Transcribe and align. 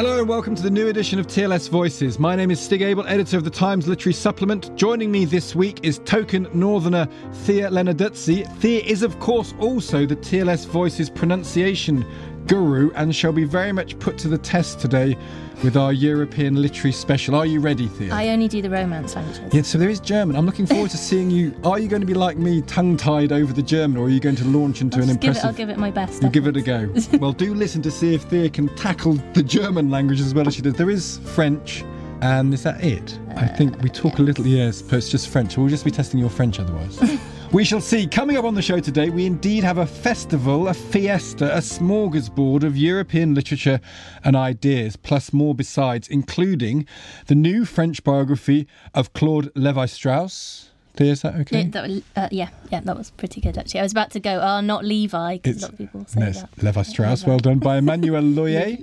Hello 0.00 0.18
and 0.18 0.26
welcome 0.26 0.54
to 0.54 0.62
the 0.62 0.70
new 0.70 0.88
edition 0.88 1.18
of 1.18 1.26
TLS 1.26 1.68
Voices. 1.68 2.18
My 2.18 2.34
name 2.34 2.50
is 2.50 2.58
Stig 2.58 2.80
Abell, 2.80 3.06
editor 3.06 3.36
of 3.36 3.44
the 3.44 3.50
Times 3.50 3.86
Literary 3.86 4.14
Supplement. 4.14 4.74
Joining 4.74 5.12
me 5.12 5.26
this 5.26 5.54
week 5.54 5.80
is 5.82 5.98
token 6.06 6.48
northerner 6.54 7.06
Thea 7.44 7.68
Lenarduzzi. 7.68 8.50
Thea 8.60 8.82
is, 8.82 9.02
of 9.02 9.20
course, 9.20 9.52
also 9.58 10.06
the 10.06 10.16
TLS 10.16 10.66
Voices 10.68 11.10
pronunciation 11.10 12.06
guru 12.50 12.90
and 12.96 13.14
shall 13.14 13.30
be 13.30 13.44
very 13.44 13.70
much 13.70 13.96
put 14.00 14.18
to 14.18 14.26
the 14.26 14.36
test 14.36 14.80
today 14.80 15.16
with 15.62 15.76
our 15.76 15.92
European 15.92 16.60
literary 16.60 16.90
special. 16.90 17.36
Are 17.36 17.46
you 17.46 17.60
ready, 17.60 17.86
Thea? 17.86 18.12
I 18.12 18.30
only 18.30 18.48
do 18.48 18.60
the 18.60 18.68
romance 18.68 19.14
languages. 19.14 19.54
Yeah, 19.54 19.62
so 19.62 19.78
there 19.78 19.88
is 19.88 20.00
German. 20.00 20.34
I'm 20.34 20.46
looking 20.46 20.66
forward 20.66 20.90
to 20.90 20.96
seeing 21.10 21.30
you. 21.30 21.54
Are 21.62 21.78
you 21.78 21.86
going 21.86 22.00
to 22.00 22.06
be 22.06 22.14
like 22.14 22.38
me, 22.38 22.62
tongue 22.62 22.96
tied 22.96 23.30
over 23.30 23.52
the 23.52 23.62
German, 23.62 23.98
or 23.98 24.06
are 24.06 24.10
you 24.10 24.18
going 24.18 24.34
to 24.34 24.44
launch 24.44 24.80
into 24.80 24.96
I'll 24.96 25.04
an 25.04 25.08
just 25.10 25.20
give 25.20 25.28
it, 25.28 25.30
impressive. 25.30 25.48
I'll 25.48 25.56
give 25.56 25.68
it 25.68 25.78
my 25.78 25.92
best. 25.92 26.22
You 26.24 26.28
give 26.28 26.48
it 26.48 26.56
a 26.56 26.60
go. 26.60 26.92
well, 27.20 27.32
do 27.32 27.54
listen 27.54 27.82
to 27.82 27.90
see 27.90 28.14
if 28.14 28.22
Thea 28.22 28.50
can 28.50 28.74
tackle 28.74 29.12
the 29.34 29.44
German 29.44 29.88
language 29.88 30.20
as 30.20 30.34
well 30.34 30.48
as 30.48 30.56
she 30.56 30.62
does. 30.62 30.74
There 30.74 30.90
is 30.90 31.18
French, 31.18 31.84
and 32.20 32.52
is 32.52 32.64
that 32.64 32.82
it? 32.82 33.16
I 33.36 33.44
uh, 33.44 33.56
think 33.56 33.80
we 33.80 33.90
talk 33.90 34.18
a 34.18 34.22
little, 34.22 34.44
yes, 34.44 34.82
but 34.82 34.96
it's 34.96 35.08
just 35.08 35.28
French. 35.28 35.56
We'll 35.56 35.68
just 35.68 35.84
be 35.84 35.92
testing 35.92 36.18
your 36.18 36.30
French 36.30 36.58
otherwise. 36.58 36.98
we 37.52 37.64
shall 37.64 37.80
see. 37.80 38.06
Coming 38.06 38.36
up 38.36 38.44
on 38.44 38.54
the 38.54 38.62
show 38.62 38.78
today, 38.78 39.10
we 39.10 39.26
indeed 39.26 39.64
have 39.64 39.78
a 39.78 39.86
festival, 39.86 40.68
a 40.68 40.74
fiesta, 40.74 41.52
a 41.54 41.58
smorgasbord 41.58 42.62
of 42.62 42.76
European 42.76 43.34
literature 43.34 43.80
and 44.22 44.36
ideas, 44.36 44.96
plus 44.96 45.32
more 45.32 45.54
besides, 45.54 46.06
including 46.06 46.86
the 47.26 47.34
new 47.34 47.64
French 47.64 48.04
biography 48.04 48.68
of 48.94 49.12
Claude 49.12 49.50
Levi 49.56 49.86
Strauss. 49.86 50.69
Is 50.98 51.22
that 51.22 51.34
okay? 51.36 51.62
Yeah, 51.62 51.68
that 51.70 52.02
uh, 52.16 52.28
yeah, 52.30 52.48
yeah, 52.70 52.80
that 52.80 52.96
was 52.96 53.10
pretty 53.10 53.40
good 53.40 53.56
actually. 53.56 53.80
I 53.80 53.82
was 53.84 53.92
about 53.92 54.10
to 54.12 54.20
go, 54.20 54.40
oh, 54.40 54.60
not 54.60 54.84
Levi, 54.84 55.38
because 55.38 55.62
a 55.62 55.66
lot 55.66 55.72
of 55.72 55.78
people 55.78 56.04
say 56.06 56.20
no, 56.20 56.30
that. 56.30 56.62
Levi 56.62 56.82
Strauss, 56.82 57.24
well 57.24 57.38
done 57.38 57.58
by 57.58 57.80
Emmanuelle 57.80 58.34
Loyer, 58.36 58.76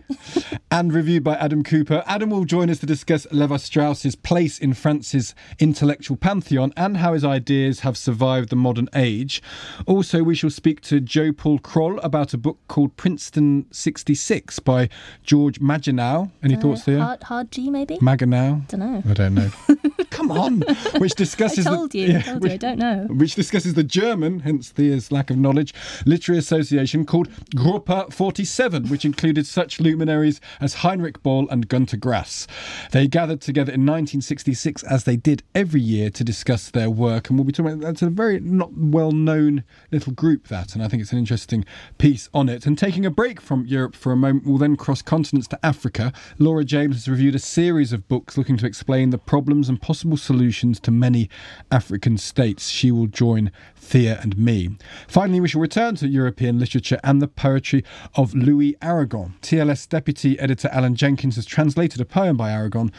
and 0.71 0.93
reviewed 0.93 1.23
by 1.23 1.35
Adam 1.35 1.63
Kuper. 1.63 2.03
Adam 2.07 2.29
will 2.29 2.45
join 2.45 2.69
us 2.69 2.79
to 2.79 2.85
discuss 2.85 3.27
Levi 3.31 3.57
Strauss's 3.57 4.15
place 4.15 4.57
in 4.57 4.73
France's 4.73 5.35
intellectual 5.59 6.17
pantheon 6.17 6.73
and 6.75 6.97
how 6.97 7.13
his 7.13 7.23
ideas 7.23 7.81
have 7.81 7.97
survived 7.97 8.49
the 8.49 8.55
modern 8.55 8.89
age. 8.95 9.41
Also, 9.85 10.23
we 10.23 10.35
shall 10.35 10.49
speak 10.49 10.81
to 10.81 10.99
Joe 10.99 11.31
Paul 11.31 11.59
Kroll 11.59 11.99
about 11.99 12.33
a 12.33 12.37
book 12.37 12.57
called 12.67 12.95
Princeton 12.97 13.65
66 13.71 14.59
by 14.59 14.89
George 15.23 15.59
Magenau. 15.59 16.31
Any 16.43 16.55
thoughts 16.55 16.85
there? 16.85 16.99
Hard, 16.99 17.23
hard 17.23 17.51
G, 17.51 17.69
maybe? 17.69 17.97
Magenau? 17.97 18.67
Dunno. 18.67 19.03
I 19.07 19.13
don't 19.13 19.35
know. 19.35 19.51
Come 20.09 20.31
on. 20.31 20.59
Which 20.97 21.13
I 21.13 21.15
discusses 21.17 21.65
the- 21.65 21.89
you, 21.93 22.05
yeah, 22.07 22.17
I 22.17 22.21
told 22.21 22.41
which- 22.41 22.49
you, 22.51 22.53
I 22.55 22.57
don't 22.57 22.79
know. 22.79 23.07
which 23.09 23.35
discusses 23.35 23.73
the 23.73 23.83
German, 23.83 24.39
hence 24.39 24.69
Thea's 24.69 25.11
lack 25.11 25.29
of 25.29 25.37
knowledge, 25.37 25.73
literary 26.05 26.39
association 26.39 27.05
called 27.05 27.29
Gruppe 27.55 28.11
47, 28.13 28.87
which 28.87 29.05
included 29.05 29.45
such 29.45 29.79
luminaries 29.79 30.39
as 30.59 30.75
Heinrich 30.75 31.21
Böll 31.23 31.47
and 31.51 31.67
Gunter 31.67 31.97
Grass. 31.97 32.47
They 32.91 33.07
gathered 33.07 33.41
together 33.41 33.71
in 33.71 33.81
1966, 33.81 34.83
as 34.83 35.03
they 35.03 35.15
did 35.15 35.43
every 35.53 35.81
year, 35.81 36.09
to 36.11 36.23
discuss 36.23 36.69
their 36.71 36.89
work, 36.89 37.29
and 37.29 37.37
we'll 37.37 37.45
be 37.45 37.51
talking 37.51 37.73
about 37.73 37.81
that's 37.85 38.01
a 38.01 38.09
very 38.09 38.39
not 38.39 38.71
well 38.73 39.11
known 39.11 39.63
little 39.91 40.13
group, 40.13 40.47
that, 40.47 40.73
and 40.73 40.83
I 40.83 40.87
think 40.87 41.01
it's 41.01 41.11
an 41.11 41.17
interesting 41.19 41.65
piece 41.97 42.29
on 42.33 42.49
it. 42.49 42.65
And 42.65 42.77
taking 42.77 43.05
a 43.05 43.11
break 43.11 43.39
from 43.41 43.65
Europe 43.65 43.95
for 43.95 44.11
a 44.11 44.15
moment, 44.17 44.45
we'll 44.45 44.57
then 44.57 44.75
cross 44.75 45.01
continents 45.01 45.47
to 45.49 45.65
Africa. 45.65 46.11
Laura 46.39 46.63
James 46.63 46.95
has 46.95 47.07
reviewed 47.07 47.35
a 47.35 47.39
series 47.39 47.93
of 47.93 48.07
books 48.07 48.37
looking 48.37 48.57
to 48.57 48.65
explain 48.65 49.09
the 49.09 49.17
problems 49.17 49.69
and 49.69 49.81
possible 49.97 50.15
solutions 50.15 50.79
to 50.79 50.91
many 50.91 51.27
African 51.71 52.19
states. 52.19 52.69
She 52.69 52.91
will 52.91 53.07
join 53.07 53.51
Thea 53.75 54.19
and 54.21 54.37
me. 54.37 54.77
Finally, 55.07 55.39
we 55.39 55.47
shall 55.47 55.59
return 55.59 55.95
to 55.95 56.07
European 56.07 56.59
literature 56.59 56.99
and 57.03 57.19
the 57.19 57.27
poetry 57.27 57.83
of 58.13 58.35
Louis 58.35 58.77
Aragon. 58.79 59.33
TLS 59.41 59.89
Deputy 59.89 60.39
Editor 60.39 60.69
Alan 60.71 60.93
Jenkins 60.93 61.35
has 61.35 61.47
translated 61.47 61.99
a 61.99 62.05
poem 62.05 62.37
by 62.37 62.51
Aragon 62.51 62.91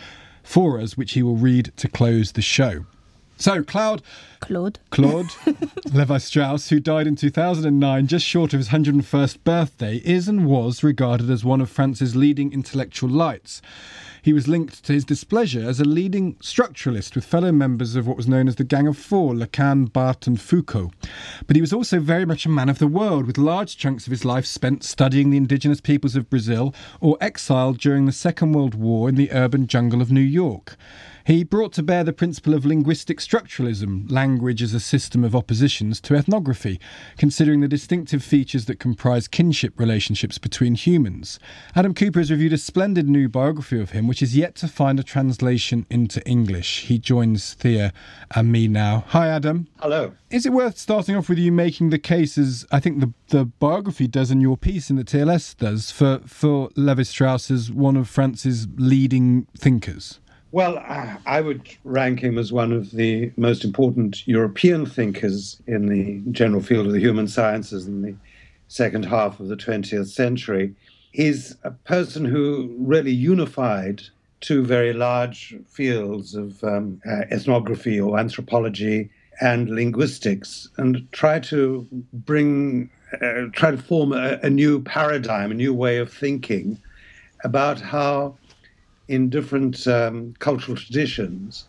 for 0.43 0.81
us, 0.81 0.97
which 0.97 1.13
he 1.13 1.23
will 1.23 1.37
read 1.37 1.73
to 1.77 1.87
close 1.87 2.33
the 2.33 2.43
show. 2.43 2.85
So, 3.39 3.63
Cloud 3.63 4.03
Claude. 4.41 4.79
Claude 4.91 5.29
Levi 5.93 6.19
Strauss, 6.19 6.71
who 6.71 6.81
died 6.81 7.07
in 7.07 7.15
2009, 7.15 8.07
just 8.07 8.27
short 8.27 8.53
of 8.53 8.59
his 8.59 8.69
101st 8.71 9.45
birthday, 9.45 9.97
is 9.99 10.27
and 10.27 10.47
was 10.47 10.83
regarded 10.83 11.31
as 11.31 11.45
one 11.45 11.61
of 11.61 11.71
France's 11.71 12.17
leading 12.17 12.53
intellectual 12.53 13.09
lights. 13.09 13.63
He 14.23 14.33
was 14.33 14.49
linked 14.49 14.85
to 14.85 14.93
his 14.93 15.05
displeasure 15.05 15.69
as 15.69 15.79
a 15.79 15.85
leading 15.85 16.35
structuralist 16.37 17.15
with 17.15 17.25
fellow 17.25 17.53
members 17.53 17.95
of 17.95 18.07
what 18.09 18.17
was 18.17 18.27
known 18.27 18.49
as 18.49 18.57
the 18.57 18.65
Gang 18.65 18.89
of 18.89 18.99
Four, 18.99 19.35
Lacan, 19.35 19.93
Barthes, 19.93 20.27
and 20.27 20.41
Foucault. 20.41 20.91
But 21.47 21.57
he 21.57 21.63
was 21.63 21.73
also 21.73 22.01
very 22.01 22.25
much 22.25 22.45
a 22.45 22.51
man 22.51 22.69
of 22.69 22.79
the 22.79 22.89
world, 22.89 23.27
with 23.27 23.39
large 23.39 23.77
chunks 23.77 24.07
of 24.07 24.11
his 24.11 24.25
life 24.25 24.47
spent 24.47 24.83
studying 24.83 25.31
the 25.31 25.37
indigenous 25.37 25.81
peoples 25.81 26.17
of 26.17 26.29
Brazil 26.29 26.75
or 27.01 27.17
exiled 27.21 27.79
during 27.79 28.07
the 28.07 28.13
Second 28.13 28.53
World 28.53 28.75
War 28.75 29.09
in 29.09 29.15
the 29.15 29.31
urban 29.31 29.67
jungle 29.67 30.03
of 30.03 30.11
New 30.11 30.21
York. 30.21 30.77
He 31.29 31.45
brought 31.45 31.75
to 31.75 31.83
bear 31.83 32.05
the 32.05 32.15
principle 32.15 32.55
of 32.55 32.65
linguistic 32.65 33.19
structuralism, 33.19 34.11
language 34.11 34.63
as 34.63 34.73
a 34.73 34.81
system 34.81 35.25
of 35.25 35.37
oppositions, 35.37 36.01
to 36.01 36.15
ethnography, 36.15 36.81
considering 37.19 37.61
the 37.61 37.69
distinctive 37.69 38.25
features 38.25 38.65
that 38.65 38.79
comprise 38.79 39.29
kinship 39.29 39.79
relationships 39.79 40.39
between 40.39 40.75
humans. 40.75 41.39
Adam 41.77 41.93
Kuper 41.93 42.17
has 42.17 42.31
reviewed 42.31 42.55
a 42.55 42.57
splendid 42.57 43.11
new 43.11 43.29
biography 43.29 43.79
of 43.79 43.91
him, 43.91 44.09
which 44.09 44.23
is 44.23 44.39
yet 44.39 44.55
to 44.55 44.69
find 44.69 44.99
a 44.99 45.03
translation 45.03 45.85
into 45.91 46.27
English. 46.27 46.87
He 46.87 46.99
joins 46.99 47.53
Thea 47.53 47.93
and 48.35 48.51
me 48.51 48.67
now. 48.67 49.05
Hi, 49.09 49.29
Adam. 49.29 49.67
Hello. 49.81 50.15
Is 50.31 50.47
it 50.47 50.53
worth 50.55 50.79
starting 50.79 51.15
off 51.15 51.29
with 51.29 51.37
you 51.37 51.53
making 51.53 51.91
the 51.91 51.99
case, 51.99 52.39
as 52.39 52.65
I 52.73 52.81
think 52.81 53.01
the, 53.01 53.13
the 53.29 53.45
biography 53.45 54.07
does 54.07 54.31
and 54.31 54.41
your 54.41 54.57
piece 54.57 54.89
in 54.89 54.97
the 54.97 55.05
TLS 55.05 55.59
does, 55.59 55.91
for, 55.91 56.21
for 56.25 56.71
Levi 56.75 57.03
Strauss 57.03 57.51
as 57.51 57.71
one 57.71 57.99
of 57.99 58.09
France's 58.09 58.67
leading 58.79 59.47
thinkers? 59.55 60.21
Well, 60.51 60.79
I 61.27 61.43
would 61.43 61.69
rank 61.85 62.21
him 62.21 62.39
as 62.39 62.53
one 62.53 62.73
of 62.73 62.93
the 62.93 63.31
most 63.37 63.65
important 63.65 64.27
European 64.27 64.87
thinkers 64.87 65.61
in 65.67 65.87
the 65.87 66.23
general 66.33 66.63
field 66.63 66.87
of 66.87 66.93
the 66.93 67.01
human 67.01 67.29
sciences 67.29 67.87
in 67.87 68.01
the 68.01 68.15
second 68.69 69.05
half 69.05 69.41
of 69.41 69.49
the 69.49 69.57
20th 69.57 70.09
century. 70.09 70.75
He's 71.13 71.55
a 71.65 71.71
person 71.71 72.25
who 72.25 72.75
really 72.79 73.11
unified 73.13 74.03
two 74.41 74.65
very 74.65 74.95
large 74.95 75.55
fields 75.67 76.35
of 76.35 76.65
um, 76.65 77.03
uh, 77.07 77.25
ethnography 77.31 78.01
or 78.01 78.19
anthropology 78.19 79.11
and 79.43 79.69
linguistics 79.69 80.69
and 80.79 81.07
try 81.13 81.41
to 81.41 81.87
bring, 82.13 82.89
uh, 83.21 83.47
try 83.53 83.71
to 83.71 83.77
form 83.79 84.13
a, 84.13 84.39
a 84.43 84.49
new 84.49 84.81
paradigm, 84.81 85.51
a 85.51 85.55
new 85.55 85.75
way 85.75 85.99
of 85.99 86.11
thinking 86.11 86.81
about 87.45 87.81
how 87.81 88.35
in 89.09 89.31
different 89.31 89.87
um, 89.87 90.35
cultural 90.39 90.77
traditions, 90.77 91.67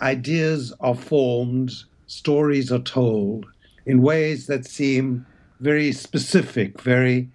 ideas 0.00 0.72
are 0.80 0.94
formed, 0.94 1.72
stories 2.06 2.72
are 2.72 2.80
told 2.80 3.46
in 3.86 4.02
ways 4.02 4.46
that 4.46 4.64
seem 4.64 5.26
very 5.60 5.92
specific, 5.92 6.80
very 6.80 7.28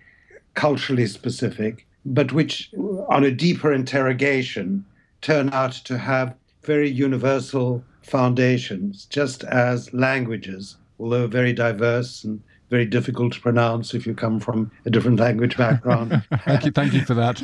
culturally 0.54 1.06
specific, 1.06 1.86
but 2.06 2.32
which, 2.32 2.72
on 3.10 3.24
a 3.24 3.32
deeper 3.32 3.74
interrogation, 3.74 4.86
turn 5.22 5.50
out 5.52 5.74
to 5.74 5.98
have 5.98 6.36
very 6.64 6.90
universal 6.90 7.84
foundations, 8.02 9.06
just 9.06 9.44
as 9.46 9.94
languages, 9.94 10.78
although 11.00 11.28
very 11.28 11.54
diverse 11.54 12.24
and 12.24 12.42
very 12.70 12.86
difficult 12.86 13.34
to 13.34 13.42
pronounce 13.42 13.94
if 13.94 14.06
you 14.08 14.14
come 14.14 14.40
from 14.40 14.72
a 14.86 14.90
different 14.90 15.20
language 15.20 15.58
background. 15.58 16.24
thank 16.46 16.66
you, 16.66 16.72
thank 16.72 16.94
you 16.94 17.02
for 17.06 17.14
that. 17.14 17.42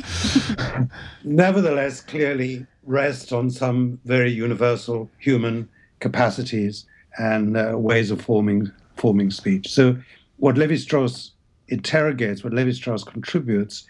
Nevertheless, 1.24 2.00
clearly 2.00 2.66
rest 2.84 3.32
on 3.32 3.50
some 3.50 4.00
very 4.04 4.30
universal 4.30 5.10
human 5.18 5.68
capacities 6.00 6.86
and 7.18 7.56
uh, 7.56 7.74
ways 7.76 8.10
of 8.10 8.20
forming 8.20 8.70
forming 8.96 9.30
speech. 9.30 9.68
So, 9.68 9.96
what 10.38 10.58
Levi 10.58 10.76
Strauss 10.76 11.32
interrogates, 11.68 12.42
what 12.42 12.52
Levi 12.52 12.72
Strauss 12.72 13.04
contributes, 13.04 13.86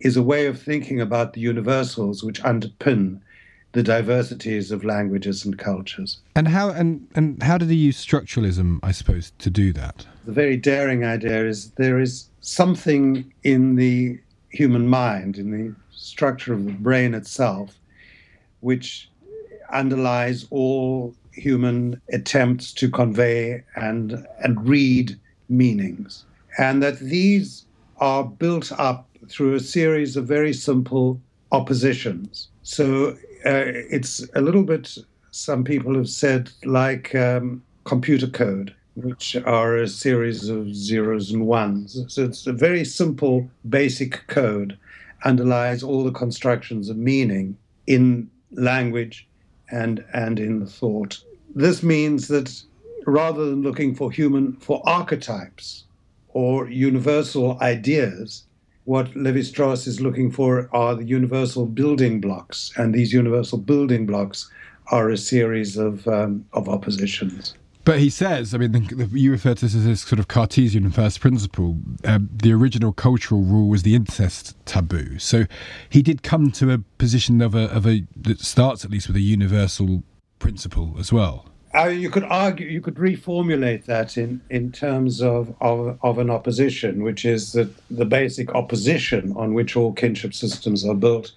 is 0.00 0.16
a 0.16 0.22
way 0.22 0.46
of 0.46 0.60
thinking 0.60 1.00
about 1.00 1.32
the 1.32 1.40
universals 1.40 2.22
which 2.22 2.42
underpin 2.42 3.20
the 3.72 3.82
diversities 3.82 4.70
of 4.70 4.84
languages 4.84 5.44
and 5.44 5.58
cultures. 5.58 6.18
And 6.34 6.48
how 6.48 6.70
and, 6.70 7.06
and 7.14 7.42
how 7.42 7.58
did 7.58 7.68
he 7.68 7.76
use 7.76 8.04
structuralism, 8.04 8.80
I 8.82 8.92
suppose, 8.92 9.32
to 9.38 9.50
do 9.50 9.72
that? 9.74 10.06
The 10.24 10.32
very 10.32 10.56
daring 10.56 11.04
idea 11.04 11.46
is 11.46 11.70
there 11.72 12.00
is 12.00 12.28
something 12.40 13.32
in 13.42 13.76
the 13.76 14.18
human 14.48 14.88
mind, 14.88 15.36
in 15.36 15.50
the 15.50 15.74
structure 15.90 16.54
of 16.54 16.64
the 16.64 16.72
brain 16.72 17.14
itself, 17.14 17.78
which 18.60 19.10
underlies 19.70 20.46
all 20.50 21.14
human 21.32 22.00
attempts 22.10 22.72
to 22.72 22.90
convey 22.90 23.62
and 23.74 24.26
and 24.42 24.66
read 24.66 25.18
meanings, 25.48 26.24
and 26.58 26.82
that 26.82 26.98
these 26.98 27.66
are 27.98 28.24
built 28.24 28.72
up 28.78 29.08
through 29.28 29.54
a 29.54 29.60
series 29.60 30.16
of 30.16 30.26
very 30.26 30.52
simple 30.52 31.20
oppositions. 31.52 32.48
So 32.62 33.16
it's 33.46 34.26
a 34.34 34.40
little 34.40 34.64
bit. 34.64 34.96
Some 35.30 35.64
people 35.64 35.94
have 35.94 36.08
said 36.08 36.50
like 36.64 37.14
um, 37.14 37.62
computer 37.84 38.26
code, 38.26 38.74
which 38.94 39.36
are 39.36 39.76
a 39.76 39.88
series 39.88 40.48
of 40.48 40.74
zeros 40.74 41.30
and 41.30 41.46
ones. 41.46 42.02
So 42.08 42.24
it's 42.24 42.46
a 42.46 42.52
very 42.52 42.84
simple, 42.84 43.48
basic 43.68 44.26
code 44.26 44.78
underlies 45.24 45.82
all 45.82 46.04
the 46.04 46.12
constructions 46.12 46.88
of 46.88 46.96
meaning 46.96 47.56
in 47.86 48.30
language 48.52 49.26
and 49.70 50.04
and 50.12 50.38
in 50.38 50.66
thought. 50.66 51.20
This 51.54 51.82
means 51.82 52.28
that 52.28 52.62
rather 53.06 53.44
than 53.46 53.62
looking 53.62 53.94
for 53.94 54.10
human 54.10 54.54
for 54.54 54.82
archetypes 54.86 55.84
or 56.28 56.68
universal 56.68 57.58
ideas, 57.60 58.44
what 58.86 59.14
Levi 59.14 59.42
Strauss 59.42 59.86
is 59.86 60.00
looking 60.00 60.30
for 60.30 60.68
are 60.72 60.94
the 60.94 61.04
universal 61.04 61.66
building 61.66 62.20
blocks, 62.20 62.72
and 62.76 62.94
these 62.94 63.12
universal 63.12 63.58
building 63.58 64.06
blocks 64.06 64.50
are 64.90 65.10
a 65.10 65.16
series 65.16 65.76
of 65.76 66.06
um, 66.08 66.44
of 66.52 66.68
oppositions. 66.68 67.54
But 67.84 68.00
he 68.00 68.10
says, 68.10 68.52
I 68.52 68.58
mean, 68.58 68.72
the, 68.72 69.08
you 69.12 69.30
refer 69.30 69.54
to 69.54 69.64
this 69.64 69.74
as 69.76 69.84
this 69.84 70.00
sort 70.00 70.18
of 70.18 70.26
Cartesian 70.26 70.90
first 70.90 71.20
principle. 71.20 71.78
Um, 72.04 72.28
the 72.32 72.52
original 72.52 72.92
cultural 72.92 73.42
rule 73.42 73.68
was 73.68 73.84
the 73.84 73.94
incest 73.94 74.56
taboo. 74.66 75.20
So 75.20 75.44
he 75.88 76.02
did 76.02 76.24
come 76.24 76.50
to 76.52 76.72
a 76.72 76.78
position 76.98 77.40
of 77.40 77.54
a, 77.54 77.70
of 77.70 77.86
a 77.86 78.04
that 78.16 78.40
starts 78.40 78.84
at 78.84 78.90
least 78.90 79.06
with 79.06 79.16
a 79.16 79.20
universal 79.20 80.02
principle 80.40 80.96
as 80.98 81.12
well. 81.12 81.46
Uh, 81.76 81.88
you 81.88 82.08
could 82.08 82.24
argue, 82.24 82.66
you 82.66 82.80
could 82.80 82.94
reformulate 82.94 83.84
that 83.84 84.16
in, 84.16 84.40
in 84.48 84.72
terms 84.72 85.20
of, 85.20 85.54
of, 85.60 85.98
of 86.02 86.18
an 86.18 86.30
opposition, 86.30 87.02
which 87.02 87.24
is 87.24 87.52
that 87.52 87.68
the 87.90 88.04
basic 88.06 88.54
opposition 88.54 89.34
on 89.36 89.52
which 89.52 89.76
all 89.76 89.92
kinship 89.92 90.32
systems 90.32 90.86
are 90.86 90.94
built 90.94 91.32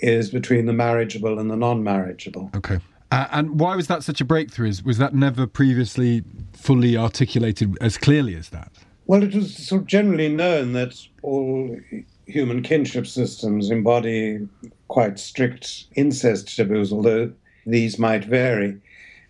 is 0.00 0.30
between 0.30 0.66
the 0.66 0.72
marriageable 0.72 1.38
and 1.38 1.50
the 1.50 1.56
non 1.56 1.84
marriageable. 1.84 2.50
Okay. 2.56 2.78
Uh, 3.12 3.28
and 3.30 3.60
why 3.60 3.76
was 3.76 3.86
that 3.86 4.02
such 4.02 4.20
a 4.20 4.24
breakthrough? 4.24 4.72
Was 4.84 4.98
that 4.98 5.14
never 5.14 5.46
previously 5.46 6.24
fully 6.52 6.96
articulated 6.96 7.78
as 7.80 7.96
clearly 7.96 8.34
as 8.34 8.48
that? 8.48 8.72
Well, 9.06 9.22
it 9.22 9.34
was 9.34 9.56
sort 9.56 9.82
of 9.82 9.86
generally 9.86 10.28
known 10.28 10.72
that 10.72 11.00
all 11.22 11.78
human 12.26 12.62
kinship 12.62 13.06
systems 13.06 13.70
embody 13.70 14.48
quite 14.88 15.20
strict 15.20 15.84
incest 15.94 16.54
taboos, 16.56 16.92
although 16.92 17.32
these 17.64 17.98
might 17.98 18.24
vary. 18.24 18.80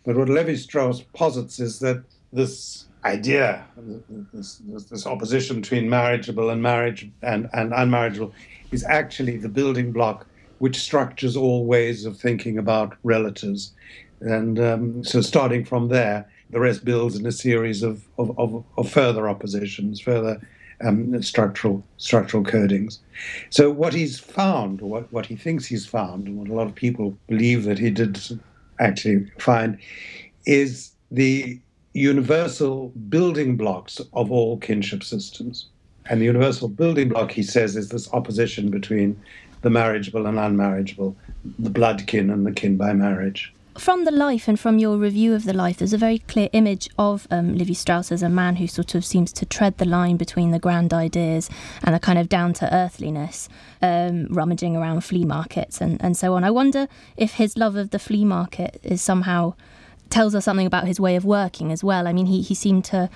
But 0.06 0.16
what 0.16 0.28
Levi 0.28 0.54
Strauss 0.54 1.02
posits 1.14 1.58
is 1.58 1.80
that 1.80 2.02
this 2.32 2.86
idea, 3.04 3.64
this, 4.32 4.62
this, 4.88 5.06
opposition 5.06 5.60
between 5.60 5.90
marriageable 5.90 6.50
and 6.50 6.62
marriage 6.62 7.10
and, 7.22 7.48
and 7.52 7.72
unmarriageable, 7.72 8.32
is 8.70 8.84
actually 8.84 9.36
the 9.36 9.48
building 9.48 9.90
block 9.90 10.26
which 10.58 10.78
structures 10.78 11.36
all 11.36 11.66
ways 11.66 12.06
of 12.06 12.16
thinking 12.16 12.56
about 12.56 12.96
relatives. 13.02 13.72
And 14.20 14.58
um, 14.60 15.04
so, 15.04 15.20
starting 15.20 15.64
from 15.64 15.88
there, 15.88 16.30
the 16.50 16.60
rest 16.60 16.84
builds 16.84 17.16
in 17.16 17.26
a 17.26 17.32
series 17.32 17.82
of, 17.82 18.04
of, 18.16 18.38
of, 18.38 18.64
of 18.78 18.88
further 18.88 19.28
oppositions, 19.28 20.00
further 20.00 20.40
um, 20.84 21.20
structural 21.22 21.84
structural 21.96 22.44
codings. 22.44 22.98
So, 23.50 23.70
what 23.70 23.92
he's 23.92 24.18
found, 24.18 24.80
what, 24.80 25.12
what 25.12 25.26
he 25.26 25.36
thinks 25.36 25.66
he's 25.66 25.84
found, 25.84 26.28
and 26.28 26.38
what 26.38 26.48
a 26.48 26.54
lot 26.54 26.66
of 26.66 26.74
people 26.74 27.18
believe 27.26 27.64
that 27.64 27.78
he 27.78 27.90
did 27.90 28.20
actually 28.80 29.30
find, 29.38 29.78
is 30.46 30.92
the 31.10 31.60
universal 31.92 32.88
building 33.08 33.56
blocks 33.56 34.00
of 34.12 34.30
all 34.30 34.58
kinship 34.58 35.02
systems. 35.02 35.66
And 36.08 36.20
the 36.20 36.26
universal 36.26 36.68
building 36.68 37.08
block, 37.08 37.32
he 37.32 37.42
says, 37.42 37.76
is 37.76 37.88
this 37.88 38.12
opposition 38.12 38.70
between 38.70 39.20
the 39.62 39.70
marriageable 39.70 40.26
and 40.26 40.38
unmarriageable, 40.38 41.14
the 41.58 41.70
blood 41.70 42.06
kin 42.06 42.30
and 42.30 42.46
the 42.46 42.52
kin 42.52 42.76
by 42.76 42.92
marriage. 42.92 43.52
From 43.78 44.04
the 44.04 44.10
life 44.10 44.48
and 44.48 44.58
from 44.58 44.78
your 44.78 44.96
review 44.96 45.34
of 45.34 45.44
the 45.44 45.52
life, 45.52 45.76
there's 45.76 45.92
a 45.92 45.98
very 45.98 46.18
clear 46.18 46.48
image 46.52 46.88
of 46.98 47.28
um, 47.30 47.56
Levi 47.56 47.74
Strauss 47.74 48.10
as 48.10 48.22
a 48.22 48.28
man 48.28 48.56
who 48.56 48.66
sort 48.66 48.94
of 48.94 49.04
seems 49.04 49.32
to 49.34 49.44
tread 49.44 49.76
the 49.76 49.84
line 49.84 50.16
between 50.16 50.50
the 50.50 50.58
grand 50.58 50.94
ideas 50.94 51.50
and 51.84 51.94
the 51.94 52.00
kind 52.00 52.18
of 52.18 52.28
down 52.28 52.54
to 52.54 52.74
earthliness, 52.74 53.50
um, 53.82 54.26
rummaging 54.30 54.76
around 54.76 55.02
flea 55.02 55.26
markets 55.26 55.80
and, 55.80 56.02
and 56.02 56.16
so 56.16 56.34
on. 56.34 56.42
I 56.42 56.50
wonder 56.50 56.88
if 57.18 57.34
his 57.34 57.58
love 57.58 57.76
of 57.76 57.90
the 57.90 57.98
flea 57.98 58.24
market 58.24 58.80
is 58.82 59.02
somehow 59.02 59.54
tells 60.08 60.34
us 60.34 60.46
something 60.46 60.66
about 60.66 60.86
his 60.86 60.98
way 60.98 61.14
of 61.14 61.24
working 61.24 61.70
as 61.70 61.84
well. 61.84 62.08
I 62.08 62.14
mean, 62.14 62.26
he, 62.26 62.40
he 62.40 62.54
seemed 62.54 62.86
to 62.86 63.10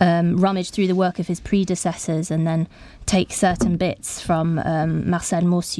um, 0.00 0.38
rummage 0.38 0.70
through 0.70 0.88
the 0.88 0.94
work 0.94 1.20
of 1.20 1.28
his 1.28 1.38
predecessors 1.38 2.32
and 2.32 2.46
then 2.46 2.68
take 3.06 3.32
certain 3.32 3.76
bits 3.76 4.20
from 4.20 4.58
um, 4.58 5.08
Marcel 5.08 5.42
Mauss, 5.42 5.78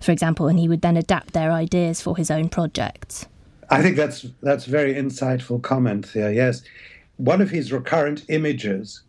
for 0.00 0.12
example, 0.12 0.46
and 0.46 0.60
he 0.60 0.68
would 0.68 0.82
then 0.82 0.96
adapt 0.96 1.32
their 1.32 1.50
ideas 1.50 2.00
for 2.00 2.16
his 2.16 2.30
own 2.30 2.48
projects. 2.48 3.26
I 3.70 3.82
think 3.82 3.96
that's 3.96 4.26
that's 4.42 4.64
very 4.64 4.94
insightful 4.94 5.62
comment 5.62 6.12
there. 6.12 6.32
Yes, 6.32 6.62
one 7.16 7.40
of 7.40 7.50
his 7.50 7.72
recurrent 7.72 8.24
images 8.28 9.02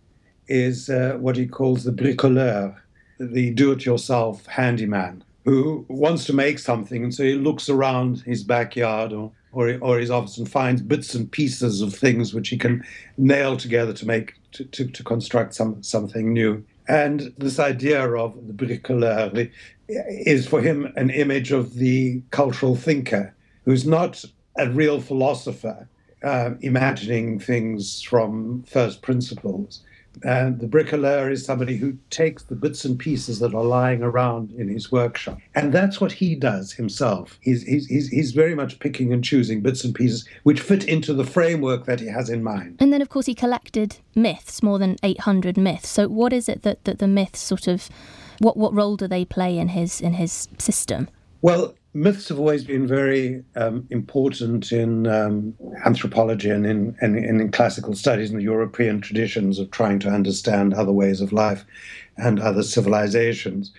is 0.48 0.90
uh, 0.90 1.18
what 1.20 1.36
he 1.36 1.48
calls 1.48 1.84
the 1.84 1.92
bricoleur, 1.92 2.76
the 3.20 3.52
do-it-yourself 3.52 4.46
handyman, 4.46 5.24
who 5.44 5.86
wants 5.88 6.26
to 6.26 6.34
make 6.34 6.60
something, 6.60 7.04
and 7.04 7.14
so 7.14 7.24
he 7.24 7.34
looks 7.34 7.70
around 7.70 8.22
his 8.22 8.44
backyard 8.44 9.14
or 9.14 9.32
or, 9.52 9.78
or 9.82 10.00
his 10.00 10.12
office 10.12 10.38
and 10.38 10.52
finds 10.52 10.82
bits 10.82 11.16
and 11.16 11.32
pieces 11.32 11.82
of 11.82 11.96
things 11.96 12.34
which 12.34 12.50
he 12.50 12.58
can 12.58 12.84
nail 13.18 13.56
together 13.56 13.94
to 13.94 14.06
make 14.06 14.34
to, 14.52 14.66
to, 14.66 14.86
to 14.86 15.04
construct 15.04 15.54
some 15.54 15.82
something 15.82 16.34
new. 16.34 16.64
And 16.88 17.34
this 17.38 17.58
idea 17.58 18.08
of 18.16 18.36
the 18.48 18.54
bricoleur 18.54 19.50
is 19.88 20.48
for 20.48 20.62
him 20.62 20.92
an 20.96 21.10
image 21.10 21.52
of 21.52 21.76
the 21.76 22.22
cultural 22.32 22.76
thinker 22.76 23.34
who's 23.64 23.86
not 23.86 24.24
a 24.58 24.70
real 24.70 25.00
philosopher, 25.00 25.88
uh, 26.24 26.52
imagining 26.62 27.40
things 27.40 28.02
from 28.02 28.64
first 28.64 29.02
principles, 29.02 29.82
and 30.24 30.60
the 30.60 30.68
bricoleur 30.68 31.32
is 31.32 31.46
somebody 31.46 31.78
who 31.78 31.98
takes 32.10 32.44
the 32.44 32.56
bits 32.56 32.86
and 32.86 32.98
pieces 32.98 33.40
that 33.40 33.54
are 33.54 33.64
lying 33.64 34.02
around 34.02 34.52
in 34.52 34.68
his 34.68 34.92
workshop. 34.92 35.40
And 35.54 35.74
that's 35.74 36.00
what 36.00 36.12
he 36.12 36.36
does 36.36 36.72
himself. 36.72 37.38
He's, 37.42 37.64
he's, 37.64 37.88
he's, 37.88 38.08
he's 38.10 38.32
very 38.32 38.56
much 38.56 38.80
picking 38.80 39.12
and 39.12 39.24
choosing 39.24 39.62
bits 39.62 39.84
and 39.84 39.94
pieces 39.94 40.28
which 40.44 40.62
fit 40.62 40.86
into 40.86 41.14
the 41.14 41.26
framework 41.26 41.86
that 41.86 42.00
he 42.00 42.08
has 42.08 42.30
in 42.30 42.44
mind. 42.44 42.78
And 42.80 42.94
then, 42.94 43.02
of 43.02 43.10
course, 43.10 43.26
he 43.26 43.36
collected 43.36 43.98
myths, 44.16 44.64
more 44.64 44.80
than 44.80 44.98
800 45.04 45.58
myths. 45.58 45.90
So, 45.90 46.08
what 46.08 46.34
is 46.34 46.48
it 46.48 46.64
that, 46.64 46.84
that 46.86 47.00
the 47.00 47.08
myths 47.08 47.40
sort 47.40 47.68
of, 47.68 47.90
what, 48.40 48.58
what 48.58 48.74
role 48.74 48.96
do 48.96 49.08
they 49.08 49.26
play 49.26 49.58
in 49.58 49.70
his, 49.70 50.02
in 50.02 50.14
his 50.14 50.48
system? 50.58 51.10
Well, 51.42 51.76
myths 51.96 52.28
have 52.28 52.38
always 52.38 52.66
been 52.66 52.86
very 52.86 53.42
um, 53.56 53.88
important 53.90 54.72
in 54.74 55.08
um, 55.08 55.56
anthropology 55.86 56.50
and 56.50 56.66
in, 56.66 56.96
and, 57.00 57.18
in 57.18 57.50
classical 57.52 57.96
studies 57.96 58.30
and 58.30 58.40
the 58.40 58.44
European 58.44 59.00
traditions 59.00 59.58
of 59.60 59.72
trying 59.72 59.98
to 60.00 60.10
understand 60.10 60.74
other 60.74 60.92
ways 60.92 61.22
of 61.22 61.32
life 61.32 61.64
and 62.18 62.40
other 62.42 62.64
civilizations. 62.64 63.72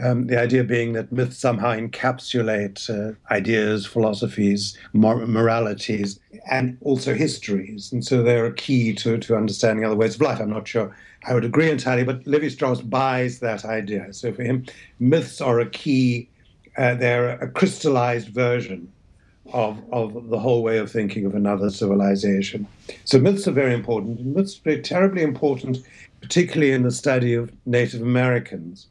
Um, 0.00 0.28
the 0.28 0.40
idea 0.40 0.64
being 0.64 0.94
that 0.94 1.12
myths 1.12 1.36
somehow 1.36 1.74
encapsulate 1.74 2.88
uh, 2.88 3.14
ideas, 3.34 3.84
philosophies, 3.84 4.78
mor- 4.94 5.26
moralities, 5.26 6.18
and 6.50 6.78
also 6.80 7.14
histories. 7.14 7.92
And 7.92 8.02
so 8.04 8.22
they're 8.22 8.46
a 8.46 8.54
key 8.54 8.94
to, 8.94 9.18
to 9.18 9.36
understanding 9.36 9.84
other 9.84 9.96
ways 9.96 10.14
of 10.14 10.22
life. 10.22 10.40
I'm 10.40 10.50
not 10.50 10.68
sure 10.68 10.96
I 11.26 11.34
would 11.34 11.44
agree 11.44 11.68
entirely, 11.68 12.04
but 12.04 12.26
Levi 12.26 12.48
Strauss 12.48 12.80
buys 12.80 13.40
that 13.40 13.64
idea. 13.64 14.12
So 14.14 14.32
for 14.32 14.42
him, 14.42 14.64
myths 15.00 15.40
are 15.40 15.58
a 15.60 15.68
key, 15.68 16.30
uh, 16.78 16.94
they're 16.94 17.30
a 17.30 17.50
crystallized 17.50 18.28
version 18.28 18.90
of, 19.52 19.82
of 19.92 20.28
the 20.28 20.38
whole 20.38 20.62
way 20.62 20.78
of 20.78 20.90
thinking 20.90 21.24
of 21.26 21.34
another 21.34 21.70
civilization. 21.70 22.66
So 23.04 23.18
myths 23.18 23.48
are 23.48 23.52
very 23.52 23.74
important. 23.74 24.24
Myths 24.24 24.60
are 24.66 24.80
terribly 24.80 25.22
important, 25.22 25.78
particularly 26.20 26.72
in 26.72 26.82
the 26.82 26.90
study 26.90 27.34
of 27.34 27.52
Native 27.66 28.02
Americans 28.02 28.86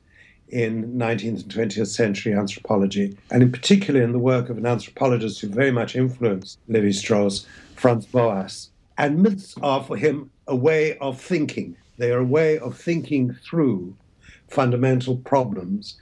in 0.49 0.93
19th 0.93 1.43
and 1.43 1.53
20th 1.53 1.87
century 1.87 2.33
anthropology, 2.33 3.17
and 3.31 3.43
in 3.43 3.51
particular 3.51 4.01
in 4.01 4.13
the 4.13 4.19
work 4.19 4.49
of 4.49 4.57
an 4.57 4.65
anthropologist 4.65 5.41
who 5.41 5.49
very 5.49 5.71
much 5.71 5.95
influenced 5.95 6.57
Levi 6.67 6.91
Strauss, 6.91 7.45
Franz 7.75 8.05
Boas. 8.05 8.69
And 8.97 9.21
myths 9.21 9.55
are 9.61 9.83
for 9.83 9.97
him 9.97 10.31
a 10.47 10.55
way 10.55 10.97
of 10.99 11.19
thinking. 11.19 11.75
They 11.97 12.11
are 12.11 12.19
a 12.19 12.25
way 12.25 12.57
of 12.59 12.77
thinking 12.77 13.33
through 13.33 13.95
fundamental 14.47 15.17
problems 15.17 15.97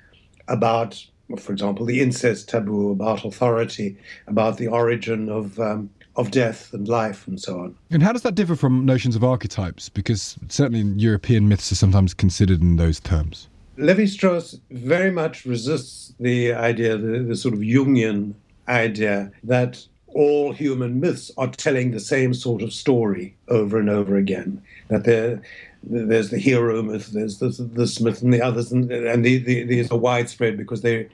about, 0.47 1.03
for 1.37 1.51
example, 1.51 1.85
the 1.85 2.01
incest 2.01 2.49
taboo, 2.49 2.91
about 2.91 3.25
authority, 3.25 3.97
about 4.27 4.57
the 4.57 4.67
origin 4.67 5.29
of 5.29 5.59
um, 5.59 5.89
of 6.15 6.31
death 6.31 6.73
and 6.73 6.87
life 6.87 7.27
and 7.27 7.41
so 7.41 7.59
on. 7.59 7.75
And 7.91 8.01
how 8.01 8.13
does 8.13 8.21
that 8.21 8.35
differ 8.35 8.55
from 8.55 8.85
notions 8.85 9.15
of 9.15 9.23
archetypes? 9.23 9.89
Because 9.89 10.37
certainly 10.47 10.81
European 11.01 11.47
myths 11.47 11.71
are 11.71 11.75
sometimes 11.75 12.13
considered 12.13 12.61
in 12.61 12.77
those 12.77 12.99
terms. 12.99 13.47
Levi 13.77 14.05
Strauss 14.05 14.57
very 14.71 15.11
much 15.11 15.45
resists 15.45 16.13
the 16.19 16.53
idea, 16.53 16.97
the, 16.97 17.19
the 17.19 17.35
sort 17.35 17.53
of 17.53 17.59
Jungian 17.59 18.33
idea, 18.69 19.31
that 19.43 19.85
all 20.07 20.53
human 20.53 21.01
myths 21.01 21.29
are 21.37 21.49
telling 21.49 21.91
the 21.91 21.99
same 21.99 22.33
sort 22.33 22.61
of 22.61 22.71
story 22.71 23.35
over 23.49 23.77
and 23.77 23.89
over 23.89 24.15
again. 24.15 24.61
That 24.87 25.41
there's 25.87 26.29
the 26.29 26.37
hero 26.37 26.81
myth, 26.81 27.11
there's 27.11 27.39
the, 27.39 27.49
this 27.49 27.99
myth, 27.99 28.21
and 28.21 28.33
the 28.33 28.41
others, 28.41 28.71
and, 28.71 28.91
and 28.91 29.23
the, 29.23 29.37
the, 29.37 29.63
these 29.63 29.91
are 29.91 29.97
widespread 29.97 30.57
because 30.57 30.81
they 30.81 31.09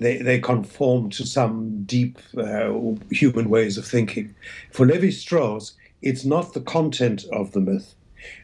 they, 0.00 0.18
they 0.18 0.40
conform 0.40 1.10
to 1.10 1.26
some 1.26 1.84
deep 1.84 2.18
uh, 2.38 2.72
human 3.10 3.50
ways 3.50 3.76
of 3.78 3.86
thinking. 3.86 4.34
For 4.72 4.86
Levi 4.86 5.10
Strauss, 5.10 5.74
it's 6.02 6.24
not 6.24 6.52
the 6.52 6.60
content 6.60 7.24
of 7.32 7.52
the 7.52 7.60
myth, 7.60 7.94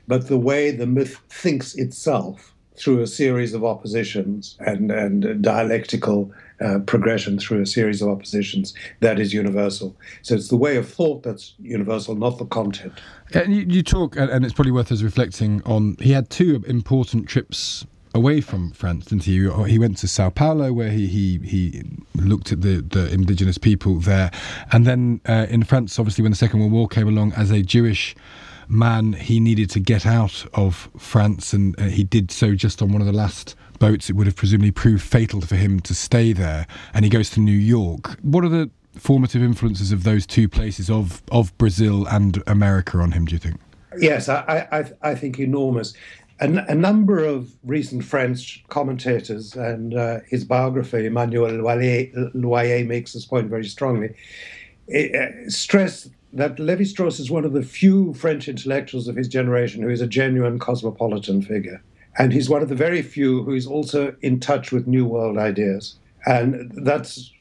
but 0.06 0.28
the 0.28 0.38
way 0.38 0.70
the 0.70 0.86
myth 0.86 1.18
thinks 1.28 1.74
itself 1.74 2.54
through 2.80 3.02
a 3.02 3.06
series 3.06 3.52
of 3.52 3.62
oppositions 3.64 4.56
and, 4.60 4.90
and 4.90 5.42
dialectical 5.42 6.32
uh, 6.60 6.78
progression 6.80 7.38
through 7.38 7.60
a 7.62 7.66
series 7.66 8.02
of 8.02 8.08
oppositions 8.08 8.74
that 9.00 9.20
is 9.20 9.32
universal. 9.32 9.94
So 10.22 10.34
it's 10.34 10.48
the 10.48 10.56
way 10.56 10.76
of 10.76 10.88
thought 10.88 11.22
that's 11.22 11.54
universal, 11.58 12.14
not 12.14 12.38
the 12.38 12.46
content. 12.46 12.94
And 13.34 13.54
you, 13.54 13.64
you 13.68 13.82
talk, 13.82 14.16
and 14.16 14.44
it's 14.44 14.54
probably 14.54 14.72
worth 14.72 14.90
us 14.90 15.02
reflecting 15.02 15.62
on. 15.64 15.96
He 16.00 16.12
had 16.12 16.30
two 16.30 16.64
important 16.66 17.28
trips 17.28 17.86
away 18.14 18.40
from 18.40 18.72
France, 18.72 19.06
didn't 19.06 19.24
he? 19.24 19.48
He 19.68 19.78
went 19.78 19.98
to 19.98 20.08
Sao 20.08 20.30
Paulo, 20.30 20.72
where 20.72 20.90
he 20.90 21.06
he, 21.06 21.38
he 21.38 21.82
looked 22.14 22.50
at 22.52 22.62
the, 22.62 22.82
the 22.82 23.12
indigenous 23.12 23.58
people 23.58 24.00
there, 24.00 24.30
and 24.72 24.86
then 24.86 25.20
uh, 25.28 25.46
in 25.48 25.62
France, 25.64 25.98
obviously, 25.98 26.22
when 26.22 26.32
the 26.32 26.36
Second 26.36 26.60
World 26.60 26.72
War 26.72 26.88
came 26.88 27.08
along, 27.08 27.32
as 27.34 27.50
a 27.50 27.62
Jewish 27.62 28.16
man, 28.70 29.14
he 29.14 29.40
needed 29.40 29.68
to 29.70 29.80
get 29.80 30.06
out 30.06 30.46
of 30.54 30.88
France, 30.96 31.52
and 31.52 31.78
uh, 31.78 31.84
he 31.84 32.04
did 32.04 32.30
so 32.30 32.54
just 32.54 32.80
on 32.80 32.92
one 32.92 33.02
of 33.02 33.06
the 33.06 33.12
last 33.12 33.56
boats. 33.78 34.08
It 34.08 34.14
would 34.14 34.26
have 34.26 34.36
presumably 34.36 34.70
proved 34.70 35.02
fatal 35.02 35.40
for 35.40 35.56
him 35.56 35.80
to 35.80 35.94
stay 35.94 36.32
there, 36.32 36.66
and 36.94 37.04
he 37.04 37.10
goes 37.10 37.30
to 37.30 37.40
New 37.40 37.50
York. 37.50 38.16
What 38.22 38.44
are 38.44 38.48
the 38.48 38.70
formative 38.96 39.42
influences 39.42 39.92
of 39.92 40.04
those 40.04 40.26
two 40.26 40.48
places 40.48 40.88
of 40.88 41.22
of 41.30 41.56
Brazil 41.58 42.06
and 42.06 42.42
America 42.46 42.98
on 42.98 43.12
him? 43.12 43.24
Do 43.24 43.32
you 43.32 43.38
think? 43.38 43.56
Yes, 43.98 44.28
I 44.28 44.68
I, 44.70 45.10
I 45.10 45.14
think 45.14 45.38
enormous. 45.38 45.94
A, 46.42 46.46
a 46.68 46.74
number 46.74 47.22
of 47.22 47.50
recent 47.64 48.02
French 48.02 48.64
commentators 48.68 49.54
and 49.56 49.94
uh, 49.94 50.20
his 50.26 50.42
biographer 50.42 50.96
Emmanuelle 50.96 51.60
Loyer, 52.32 52.84
makes 52.86 53.12
this 53.12 53.26
point 53.26 53.48
very 53.50 53.66
strongly. 53.66 54.14
It, 54.88 55.14
uh, 55.14 55.50
stress 55.50 56.08
that 56.32 56.58
Levi 56.58 56.84
Strauss 56.84 57.18
is 57.18 57.30
one 57.30 57.44
of 57.44 57.52
the 57.52 57.62
few 57.62 58.14
French 58.14 58.48
intellectuals 58.48 59.08
of 59.08 59.16
his 59.16 59.28
generation 59.28 59.82
who 59.82 59.88
is 59.88 60.00
a 60.00 60.06
genuine 60.06 60.58
cosmopolitan 60.58 61.42
figure. 61.42 61.82
And 62.18 62.32
he's 62.32 62.48
one 62.48 62.62
of 62.62 62.68
the 62.68 62.74
very 62.74 63.02
few 63.02 63.42
who 63.42 63.54
is 63.54 63.66
also 63.66 64.14
in 64.20 64.40
touch 64.40 64.72
with 64.72 64.86
New 64.86 65.06
World 65.06 65.38
ideas. 65.38 65.96
And 66.26 66.70
that's 66.84 67.32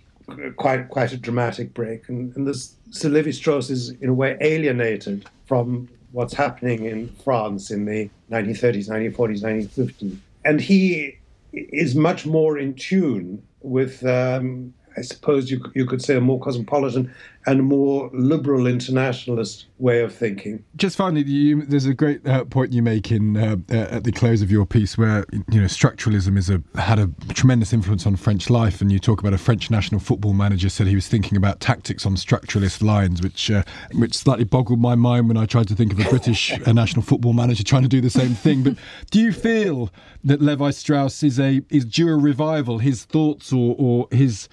quite 0.57 0.89
quite 0.89 1.11
a 1.11 1.17
dramatic 1.17 1.73
break. 1.73 2.07
And, 2.09 2.35
and 2.35 2.47
this, 2.47 2.75
so 2.91 3.09
Levi 3.09 3.31
Strauss 3.31 3.69
is, 3.69 3.89
in 4.01 4.09
a 4.09 4.13
way, 4.13 4.37
alienated 4.41 5.27
from 5.45 5.89
what's 6.11 6.33
happening 6.33 6.85
in 6.85 7.09
France 7.23 7.71
in 7.71 7.85
the 7.85 8.09
1930s, 8.31 8.89
1940s, 8.89 9.43
1950s. 9.43 10.17
And 10.45 10.61
he 10.61 11.17
is 11.51 11.95
much 11.95 12.25
more 12.25 12.57
in 12.57 12.73
tune 12.75 13.43
with 13.61 14.05
um, 14.05 14.73
I 14.99 15.01
suppose 15.01 15.49
you, 15.49 15.63
you 15.73 15.85
could 15.85 16.01
say, 16.01 16.15
a 16.15 16.21
more 16.21 16.39
cosmopolitan 16.39 17.13
and 17.45 17.63
more 17.63 18.09
liberal 18.13 18.67
internationalist 18.67 19.65
way 19.77 20.01
of 20.01 20.13
thinking. 20.13 20.63
Just 20.75 20.97
finally, 20.97 21.23
you, 21.23 21.63
there's 21.63 21.85
a 21.85 21.93
great 21.93 22.25
uh, 22.27 22.43
point 22.45 22.73
you 22.73 22.81
make 22.81 23.11
in 23.11 23.37
uh, 23.37 23.55
uh, 23.71 23.75
at 23.75 24.03
the 24.03 24.11
close 24.11 24.41
of 24.41 24.51
your 24.51 24.65
piece 24.65 24.97
where 24.97 25.25
you 25.31 25.61
know 25.61 25.67
structuralism 25.67 26.37
is 26.37 26.49
a 26.49 26.61
had 26.79 26.99
a 26.99 27.09
tremendous 27.33 27.71
influence 27.71 28.05
on 28.05 28.15
French 28.15 28.49
life, 28.49 28.81
and 28.81 28.91
you 28.91 28.99
talk 28.99 29.19
about 29.19 29.33
a 29.33 29.37
French 29.37 29.71
national 29.71 30.01
football 30.01 30.33
manager 30.33 30.69
said 30.69 30.87
he 30.87 30.95
was 30.95 31.07
thinking 31.07 31.37
about 31.37 31.59
tactics 31.59 32.05
on 32.05 32.15
structuralist 32.15 32.83
lines, 32.83 33.21
which 33.21 33.49
uh, 33.49 33.63
which 33.93 34.15
slightly 34.15 34.43
boggled 34.43 34.79
my 34.79 34.95
mind 34.95 35.27
when 35.27 35.37
I 35.37 35.45
tried 35.45 35.67
to 35.69 35.75
think 35.75 35.93
of 35.93 35.99
a 35.99 36.09
British 36.09 36.57
national 36.67 37.03
football 37.03 37.33
manager 37.33 37.63
trying 37.63 37.83
to 37.83 37.89
do 37.89 38.01
the 38.01 38.09
same 38.09 38.35
thing. 38.35 38.63
But 38.63 38.75
do 39.11 39.19
you 39.19 39.31
feel 39.31 39.91
that 40.23 40.41
Levi 40.41 40.71
Strauss 40.71 41.23
is 41.23 41.39
a 41.39 41.61
is 41.69 41.85
due 41.85 42.09
a 42.09 42.15
revival? 42.17 42.79
His 42.79 43.05
thoughts 43.05 43.53
or 43.53 43.75
or 43.77 44.07
his 44.11 44.49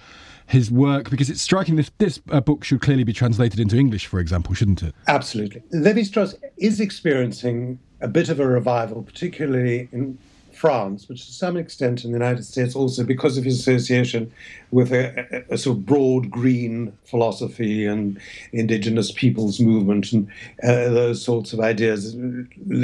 his 0.47 0.71
work? 0.71 1.09
Because 1.09 1.29
it's 1.29 1.41
striking 1.41 1.75
this 1.75 1.91
this 1.97 2.19
uh, 2.31 2.41
book 2.41 2.63
should 2.63 2.81
clearly 2.81 3.03
be 3.03 3.13
translated 3.13 3.59
into 3.59 3.77
English, 3.77 4.07
for 4.07 4.19
example, 4.19 4.53
shouldn't 4.55 4.81
it? 4.81 4.95
Absolutely. 5.07 5.61
Levi 5.71 6.03
Strauss 6.03 6.35
is 6.57 6.79
experiencing 6.79 7.79
a 8.01 8.07
bit 8.07 8.29
of 8.29 8.39
a 8.39 8.47
revival, 8.47 9.03
particularly 9.03 9.89
in 9.91 10.17
France, 10.57 11.07
which 11.07 11.25
to 11.25 11.31
some 11.31 11.55
extent 11.55 12.03
in 12.03 12.11
the 12.11 12.17
United 12.17 12.43
States 12.43 12.75
also 12.75 13.03
because 13.03 13.37
of 13.37 13.43
his 13.43 13.59
association 13.59 14.31
with 14.71 14.91
a, 14.91 15.45
a, 15.49 15.53
a, 15.53 15.57
sort 15.57 15.77
of 15.77 15.85
broad 15.85 16.31
green 16.31 16.91
philosophy 17.05 17.85
and 17.85 18.19
indigenous 18.51 19.11
peoples 19.11 19.59
movement 19.59 20.11
and 20.11 20.27
uh, 20.63 20.89
those 20.89 21.23
sorts 21.23 21.53
of 21.53 21.59
ideas. 21.59 22.15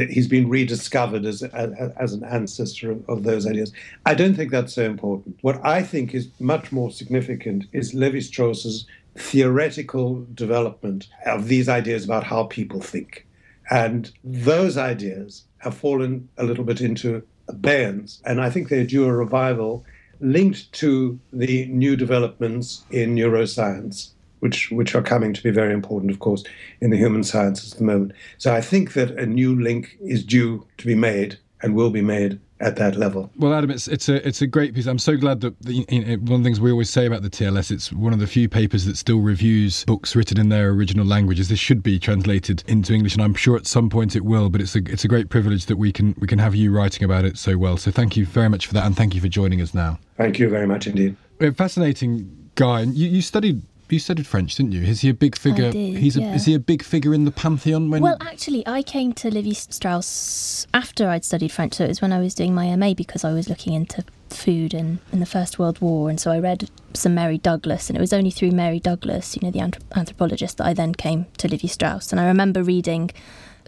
He's 0.09 0.27
been 0.27 0.49
rediscovered 0.49 1.25
as, 1.25 1.43
as, 1.43 2.13
an 2.13 2.23
ancestor 2.23 2.91
of, 2.91 3.09
of, 3.09 3.23
those 3.23 3.47
ideas. 3.47 3.73
I 4.05 4.13
don't 4.13 4.35
think 4.35 4.51
that's 4.51 4.73
so 4.73 4.83
important. 4.83 5.37
What 5.41 5.59
I 5.65 5.81
think 5.81 6.13
is 6.13 6.29
much 6.39 6.71
more 6.71 6.91
significant 6.91 7.65
is 7.73 7.93
Levi 7.93 8.19
Strauss's 8.19 8.85
theoretical 9.15 10.25
development 10.33 11.07
of 11.25 11.47
these 11.47 11.69
ideas 11.69 12.05
about 12.05 12.23
how 12.23 12.43
people 12.45 12.81
think. 12.81 13.25
And 13.69 14.11
those 14.23 14.77
ideas 14.77 15.43
have 15.59 15.75
fallen 15.75 16.27
a 16.37 16.43
little 16.43 16.63
bit 16.63 16.81
into 16.81 17.23
abeyance. 17.47 18.21
And 18.25 18.41
I 18.41 18.49
think 18.49 18.69
they're 18.69 18.85
due 18.85 19.05
a 19.05 19.13
revival 19.13 19.85
linked 20.19 20.71
to 20.73 21.19
the 21.31 21.65
new 21.67 21.95
developments 21.95 22.85
in 22.91 23.15
neuroscience, 23.15 24.09
which, 24.39 24.71
which 24.71 24.95
are 24.95 25.01
coming 25.01 25.33
to 25.33 25.43
be 25.43 25.51
very 25.51 25.73
important, 25.73 26.11
of 26.11 26.19
course, 26.19 26.43
in 26.79 26.89
the 26.89 26.97
human 26.97 27.23
sciences 27.23 27.73
at 27.73 27.79
the 27.79 27.83
moment. 27.83 28.13
So 28.37 28.53
I 28.53 28.61
think 28.61 28.93
that 28.93 29.11
a 29.11 29.25
new 29.25 29.59
link 29.59 29.97
is 30.01 30.23
due 30.23 30.65
to 30.77 30.85
be 30.85 30.95
made 30.95 31.37
and 31.63 31.73
will 31.75 31.89
be 31.89 32.01
made 32.01 32.39
at 32.59 32.75
that 32.75 32.95
level. 32.95 33.29
Well, 33.37 33.53
Adam, 33.53 33.71
it's 33.71 33.87
it's 33.87 34.07
a 34.09 34.25
it's 34.27 34.41
a 34.41 34.47
great 34.47 34.73
piece. 34.75 34.85
I'm 34.85 34.99
so 34.99 35.17
glad 35.17 35.41
that 35.41 35.59
the, 35.61 35.85
you 35.89 36.05
know, 36.05 36.15
one 36.17 36.33
of 36.33 36.43
the 36.43 36.43
things 36.43 36.59
we 36.59 36.71
always 36.71 36.89
say 36.89 37.05
about 37.05 37.21
the 37.21 37.29
TLS, 37.29 37.71
it's 37.71 37.91
one 37.91 38.13
of 38.13 38.19
the 38.19 38.27
few 38.27 38.47
papers 38.47 38.85
that 38.85 38.97
still 38.97 39.19
reviews 39.19 39.83
books 39.85 40.15
written 40.15 40.39
in 40.39 40.49
their 40.49 40.69
original 40.69 41.05
languages. 41.05 41.49
This 41.49 41.59
should 41.59 41.81
be 41.81 41.99
translated 41.99 42.63
into 42.67 42.93
English, 42.93 43.13
and 43.13 43.23
I'm 43.23 43.33
sure 43.33 43.57
at 43.57 43.65
some 43.65 43.89
point 43.89 44.15
it 44.15 44.23
will. 44.23 44.49
But 44.49 44.61
it's 44.61 44.75
a 44.75 44.79
it's 44.85 45.03
a 45.03 45.07
great 45.07 45.29
privilege 45.29 45.65
that 45.65 45.77
we 45.77 45.91
can 45.91 46.15
we 46.19 46.27
can 46.27 46.39
have 46.39 46.53
you 46.53 46.71
writing 46.71 47.03
about 47.03 47.25
it 47.25 47.37
so 47.37 47.57
well. 47.57 47.77
So 47.77 47.91
thank 47.91 48.15
you 48.15 48.25
very 48.25 48.49
much 48.49 48.67
for 48.67 48.73
that, 48.73 48.85
and 48.85 48.95
thank 48.95 49.15
you 49.15 49.21
for 49.21 49.29
joining 49.29 49.61
us 49.61 49.73
now. 49.73 49.99
Thank 50.17 50.39
you 50.39 50.49
very 50.49 50.67
much 50.67 50.87
indeed. 50.87 51.15
Fascinating 51.55 52.49
guy, 52.55 52.81
and 52.81 52.93
you, 52.95 53.09
you 53.09 53.21
studied 53.21 53.61
you 53.93 53.99
studied 53.99 54.27
French, 54.27 54.55
didn't 54.55 54.71
you? 54.71 54.81
Is 54.81 55.01
he 55.01 55.09
a 55.09 55.13
big 55.13 55.37
figure? 55.37 55.71
Did, 55.71 55.97
He's 55.97 56.17
a, 56.17 56.21
is 56.33 56.45
he 56.45 56.53
a 56.53 56.59
big 56.59 56.83
figure 56.83 57.13
in 57.13 57.25
the 57.25 57.31
pantheon? 57.31 57.89
When 57.89 58.01
well, 58.01 58.17
actually, 58.21 58.65
I 58.67 58.83
came 58.83 59.13
to 59.13 59.29
Levi 59.29 59.53
Strauss 59.53 60.67
after 60.73 61.07
I'd 61.07 61.23
studied 61.25 61.51
French, 61.51 61.75
so 61.75 61.85
it 61.85 61.89
was 61.89 62.01
when 62.01 62.11
I 62.11 62.19
was 62.19 62.33
doing 62.33 62.53
my 62.53 62.75
MA 62.75 62.93
because 62.93 63.23
I 63.23 63.31
was 63.33 63.49
looking 63.49 63.73
into 63.73 64.03
food 64.29 64.73
in, 64.73 64.99
in 65.11 65.19
the 65.19 65.25
First 65.25 65.59
World 65.59 65.79
War, 65.79 66.09
and 66.09 66.19
so 66.19 66.31
I 66.31 66.39
read 66.39 66.69
some 66.93 67.15
Mary 67.15 67.37
Douglas, 67.37 67.89
and 67.89 67.97
it 67.97 68.01
was 68.01 68.13
only 68.13 68.31
through 68.31 68.51
Mary 68.51 68.79
Douglas, 68.79 69.35
you 69.35 69.41
know, 69.43 69.51
the 69.51 69.59
anthrop- 69.59 69.95
anthropologist, 69.95 70.57
that 70.57 70.67
I 70.67 70.73
then 70.73 70.93
came 70.93 71.25
to 71.37 71.47
Levi 71.47 71.67
Strauss, 71.67 72.11
and 72.11 72.19
I 72.19 72.27
remember 72.27 72.63
reading 72.63 73.11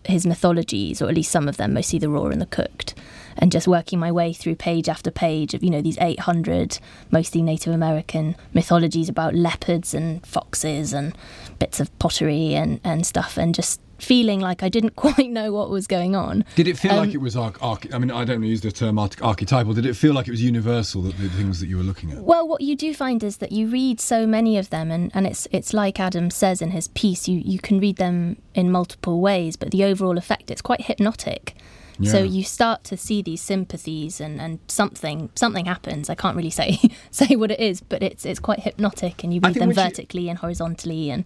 his 0.07 0.25
mythologies, 0.25 1.01
or 1.01 1.09
at 1.09 1.15
least 1.15 1.31
some 1.31 1.47
of 1.47 1.57
them, 1.57 1.73
mostly 1.73 1.99
the 1.99 2.09
raw 2.09 2.25
and 2.25 2.41
the 2.41 2.45
cooked, 2.45 2.93
and 3.37 3.51
just 3.51 3.67
working 3.67 3.99
my 3.99 4.11
way 4.11 4.33
through 4.33 4.55
page 4.55 4.87
after 4.89 5.11
page 5.11 5.53
of 5.53 5.63
you 5.63 5.69
know 5.69 5.81
these 5.81 5.97
800 5.99 6.79
mostly 7.11 7.41
Native 7.41 7.73
American 7.73 8.35
mythologies 8.53 9.09
about 9.09 9.35
leopards 9.35 9.93
and 9.93 10.25
foxes 10.25 10.93
and 10.93 11.17
bits 11.59 11.79
of 11.79 11.97
pottery 11.99 12.53
and 12.53 12.79
and 12.83 13.05
stuff, 13.05 13.37
and 13.37 13.53
just 13.53 13.79
feeling 13.97 14.39
like 14.39 14.63
I 14.63 14.69
didn't 14.69 14.95
quite 14.95 15.29
know 15.29 15.51
what 15.51 15.69
was 15.69 15.87
going 15.87 16.15
on. 16.15 16.45
Did 16.55 16.67
it 16.67 16.77
feel 16.77 16.91
um, 16.91 16.97
like 16.97 17.13
it 17.13 17.21
was 17.21 17.35
arch- 17.35 17.57
arch- 17.61 17.93
I 17.93 17.97
mean, 17.97 18.11
I 18.11 18.25
don't 18.25 18.43
use 18.43 18.61
the 18.61 18.71
term 18.71 18.99
arch- 18.99 19.21
archetypal. 19.21 19.73
Did 19.73 19.85
it 19.85 19.95
feel 19.95 20.13
like 20.13 20.27
it 20.27 20.31
was 20.31 20.43
universal 20.43 21.01
the, 21.01 21.11
the 21.13 21.29
things 21.29 21.59
that 21.59 21.67
you 21.67 21.77
were 21.77 21.83
looking 21.83 22.11
at? 22.11 22.19
Well, 22.19 22.47
what 22.47 22.61
you 22.61 22.75
do 22.75 22.93
find 22.93 23.23
is 23.23 23.37
that 23.37 23.51
you 23.51 23.67
read 23.67 23.99
so 23.99 24.25
many 24.25 24.57
of 24.57 24.69
them, 24.69 24.91
and, 24.91 25.11
and 25.13 25.25
it's 25.25 25.47
it's 25.51 25.73
like 25.73 25.99
Adam 25.99 26.29
says 26.29 26.61
in 26.61 26.71
his 26.71 26.87
piece. 26.89 27.27
You 27.27 27.41
you 27.43 27.59
can 27.59 27.79
read 27.79 27.97
them 27.97 28.37
in 28.53 28.71
multiple 28.71 29.21
ways, 29.21 29.55
but 29.55 29.71
the 29.71 29.83
overall 29.83 30.17
effect 30.17 30.51
it's 30.51 30.61
quite 30.61 30.81
hypnotic. 30.81 31.55
Yeah. 31.99 32.11
So 32.11 32.23
you 32.23 32.43
start 32.43 32.83
to 32.85 32.97
see 32.97 33.21
these 33.21 33.41
sympathies 33.41 34.19
and, 34.19 34.41
and 34.41 34.59
something 34.67 35.29
something 35.35 35.65
happens. 35.65 36.09
I 36.09 36.15
can't 36.15 36.35
really 36.35 36.49
say 36.49 36.79
say 37.11 37.35
what 37.35 37.51
it 37.51 37.59
is, 37.59 37.81
but 37.81 38.03
it's 38.03 38.25
it's 38.25 38.39
quite 38.39 38.59
hypnotic 38.59 39.23
and 39.23 39.33
you 39.33 39.39
read 39.39 39.55
them 39.55 39.73
vertically 39.73 40.23
you... 40.23 40.29
and 40.29 40.39
horizontally 40.39 41.09
and 41.09 41.25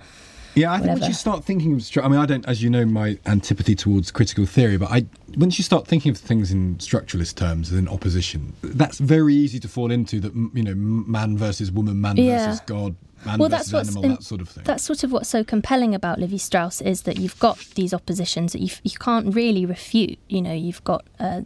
yeah, 0.60 0.72
I 0.72 0.78
think 0.78 0.82
whatever. 0.90 1.00
once 1.02 1.08
you 1.10 1.14
start 1.14 1.44
thinking 1.44 1.74
of, 1.74 2.04
I 2.04 2.08
mean, 2.08 2.20
I 2.20 2.26
don't, 2.26 2.46
as 2.48 2.62
you 2.62 2.70
know, 2.70 2.86
my 2.86 3.18
antipathy 3.26 3.76
towards 3.76 4.12
critical 4.12 4.46
theory, 4.46 4.78
but 4.78 4.92
I, 4.92 5.06
once 5.38 5.58
you 5.58 5.64
start 5.64 5.88
thinking 5.88 6.12
of 6.12 6.18
things 6.18 6.52
in 6.52 6.76
structuralist 6.78 7.36
terms, 7.36 7.72
in 7.72 7.88
opposition, 7.88 8.54
that's 8.62 9.00
very 9.00 9.34
easy 9.34 9.60
to 9.60 9.68
fall 9.68 9.92
into. 9.92 10.20
That 10.20 10.34
you 10.36 10.64
know, 10.64 10.76
man 10.76 11.38
versus 11.38 11.72
woman, 11.72 12.02
man 12.02 12.18
yeah. 12.18 12.48
versus 12.48 12.62
God, 12.62 12.96
Man 13.26 13.38
well, 13.38 13.50
that's 13.50 13.74
what's 13.74 13.90
animal, 13.96 14.16
that 14.16 14.24
sort 14.24 14.40
of 14.40 14.48
thing. 14.48 14.64
That's 14.64 14.84
sort 14.84 15.04
of 15.04 15.12
what's 15.12 15.28
so 15.28 15.44
compelling 15.44 15.94
about 15.94 16.20
Levi 16.20 16.38
Strauss 16.38 16.80
is 16.80 17.02
that 17.02 17.18
you've 17.18 17.38
got 17.40 17.58
these 17.76 17.94
oppositions 17.94 18.54
that 18.54 18.62
you 18.62 18.70
you 18.84 18.98
can't 18.98 19.36
really 19.36 19.66
refute. 19.66 20.20
You 20.30 20.42
know, 20.42 20.54
you've 20.54 20.84
got 20.86 21.06
uh, 21.20 21.42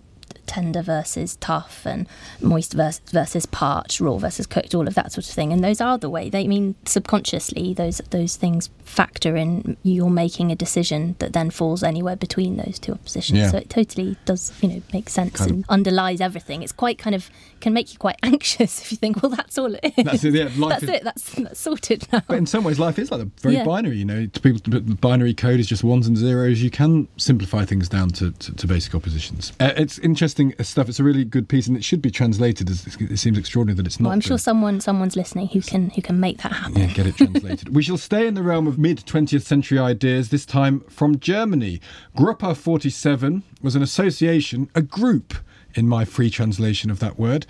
tender 0.46 0.82
versus 0.82 1.38
tough 1.38 1.86
and 1.86 2.08
moist 2.42 2.74
versus, 2.74 3.02
versus 3.12 3.46
parched, 3.46 4.00
raw 4.00 4.18
versus 4.18 4.46
cooked, 4.46 4.76
all 4.76 4.88
of 4.88 4.96
that 4.96 5.12
sort 5.12 5.28
of 5.28 5.34
thing. 5.34 5.54
And 5.54 5.64
those 5.64 5.82
are 5.82 5.98
the 5.98 6.10
way 6.10 6.30
they 6.30 6.44
I 6.44 6.48
mean 6.48 6.76
subconsciously 6.86 7.74
those 7.74 8.00
those 8.10 8.36
things 8.36 8.70
factor 8.84 9.36
in 9.36 9.78
you're 9.84 10.10
making 10.10 10.52
a 10.52 10.56
decision 10.56 11.16
that 11.20 11.34
then 11.34 11.50
falls 11.50 11.84
anywhere 11.84 12.16
between 12.16 12.58
those 12.58 12.80
two 12.80 12.92
oppositions. 12.92 13.40
Yeah. 13.40 13.50
So 13.50 13.58
it 13.58 13.70
totally 13.70 14.18
does, 14.26 14.54
you 14.62 14.70
know, 14.70 14.82
make 14.94 15.10
sense 15.10 15.38
kind 15.38 15.52
and 15.52 15.66
underlies 15.70 16.22
everything. 16.22 16.64
It's 16.64 16.72
quite 16.72 16.98
kind 16.98 17.16
of 17.16 17.30
can 17.64 17.74
make 17.74 17.94
you 17.94 18.00
quite 18.00 18.18
anxious 18.24 18.82
if 18.82 18.92
you 18.92 18.98
think, 18.98 19.24
well, 19.24 19.30
that's 19.32 19.58
all 19.58 19.74
it 19.74 19.94
is. 19.98 20.04
That's 20.04 20.24
it. 20.24 20.34
Yeah, 20.34 20.50
that's 20.70 20.84
is, 20.84 20.90
it. 20.90 21.04
That's, 21.04 21.32
that's 21.32 21.60
sorted 21.60 22.08
now. 22.12 22.22
But 22.28 22.38
in 22.38 22.46
some 22.46 22.64
ways, 22.64 22.80
life 22.80 23.00
is 23.00 23.12
like 23.12 23.22
a 23.22 23.30
very 23.42 23.56
yeah. 23.56 23.64
binary. 23.64 23.98
You 23.98 24.06
know, 24.06 24.26
to 24.26 24.40
people, 24.40 24.82
binary 24.96 25.34
code 25.34 25.60
is 25.60 25.68
just 25.68 25.84
ones 25.84 26.08
and 26.08 26.18
zeros. 26.18 26.62
You 26.62 26.70
can 26.70 27.08
simplify 27.18 27.66
things 27.66 27.90
down 27.90 28.10
to, 28.10 28.32
to, 28.32 28.56
to 28.56 28.68
basic 28.68 28.94
oppositions. 28.94 29.54
Uh, 29.60 29.72
it's 29.76 29.98
interesting 30.00 30.33
stuff. 30.62 30.90
It's 30.90 31.00
a 31.00 31.04
really 31.04 31.26
good 31.26 31.48
piece, 31.48 31.68
and 31.68 31.78
it 31.78 31.84
should 31.84 32.02
be 32.02 32.12
translated. 32.12 32.70
It 32.70 33.18
seems 33.18 33.38
extraordinary 33.38 33.78
that 33.78 33.86
it's 33.86 34.00
not. 34.00 34.08
Well, 34.08 34.14
I'm 34.14 34.22
sure 34.22 34.38
someone 34.38 34.80
someone's 34.80 35.16
listening 35.16 35.48
who 35.48 35.62
can 35.62 35.90
who 35.92 36.02
can 36.02 36.20
make 36.20 36.42
that 36.42 36.52
happen. 36.52 36.80
Yeah, 36.80 36.88
get 36.88 37.08
it 37.08 37.18
translated. 37.18 37.70
we 37.76 37.84
shall 37.84 37.98
stay 37.98 38.28
in 38.28 38.34
the 38.34 38.44
realm 38.44 38.68
of 38.68 38.78
mid 38.78 39.00
20th 39.00 39.44
century 39.44 39.80
ideas. 39.80 40.30
This 40.30 40.46
time 40.46 40.82
from 40.82 41.20
Germany. 41.20 41.80
Gruppe 42.18 42.56
47 42.56 43.44
was 43.62 43.76
an 43.76 43.82
association, 43.82 44.70
a 44.76 44.82
group 44.82 45.34
in 45.76 45.88
my 45.88 46.06
free 46.06 46.30
translation 46.30 46.92
of 46.92 47.00
that 47.00 47.18
word, 47.18 47.46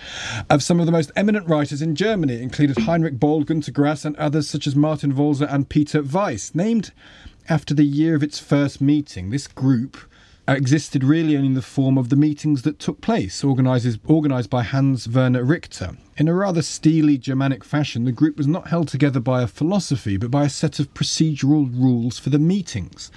of 0.49 0.63
some 0.63 0.79
of 0.79 0.85
the 0.85 0.91
most 0.91 1.11
eminent 1.15 1.47
writers 1.47 1.81
in 1.81 1.95
Germany. 1.95 2.41
Included 2.41 2.79
Heinrich 2.79 3.15
Böll, 3.15 3.43
Günter 3.45 3.73
Grass, 3.73 4.05
and 4.05 4.15
others 4.17 4.49
such 4.49 4.67
as 4.67 4.75
Martin 4.75 5.13
Walser 5.13 5.51
and 5.51 5.69
Peter 5.69 6.01
Weiss. 6.01 6.55
Named 6.55 6.91
after 7.49 7.73
the 7.73 7.83
year 7.83 8.15
of 8.15 8.23
its 8.23 8.39
first 8.39 8.79
meeting, 8.79 9.29
this 9.29 9.47
group 9.47 9.97
Uh, 10.45 10.51
existed 10.51 11.05
really 11.05 11.37
only 11.37 11.47
in 11.47 11.53
the 11.53 11.61
form 11.61 11.97
of 11.97 12.09
the 12.09 12.17
meetings 12.17 12.63
that 12.63 12.77
took 12.77 12.99
place, 12.99 13.45
organised 13.45 14.49
by 14.49 14.61
Hans 14.61 15.07
Werner 15.07 15.41
Richter. 15.41 15.91
In 16.17 16.27
a 16.27 16.33
rather 16.33 16.61
steely 16.61 17.17
Germanic 17.17 17.63
fashion, 17.63 18.03
the 18.03 18.11
group 18.11 18.35
was 18.35 18.45
not 18.45 18.67
held 18.67 18.89
together 18.89 19.21
by 19.21 19.41
a 19.41 19.47
philosophy, 19.47 20.17
but 20.17 20.29
by 20.29 20.43
a 20.43 20.49
set 20.49 20.79
of 20.81 20.93
procedural 20.93 21.71
rules 21.73 22.19
for 22.19 22.29
the 22.29 22.39
meetings. 22.39 23.09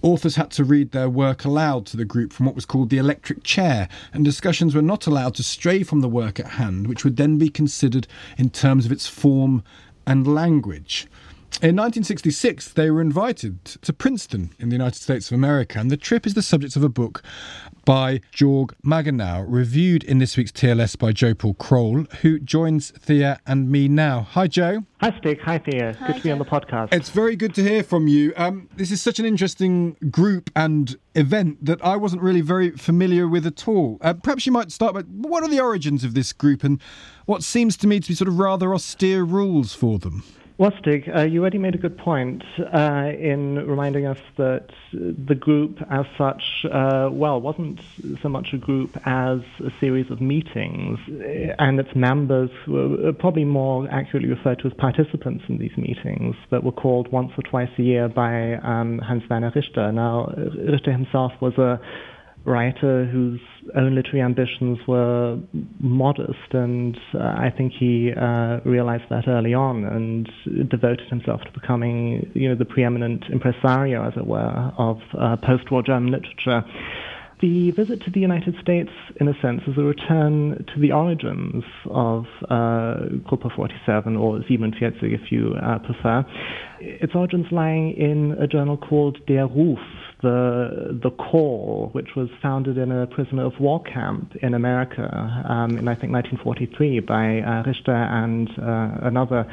Authors 0.00 0.36
had 0.36 0.52
to 0.52 0.62
read 0.62 0.92
their 0.92 1.10
work 1.10 1.44
aloud 1.44 1.86
to 1.86 1.96
the 1.96 2.04
group 2.04 2.32
from 2.32 2.46
what 2.46 2.54
was 2.54 2.66
called 2.66 2.90
the 2.90 2.98
electric 2.98 3.42
chair, 3.42 3.88
and 4.12 4.24
discussions 4.24 4.72
were 4.72 4.80
not 4.80 5.08
allowed 5.08 5.34
to 5.34 5.42
stray 5.42 5.82
from 5.82 6.02
the 6.02 6.08
work 6.08 6.38
at 6.38 6.52
hand, 6.52 6.86
which 6.86 7.02
would 7.02 7.16
then 7.16 7.36
be 7.36 7.48
considered 7.48 8.06
in 8.38 8.48
terms 8.48 8.86
of 8.86 8.92
its 8.92 9.08
form 9.08 9.64
and 10.06 10.24
language. 10.24 11.08
In 11.62 11.76
1966, 11.76 12.72
they 12.72 12.90
were 12.90 13.02
invited 13.02 13.66
to 13.66 13.92
Princeton 13.92 14.54
in 14.58 14.70
the 14.70 14.76
United 14.76 14.94
States 14.94 15.30
of 15.30 15.34
America, 15.34 15.78
and 15.78 15.90
the 15.90 15.96
trip 15.98 16.26
is 16.26 16.32
the 16.32 16.40
subject 16.40 16.74
of 16.74 16.82
a 16.82 16.88
book 16.88 17.22
by 17.84 18.22
Georg 18.32 18.74
Magenau, 18.82 19.44
reviewed 19.46 20.02
in 20.04 20.18
this 20.18 20.38
week's 20.38 20.52
TLS 20.52 20.98
by 20.98 21.12
Joe 21.12 21.34
Paul 21.34 21.52
Kroll, 21.54 22.04
who 22.22 22.38
joins 22.38 22.92
Thea 22.92 23.40
and 23.46 23.70
me 23.70 23.88
now. 23.88 24.22
Hi, 24.30 24.46
Joe. 24.46 24.84
Hi, 25.02 25.14
Stig. 25.18 25.40
Hi, 25.42 25.58
Thea. 25.58 25.96
Hi, 26.00 26.06
good 26.06 26.16
to 26.16 26.22
be 26.22 26.30
on 26.30 26.38
the 26.38 26.46
podcast. 26.46 26.94
It's 26.94 27.10
very 27.10 27.36
good 27.36 27.54
to 27.56 27.62
hear 27.62 27.82
from 27.82 28.08
you. 28.08 28.32
Um, 28.38 28.70
this 28.76 28.90
is 28.90 29.02
such 29.02 29.18
an 29.18 29.26
interesting 29.26 29.96
group 30.10 30.50
and 30.56 30.96
event 31.14 31.62
that 31.66 31.84
I 31.84 31.96
wasn't 31.96 32.22
really 32.22 32.40
very 32.40 32.70
familiar 32.70 33.28
with 33.28 33.46
at 33.46 33.68
all. 33.68 33.98
Uh, 34.00 34.14
perhaps 34.14 34.46
you 34.46 34.52
might 34.52 34.72
start 34.72 34.94
by 34.94 35.02
what 35.02 35.42
are 35.42 35.48
the 35.48 35.60
origins 35.60 36.04
of 36.04 36.14
this 36.14 36.32
group 36.32 36.64
and 36.64 36.80
what 37.26 37.42
seems 37.42 37.76
to 37.78 37.86
me 37.86 38.00
to 38.00 38.08
be 38.08 38.14
sort 38.14 38.28
of 38.28 38.38
rather 38.38 38.72
austere 38.72 39.24
rules 39.24 39.74
for 39.74 39.98
them? 39.98 40.22
Wastig, 40.60 41.08
uh, 41.16 41.22
you 41.22 41.40
already 41.40 41.56
made 41.56 41.74
a 41.74 41.78
good 41.78 41.96
point 41.96 42.44
uh, 42.58 43.12
in 43.18 43.66
reminding 43.66 44.04
us 44.04 44.18
that 44.36 44.68
the 44.92 45.34
group 45.34 45.78
as 45.90 46.04
such, 46.18 46.66
uh, 46.70 47.08
well, 47.10 47.40
wasn't 47.40 47.80
so 48.20 48.28
much 48.28 48.48
a 48.52 48.58
group 48.58 48.94
as 49.06 49.40
a 49.64 49.70
series 49.80 50.10
of 50.10 50.20
meetings, 50.20 50.98
and 51.58 51.80
its 51.80 51.96
members 51.96 52.50
were 52.68 53.10
probably 53.14 53.46
more 53.46 53.88
accurately 53.90 54.28
referred 54.28 54.58
to 54.58 54.66
as 54.66 54.74
participants 54.74 55.44
in 55.48 55.56
these 55.56 55.74
meetings 55.78 56.36
that 56.50 56.62
were 56.62 56.72
called 56.72 57.10
once 57.10 57.32
or 57.38 57.42
twice 57.42 57.70
a 57.78 57.82
year 57.82 58.06
by 58.06 58.56
um, 58.56 58.98
Hans 58.98 59.22
Werner 59.30 59.50
Richter. 59.54 59.90
Now, 59.92 60.26
Richter 60.36 60.92
himself 60.92 61.32
was 61.40 61.56
a 61.56 61.80
writer 62.44 63.04
whose 63.06 63.40
own 63.76 63.94
literary 63.94 64.22
ambitions 64.22 64.78
were 64.86 65.38
modest, 65.78 66.52
and 66.52 66.98
uh, 67.14 67.18
I 67.18 67.52
think 67.56 67.72
he 67.78 68.12
uh, 68.12 68.60
realized 68.64 69.04
that 69.10 69.28
early 69.28 69.54
on 69.54 69.84
and 69.84 70.28
devoted 70.68 71.08
himself 71.08 71.42
to 71.42 71.52
becoming, 71.52 72.30
you 72.34 72.48
know, 72.48 72.54
the 72.54 72.64
preeminent 72.64 73.24
impresario, 73.30 74.06
as 74.06 74.14
it 74.16 74.26
were, 74.26 74.72
of 74.78 75.00
uh, 75.18 75.36
post-war 75.36 75.82
German 75.82 76.12
literature. 76.12 76.64
The 77.40 77.70
visit 77.70 78.02
to 78.02 78.10
the 78.10 78.20
United 78.20 78.54
States, 78.60 78.90
in 79.18 79.26
a 79.26 79.32
sense, 79.40 79.62
is 79.66 79.78
a 79.78 79.82
return 79.82 80.62
to 80.74 80.80
the 80.80 80.92
origins 80.92 81.64
of 81.86 82.26
uh, 82.50 83.08
Gruppe 83.24 83.54
47, 83.56 84.14
or 84.16 84.42
47 84.46 84.94
if 85.02 85.32
you 85.32 85.54
uh, 85.54 85.78
prefer. 85.78 86.22
Its 86.80 87.14
origins 87.14 87.46
lying 87.50 87.92
in 87.92 88.32
a 88.32 88.46
journal 88.46 88.76
called 88.76 89.18
Der 89.26 89.46
Ruf, 89.46 89.78
the 90.22 90.98
the 91.02 91.10
call, 91.10 91.90
which 91.92 92.14
was 92.16 92.28
founded 92.42 92.78
in 92.78 92.92
a 92.92 93.06
prisoner 93.06 93.44
of 93.44 93.58
war 93.60 93.82
camp 93.82 94.34
in 94.42 94.54
America 94.54 95.08
um, 95.48 95.78
in 95.78 95.88
I 95.88 95.94
think 95.94 96.12
1943 96.12 97.00
by 97.00 97.40
uh, 97.40 97.62
Richter 97.66 97.94
and 97.94 98.48
uh, 98.58 99.06
another. 99.06 99.50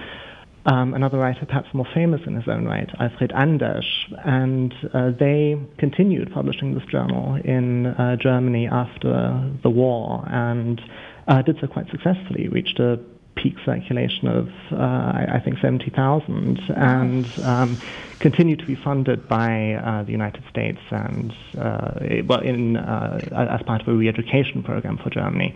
Um, 0.69 0.93
another 0.93 1.17
writer, 1.17 1.45
perhaps 1.45 1.73
more 1.73 1.87
famous 1.93 2.19
in 2.27 2.35
his 2.35 2.45
own 2.45 2.65
right, 2.65 2.89
Alfred 2.99 3.31
Andersch, 3.31 3.85
and 4.25 4.73
uh, 4.93 5.11
they 5.17 5.55
continued 5.77 6.29
publishing 6.33 6.73
this 6.73 6.83
journal 6.91 7.35
in 7.35 7.85
uh, 7.85 8.17
Germany 8.17 8.67
after 8.67 9.49
the 9.63 9.69
war 9.69 10.27
and 10.29 10.81
uh, 11.29 11.41
did 11.41 11.55
so 11.61 11.67
quite 11.67 11.89
successfully, 11.89 12.49
reached 12.49 12.81
a 12.81 12.99
peak 13.41 13.55
circulation 13.65 14.27
of, 14.27 14.49
uh, 14.71 14.75
I, 14.75 15.27
I, 15.35 15.39
think, 15.39 15.59
70,000, 15.59 16.59
and 16.75 17.25
um, 17.43 17.77
continue 18.19 18.55
to 18.55 18.65
be 18.65 18.75
funded 18.75 19.27
by 19.27 19.73
uh, 19.73 20.03
the 20.03 20.11
United 20.11 20.43
States 20.49 20.79
and, 20.91 21.33
uh, 21.57 21.91
well, 22.25 22.41
in, 22.41 22.77
uh, 22.77 23.19
as 23.53 23.61
part 23.63 23.81
of 23.81 23.87
a 23.87 23.93
re-education 23.93 24.63
program 24.63 24.97
for 24.97 25.09
Germany. 25.09 25.55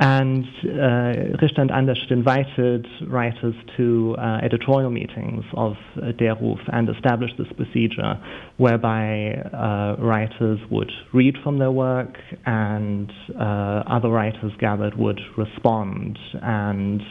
And 0.00 0.44
uh, 0.64 1.38
Richter 1.42 1.60
and 1.60 1.70
Andersch 1.70 2.10
invited 2.10 2.86
writers 3.08 3.54
to 3.76 4.14
uh, 4.16 4.38
editorial 4.42 4.90
meetings 4.90 5.44
of 5.54 5.76
uh, 5.96 6.12
Der 6.12 6.36
Ruf 6.40 6.60
and 6.72 6.88
established 6.88 7.34
this 7.36 7.48
procedure 7.56 8.14
whereby 8.58 9.32
uh, 9.52 9.96
writers 10.00 10.60
would 10.70 10.92
read 11.12 11.36
from 11.42 11.58
their 11.58 11.72
work 11.72 12.16
and 12.46 13.12
uh, 13.40 13.82
other 13.88 14.08
writers 14.08 14.52
gathered 14.60 14.96
would 14.96 15.20
respond. 15.36 16.16
And 16.42 17.02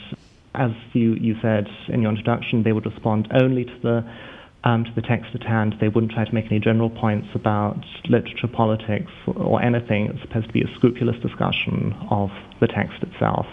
as 0.56 0.72
you, 0.94 1.16
you 1.16 1.36
said 1.42 1.68
in 1.90 2.02
your 2.02 2.12
introduction, 2.12 2.64
they 2.64 2.72
would 2.72 2.86
respond 2.86 3.28
only 3.34 3.66
to 3.66 3.80
the 3.84 4.12
um, 4.64 4.84
to 4.84 4.92
the 4.94 5.02
text 5.02 5.34
at 5.34 5.44
hand. 5.44 5.76
They 5.80 5.88
wouldn't 5.88 6.12
try 6.12 6.26
to 6.26 6.34
make 6.34 6.46
any 6.46 6.60
general 6.60 6.90
points 6.90 7.28
about 7.34 7.84
literature, 8.10 8.48
politics, 8.48 9.12
or 9.28 9.62
anything. 9.62 10.08
It's 10.08 10.22
supposed 10.22 10.48
to 10.48 10.54
be 10.54 10.62
a 10.62 10.76
scrupulous 10.76 11.18
discussion 11.22 11.96
of 12.10 12.32
the 12.60 12.68
text 12.68 13.02
itself. 13.04 13.46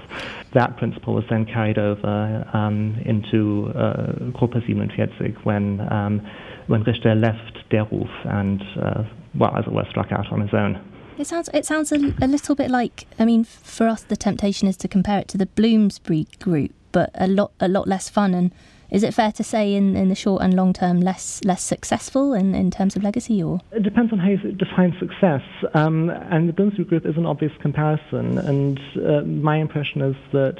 That 0.53 0.77
principle 0.77 1.15
was 1.15 1.25
then 1.29 1.45
carried 1.45 1.79
over 1.79 2.49
um, 2.53 2.97
into 3.05 3.73
uh, 3.75 4.13
Gruppe 4.33 4.65
47 4.65 5.37
when, 5.45 5.81
um, 5.93 6.27
when 6.67 6.83
Richter 6.83 7.15
left 7.15 7.69
Der 7.71 7.85
Ruf 7.91 8.11
and 8.25 8.63
uh, 8.81 9.05
well, 9.37 9.57
as 9.57 9.67
it 9.67 9.73
were, 9.73 9.85
struck 9.91 10.13
out 10.13 10.31
on 10.33 10.41
his 10.41 10.55
own. 10.55 10.81
It 11.17 11.29
sounds 11.29 11.49
it 11.55 11.65
sounds 11.65 11.93
a, 11.93 11.97
a 12.21 12.27
little 12.27 12.57
bit 12.57 12.71
like 12.71 13.07
I 13.21 13.25
mean 13.25 13.45
for 13.45 13.87
us 13.87 14.03
the 14.03 14.17
temptation 14.17 14.67
is 14.67 14.77
to 14.79 14.89
compare 14.89 15.21
it 15.21 15.29
to 15.29 15.39
the 15.39 15.47
Bloomsbury 15.47 16.27
group, 16.41 16.73
but 16.91 17.11
a 17.15 17.29
lot 17.29 17.53
a 17.61 17.69
lot 17.69 17.87
less 17.87 18.09
fun 18.09 18.35
and 18.35 18.51
is 18.91 19.03
it 19.03 19.15
fair 19.15 19.33
to 19.33 19.43
say 19.43 19.75
in, 19.75 19.97
in 19.97 20.09
the 20.09 20.15
short 20.15 20.43
and 20.43 20.55
long 20.55 20.73
term 20.73 21.01
less 21.01 21.41
less 21.45 21.63
successful 21.63 22.35
in, 22.35 22.55
in 22.55 22.71
terms 22.71 22.97
of 22.97 23.03
legacy 23.03 23.43
or? 23.43 23.61
It 23.73 23.83
depends 23.83 24.13
on 24.13 24.19
how 24.19 24.29
you 24.29 24.53
define 24.53 24.97
success. 24.99 25.43
Um, 25.75 26.11
and 26.11 26.49
the 26.49 26.53
Bloomsbury 26.53 26.89
group 26.89 27.07
is 27.07 27.17
an 27.17 27.27
obvious 27.27 27.53
comparison. 27.61 28.39
And 28.39 28.81
uh, 28.97 29.23
my 29.23 29.57
impression 29.57 30.03
is 30.03 30.17
that 30.33 30.59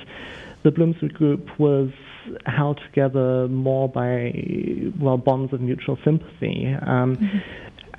the 0.63 0.71
Bloomsbury 0.71 1.13
group 1.13 1.59
was 1.59 1.91
held 2.47 2.81
together 2.87 3.49
more 3.49 3.89
by 3.89 4.33
well 4.99 5.19
bonds 5.19 5.53
of 5.53 5.61
mutual 5.61 5.99
sympathy 6.05 6.75
um, 6.87 7.17
mm-hmm. 7.17 7.39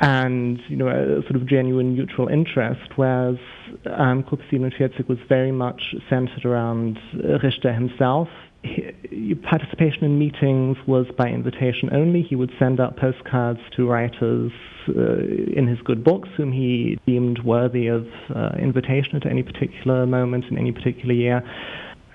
and 0.02 0.60
you 0.68 0.76
know 0.76 0.88
a 0.88 1.22
sort 1.24 1.36
of 1.36 1.46
genuine 1.46 1.94
mutual 1.94 2.28
interest, 2.28 2.98
whereas 2.98 3.38
um, 3.86 4.24
Gruppe 4.24 5.08
was 5.08 5.20
very 5.30 5.52
much 5.52 5.96
centered 6.10 6.46
around 6.46 7.00
Richter 7.14 7.72
himself. 7.72 8.30
He, 8.66 9.36
participation 9.36 10.04
in 10.04 10.20
meetings 10.20 10.78
was 10.88 11.06
by 11.18 11.28
invitation 11.30 11.90
only. 11.94 12.22
He 12.22 12.36
would 12.36 12.52
send 12.60 12.80
out 12.80 12.98
postcards 12.98 13.60
to 13.76 13.88
writers 13.88 14.52
uh, 14.90 15.18
in 15.56 15.68
his 15.68 15.80
good 15.82 16.04
books 16.04 16.30
whom 16.36 16.52
he 16.52 17.00
deemed 17.06 17.40
worthy 17.44 17.88
of 17.88 18.08
uh, 18.36 18.52
invitation 18.60 19.16
at 19.16 19.26
any 19.26 19.44
particular 19.44 20.06
moment 20.06 20.46
in 20.50 20.58
any 20.58 20.72
particular 20.72 21.14
year 21.14 21.44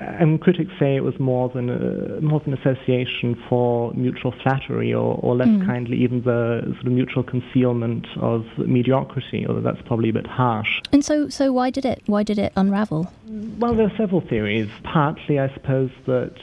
and 0.01 0.41
critics 0.41 0.71
say 0.79 0.97
it 0.97 1.05
was 1.05 1.19
more 1.21 1.51
than 1.51 1.69
a, 1.69 2.21
more 2.21 2.41
than 2.41 2.55
association 2.55 3.41
for 3.49 3.93
mutual 3.93 4.33
flattery, 4.43 4.93
or, 4.95 5.19
or 5.23 5.37
less 5.37 5.49
mm. 5.49 5.67
kindly, 5.67 5.99
even 6.03 6.23
the 6.23 6.63
sort 6.75 6.87
of 6.87 6.93
mutual 6.93 7.23
concealment 7.23 8.07
of 8.21 8.45
mediocrity. 8.59 9.47
Although 9.47 9.61
that's 9.61 9.83
probably 9.87 10.09
a 10.09 10.13
bit 10.13 10.27
harsh. 10.27 10.81
And 10.93 11.05
so, 11.05 11.29
so 11.29 11.53
why 11.53 11.71
did 11.71 11.85
it 11.85 12.03
why 12.07 12.23
did 12.23 12.39
it 12.39 12.53
unravel? 12.57 13.13
Well, 13.59 13.75
there 13.75 13.87
are 13.87 13.97
several 13.97 14.23
theories. 14.23 14.69
Partly, 14.83 15.39
I 15.39 15.53
suppose 15.53 15.91
that 16.07 16.35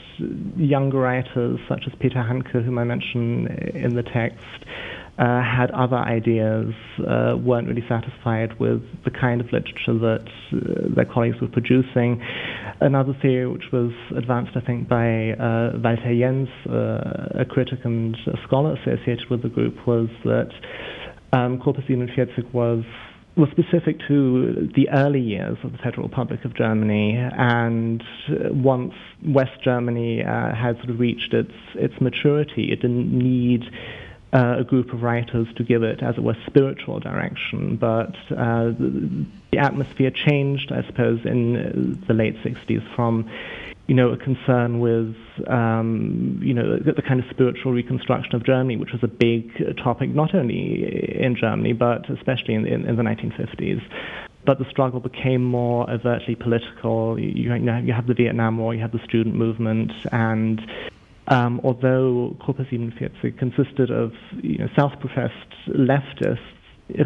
younger 0.56 1.00
writers 1.00 1.60
such 1.68 1.84
as 1.88 1.94
Peter 2.00 2.20
Handke, 2.20 2.64
whom 2.64 2.78
I 2.78 2.84
mention 2.84 3.48
in 3.74 3.96
the 3.96 4.04
text, 4.04 4.46
uh, 5.18 5.42
had 5.42 5.72
other 5.72 5.96
ideas, 5.96 6.74
uh, 7.00 7.36
weren't 7.38 7.68
really 7.68 7.86
satisfied 7.90 8.60
with 8.60 8.84
the 9.04 9.10
kind 9.10 9.42
of 9.42 9.48
literature 9.52 9.98
that 9.98 10.26
uh, 10.54 10.96
their 10.96 11.06
colleagues 11.06 11.42
were 11.42 11.48
producing. 11.48 12.22
Another 12.82 13.18
theory, 13.22 13.48
which 13.48 13.72
was 13.74 13.92
advanced, 14.16 14.52
I 14.56 14.62
think, 14.62 14.88
by 14.88 15.32
uh, 15.32 15.72
Walter 15.84 16.14
Jens, 16.14 16.50
uh, 16.70 17.42
a 17.42 17.46
critic 17.50 17.80
and 17.84 18.16
a 18.28 18.38
scholar 18.46 18.76
associated 18.76 19.30
with 19.32 19.42
the 19.42 19.50
group, 19.50 19.88
was 19.88 20.08
that 20.24 20.52
um, 21.34 21.60
Gruppe 21.60 21.86
47 21.88 22.50
was 22.54 22.84
was 23.36 23.50
specific 23.52 24.00
to 24.08 24.68
the 24.76 24.90
early 24.90 25.22
years 25.22 25.58
of 25.64 25.72
the 25.72 25.78
Federal 25.78 26.08
Republic 26.08 26.44
of 26.44 26.56
Germany, 26.56 27.16
and 27.16 28.04
once 28.50 28.94
West 29.24 29.62
Germany 29.64 30.24
uh, 30.24 30.56
had 30.56 30.76
sort 30.78 30.90
of 30.90 31.00
reached 31.00 31.34
its 31.34 31.54
its 31.76 31.94
maturity, 32.02 32.72
it 32.72 32.82
didn't 32.82 33.12
need 33.12 33.64
uh, 34.38 34.60
a 34.60 34.64
group 34.64 34.94
of 34.94 35.02
writers 35.02 35.48
to 35.56 35.64
give 35.64 35.82
it, 35.82 36.04
as 36.04 36.16
it 36.16 36.22
were, 36.22 36.38
spiritual 36.46 37.00
direction. 37.00 37.76
But 37.76 38.16
uh, 38.32 38.72
the, 38.78 39.26
atmosphere 39.58 40.12
changed, 40.12 40.72
I 40.72 40.86
suppose, 40.86 41.26
in 41.26 42.00
the 42.08 42.14
late 42.14 42.36
60s 42.44 42.96
from, 42.96 43.28
you 43.88 43.96
know, 43.96 44.10
a 44.10 44.18
concern 44.18 44.80
with, 44.80 45.16
um, 45.48 46.40
you 46.44 46.54
know, 46.54 46.78
the, 46.78 46.92
the, 46.92 47.02
kind 47.02 47.20
of 47.20 47.26
spiritual 47.32 47.72
reconstruction 47.72 48.36
of 48.36 48.44
Germany, 48.44 48.78
which 48.78 48.92
was 48.92 49.02
a 49.02 49.08
big 49.08 49.76
topic 49.78 50.12
not 50.12 50.36
only 50.36 51.16
in 51.20 51.36
Germany, 51.36 51.74
but 51.74 52.08
especially 52.12 52.54
in, 52.54 52.68
in, 52.68 52.86
in 52.86 52.96
the 52.98 53.04
1950s 53.04 53.82
but 54.46 54.60
the 54.60 54.70
struggle 54.70 55.02
became 55.02 55.44
more 55.44 55.90
overtly 55.90 56.34
political. 56.34 57.20
You, 57.20 57.28
you, 57.28 57.60
know, 57.60 57.80
you 57.80 57.92
have 57.92 58.08
the 58.08 58.14
Vietnam 58.14 58.58
War, 58.58 58.74
you 58.74 58.80
have 58.80 58.94
the 58.94 59.04
student 59.04 59.36
movement, 59.36 59.92
and 60.14 60.62
um, 61.28 61.60
although 61.64 62.36
Gruppe 62.40 62.70
47 62.70 63.34
consisted 63.38 63.92
of 63.92 64.14
you 64.42 64.58
know, 64.60 64.68
self-professed 64.76 65.68
leftists, 65.70 66.40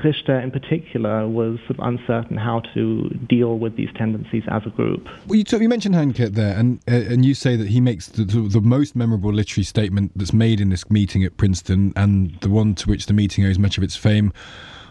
Richter 0.04 0.40
in 0.40 0.52
particular 0.52 1.28
was 1.28 1.58
sort 1.68 1.80
of 1.80 1.80
uncertain 1.80 2.38
how 2.38 2.62
to 2.76 3.10
deal 3.28 3.58
with 3.58 3.78
these 3.78 3.90
tendencies 3.96 4.44
as 4.48 4.62
a 4.66 4.70
group. 4.70 5.08
Well, 5.26 5.38
you, 5.38 5.44
you 5.60 5.68
mentioned 5.68 5.96
Handke 5.96 6.32
there, 6.32 6.56
and 6.56 6.80
uh, 6.88 6.92
and 6.92 7.26
you 7.26 7.34
say 7.34 7.56
that 7.56 7.68
he 7.68 7.82
makes 7.82 8.08
the, 8.08 8.24
the, 8.24 8.62
most 8.62 8.96
memorable 8.96 9.34
literary 9.34 9.66
statement 9.66 10.12
that's 10.16 10.34
made 10.34 10.62
in 10.62 10.70
this 10.70 10.90
meeting 10.92 11.24
at 11.24 11.38
Princeton, 11.38 11.94
and 11.96 12.38
the 12.42 12.50
one 12.50 12.76
to 12.76 12.90
which 12.90 13.08
the 13.08 13.14
meeting 13.14 13.46
owes 13.46 13.58
much 13.58 13.78
of 13.78 13.84
its 13.84 13.96
fame 13.96 14.32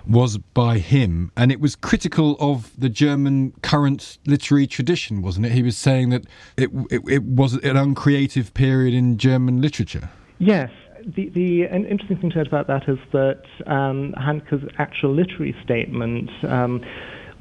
was 0.07 0.39
by 0.39 0.79
him, 0.79 1.31
and 1.37 1.53
it 1.53 1.61
was 1.61 1.77
critical 1.77 2.37
of 2.41 2.73
the 2.79 2.89
German 2.89 3.53
current 3.63 4.19
literary 4.27 4.67
tradition, 4.67 5.23
wasn't 5.23 5.47
it? 5.47 5.53
He 5.53 5.63
was 5.63 5.77
saying 5.77 6.11
that 6.11 6.25
it 6.57 6.71
it, 6.91 7.03
it 7.09 7.23
was 7.23 7.55
an 7.55 7.77
uncreative 7.77 8.55
period 8.55 8.95
in 8.95 9.19
German 9.19 9.61
literature. 9.61 10.11
Yes, 10.39 10.71
the, 11.07 11.29
the 11.31 11.65
an 11.65 11.87
interesting 11.87 12.19
thing 12.19 12.31
to 12.31 12.41
add 12.41 12.47
about 12.47 12.67
that 12.67 12.89
is 12.89 12.99
that 13.13 13.43
um, 13.67 14.15
Handke's 14.19 14.65
actual 14.79 15.15
literary 15.15 15.55
statement 15.63 16.31
um, 16.45 16.83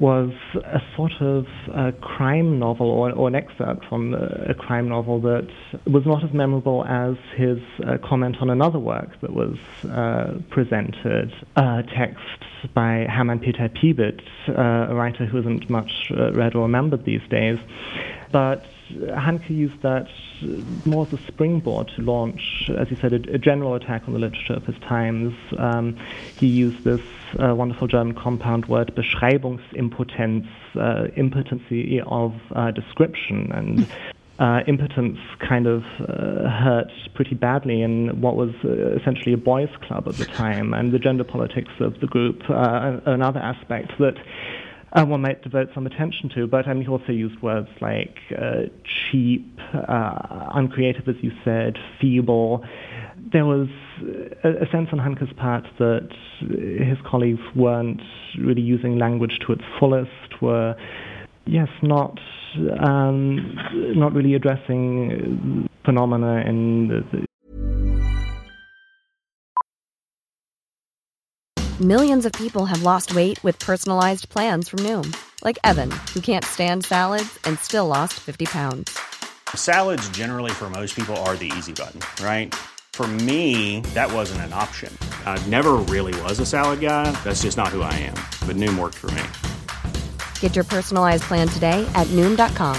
was 0.00 0.30
a 0.54 0.80
sort 0.96 1.12
of 1.20 1.46
a 1.74 1.92
crime 2.00 2.58
novel 2.58 2.90
or, 2.90 3.12
or 3.12 3.28
an 3.28 3.34
excerpt 3.34 3.84
from 3.84 4.14
a, 4.14 4.54
crime 4.54 4.88
novel 4.88 5.20
that 5.20 5.46
was 5.86 6.06
not 6.06 6.24
as 6.24 6.32
memorable 6.32 6.84
as 6.86 7.16
his 7.36 7.58
uh, 7.86 7.98
comment 8.02 8.36
on 8.40 8.48
another 8.48 8.78
work 8.78 9.20
that 9.20 9.32
was 9.32 9.56
uh, 9.84 10.38
presented, 10.48 11.30
a 11.56 11.84
text 11.94 12.18
by 12.72 13.06
Hermann 13.10 13.40
Peter 13.40 13.68
Piwitt, 13.68 14.22
uh, 14.48 14.90
a 14.90 14.94
writer 14.94 15.26
who 15.26 15.38
isn't 15.38 15.68
much 15.68 16.10
uh, 16.10 16.32
read 16.32 16.54
or 16.54 16.62
remembered 16.62 17.04
these 17.04 17.22
days. 17.28 17.58
But 18.32 18.64
Handke 18.90 19.50
used 19.50 19.82
that 19.82 20.08
more 20.86 21.06
as 21.06 21.12
a 21.12 21.18
springboard 21.26 21.88
to 21.96 22.02
launch, 22.02 22.70
as 22.76 22.88
he 22.88 22.96
said, 22.96 23.12
a, 23.12 23.34
a 23.34 23.38
general 23.38 23.74
attack 23.74 24.04
on 24.06 24.14
the 24.14 24.18
literature 24.18 24.54
of 24.54 24.64
his 24.64 24.78
times. 24.78 25.34
Um, 25.58 25.98
he 26.38 26.46
used 26.46 26.84
this 26.84 27.02
uh, 27.38 27.54
wonderful 27.54 27.86
German 27.86 28.14
compound 28.14 28.66
word 28.66 28.94
Beschreibungsimpotenz, 28.94 30.46
uh, 30.76 31.08
impotency 31.16 32.00
of 32.06 32.34
uh, 32.54 32.70
description, 32.70 33.50
and 33.52 33.86
uh, 34.38 34.62
impotence 34.66 35.18
kind 35.38 35.66
of 35.66 35.84
uh, 36.00 36.48
hurt 36.48 36.90
pretty 37.14 37.34
badly 37.34 37.82
in 37.82 38.20
what 38.20 38.36
was 38.36 38.50
uh, 38.64 38.96
essentially 38.96 39.32
a 39.32 39.36
boys' 39.36 39.68
club 39.82 40.08
at 40.08 40.16
the 40.16 40.24
time, 40.24 40.72
and 40.72 40.92
the 40.92 40.98
gender 40.98 41.24
politics 41.24 41.72
of 41.80 42.00
the 42.00 42.06
group, 42.06 42.42
another 42.48 43.40
aspect 43.40 43.92
that 43.98 44.16
uh, 44.92 45.04
one 45.04 45.20
might 45.20 45.42
devote 45.42 45.70
some 45.74 45.86
attention 45.86 46.28
to. 46.30 46.46
But 46.46 46.66
I 46.66 46.74
mean, 46.74 46.82
he 46.82 46.88
also 46.88 47.12
used 47.12 47.40
words 47.42 47.68
like 47.80 48.18
uh, 48.36 48.62
cheap, 48.84 49.58
uh, 49.72 50.48
uncreative, 50.54 51.08
as 51.08 51.16
you 51.20 51.32
said, 51.44 51.78
feeble. 52.00 52.64
There 53.32 53.44
was 53.44 53.68
a, 54.44 54.48
a 54.48 54.66
sense 54.72 54.88
on 54.92 54.98
Handke's 54.98 55.32
part 55.36 55.64
that 55.78 56.08
his 56.40 56.98
colleagues 57.08 57.40
weren't 57.54 58.00
really 58.38 58.62
using 58.62 58.98
language 58.98 59.38
to 59.46 59.52
its 59.52 59.62
fullest, 59.78 60.42
were, 60.42 60.74
yes, 61.46 61.68
not 61.82 62.18
um, 62.82 63.56
not 63.94 64.12
really 64.12 64.34
addressing 64.34 65.68
phenomena 65.84 66.42
in 66.46 66.88
the, 66.88 67.04
the 67.12 67.26
Millions 71.80 72.26
of 72.26 72.32
people 72.32 72.66
have 72.66 72.82
lost 72.82 73.14
weight 73.14 73.42
with 73.42 73.58
personalized 73.58 74.28
plans 74.28 74.68
from 74.68 74.80
Noom, 74.80 75.16
like 75.42 75.58
Evan, 75.64 75.90
who 76.12 76.20
can't 76.20 76.44
stand 76.44 76.84
salads 76.84 77.38
and 77.44 77.58
still 77.58 77.86
lost 77.86 78.20
50 78.20 78.44
pounds. 78.44 78.98
Salads, 79.54 80.06
generally, 80.10 80.50
for 80.50 80.68
most 80.68 80.94
people, 80.94 81.16
are 81.24 81.36
the 81.36 81.50
easy 81.56 81.72
button, 81.72 82.00
right? 82.22 82.54
For 83.00 83.06
me, 83.06 83.80
that 83.94 84.12
wasn't 84.12 84.42
an 84.42 84.52
option. 84.52 84.94
I 85.24 85.42
never 85.48 85.76
really 85.88 86.12
was 86.20 86.38
a 86.38 86.44
salad 86.44 86.80
guy. 86.80 87.10
That's 87.24 87.40
just 87.40 87.56
not 87.56 87.68
who 87.68 87.80
I 87.80 87.94
am. 87.94 88.12
But 88.46 88.56
Noom 88.56 88.78
worked 88.78 88.98
for 88.98 89.10
me. 89.12 89.22
Get 90.40 90.54
your 90.54 90.66
personalized 90.66 91.22
plan 91.22 91.48
today 91.48 91.90
at 91.94 92.06
Noom.com. 92.08 92.76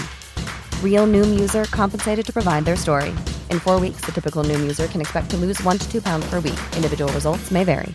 Real 0.80 1.08
Noom 1.08 1.40
user 1.40 1.64
compensated 1.64 2.24
to 2.24 2.32
provide 2.32 2.64
their 2.64 2.76
story. 2.76 3.10
In 3.50 3.58
four 3.58 3.80
weeks, 3.80 4.02
the 4.02 4.12
typical 4.12 4.44
Noom 4.44 4.60
user 4.60 4.86
can 4.86 5.00
expect 5.00 5.28
to 5.30 5.36
lose 5.36 5.60
one 5.64 5.76
to 5.76 5.90
two 5.90 6.00
pounds 6.00 6.24
per 6.30 6.36
week. 6.36 6.60
Individual 6.76 7.12
results 7.14 7.50
may 7.50 7.64
vary. 7.64 7.92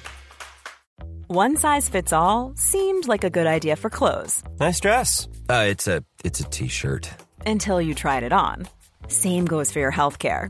One 1.28 1.56
size 1.56 1.88
fits 1.88 2.12
all 2.12 2.52
seemed 2.58 3.08
like 3.08 3.24
a 3.24 3.30
good 3.30 3.48
idea 3.48 3.78
for 3.78 3.90
clothes. 3.90 4.44
Nice 4.60 4.82
dress. 4.82 5.30
Uh, 5.48 5.68
it's 5.70 5.88
a 5.88 6.04
it's 6.26 6.42
a 6.42 6.44
t-shirt. 6.44 7.10
Until 7.46 7.82
you 7.82 7.96
tried 7.96 8.24
it 8.24 8.34
on. 8.34 8.68
Same 9.08 9.46
goes 9.46 9.72
for 9.72 9.80
your 9.80 9.92
health 9.92 10.20
care. 10.20 10.50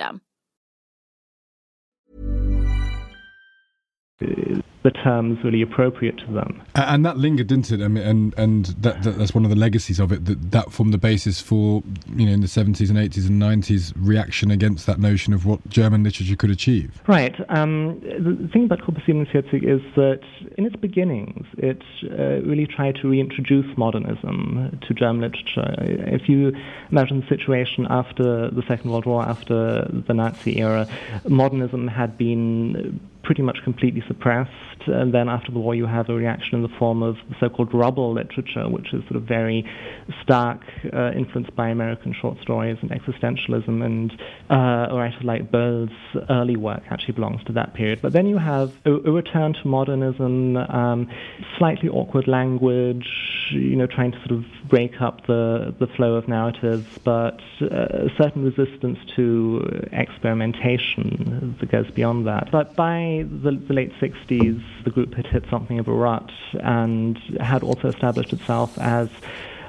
Amsterdam. 0.00 0.20
The 4.82 4.90
terms 4.90 5.42
really 5.42 5.62
appropriate 5.62 6.16
to 6.18 6.32
them. 6.32 6.62
And 6.74 7.04
that 7.04 7.16
lingered, 7.16 7.48
didn't 7.48 7.70
it? 7.72 7.82
I 7.82 7.88
mean, 7.88 8.04
and 8.04 8.38
and 8.38 8.66
that, 8.80 9.02
that, 9.02 9.18
that's 9.18 9.34
one 9.34 9.44
of 9.44 9.50
the 9.50 9.56
legacies 9.56 9.98
of 9.98 10.12
it. 10.12 10.24
That 10.26 10.50
that 10.52 10.72
formed 10.72 10.94
the 10.94 10.98
basis 10.98 11.40
for 11.40 11.82
you 12.14 12.26
know 12.26 12.32
in 12.32 12.40
the 12.40 12.48
seventies 12.48 12.90
and 12.90 12.98
eighties 12.98 13.26
and 13.26 13.38
nineties 13.38 13.92
reaction 13.96 14.50
against 14.50 14.86
that 14.86 14.98
notion 15.00 15.32
of 15.32 15.46
what 15.46 15.66
German 15.68 16.04
literature 16.04 16.36
could 16.36 16.50
achieve. 16.50 17.00
Right. 17.06 17.34
Um, 17.48 18.00
the 18.00 18.48
thing 18.52 18.64
about 18.64 18.80
Gruppe 18.80 19.04
47 19.04 19.68
is 19.68 19.80
that 19.96 20.20
in 20.56 20.66
its 20.66 20.76
beginnings, 20.76 21.46
it 21.56 21.82
uh, 22.04 22.46
really 22.46 22.66
tried 22.66 22.96
to 22.96 23.08
reintroduce 23.08 23.66
modernism 23.76 24.78
to 24.86 24.94
German 24.94 25.22
literature. 25.22 25.74
If 25.78 26.28
you 26.28 26.56
imagine 26.90 27.20
the 27.20 27.26
situation 27.26 27.86
after 27.90 28.50
the 28.50 28.62
Second 28.68 28.90
World 28.90 29.06
War, 29.06 29.22
after 29.22 29.88
the 30.06 30.14
Nazi 30.14 30.58
era, 30.58 30.88
modernism 31.26 31.88
had 31.88 32.16
been 32.16 33.00
pretty 33.28 33.42
much 33.42 33.58
completely 33.62 34.02
suppressed. 34.08 34.77
And 34.88 35.12
then 35.12 35.28
after 35.28 35.52
the 35.52 35.58
war, 35.58 35.74
you 35.74 35.86
have 35.86 36.08
a 36.08 36.14
reaction 36.14 36.56
in 36.56 36.62
the 36.62 36.76
form 36.78 37.02
of 37.02 37.16
the 37.28 37.36
so-called 37.40 37.72
rubble 37.72 38.12
literature, 38.12 38.68
which 38.68 38.92
is 38.92 39.02
sort 39.04 39.16
of 39.16 39.22
very 39.22 39.64
stark, 40.22 40.60
uh, 40.92 41.12
influenced 41.12 41.54
by 41.54 41.68
American 41.68 42.12
short 42.12 42.38
stories 42.40 42.78
and 42.82 42.90
existentialism. 42.90 43.84
And 43.84 44.12
uh, 44.50 44.88
a 44.90 44.96
writer 44.96 45.20
like 45.22 45.50
Böll's 45.50 45.92
early 46.30 46.56
work 46.56 46.82
actually 46.90 47.14
belongs 47.14 47.44
to 47.44 47.52
that 47.52 47.74
period. 47.74 48.00
But 48.02 48.12
then 48.12 48.26
you 48.26 48.38
have 48.38 48.72
a, 48.84 48.92
a 48.92 49.12
return 49.12 49.54
to 49.54 49.68
modernism, 49.68 50.56
um, 50.56 51.10
slightly 51.58 51.88
awkward 51.88 52.26
language, 52.26 53.06
you 53.52 53.76
know, 53.76 53.86
trying 53.86 54.12
to 54.12 54.18
sort 54.18 54.32
of 54.32 54.44
break 54.68 55.00
up 55.00 55.26
the, 55.26 55.74
the 55.78 55.86
flow 55.86 56.14
of 56.14 56.28
narratives, 56.28 56.86
but 57.04 57.40
uh, 57.62 57.66
a 58.06 58.10
certain 58.16 58.44
resistance 58.44 58.98
to 59.16 59.88
experimentation 59.92 61.56
that 61.60 61.70
goes 61.70 61.90
beyond 61.90 62.26
that. 62.26 62.50
But 62.50 62.76
by 62.76 63.24
the, 63.42 63.52
the 63.66 63.74
late 63.74 63.92
60s, 64.00 64.62
the 64.84 64.90
group 64.90 65.14
had 65.14 65.26
hit 65.26 65.44
something 65.50 65.78
of 65.78 65.88
a 65.88 65.92
rut 65.92 66.30
and 66.54 67.18
had 67.40 67.62
also 67.62 67.88
established 67.88 68.32
itself 68.32 68.78
as 68.78 69.08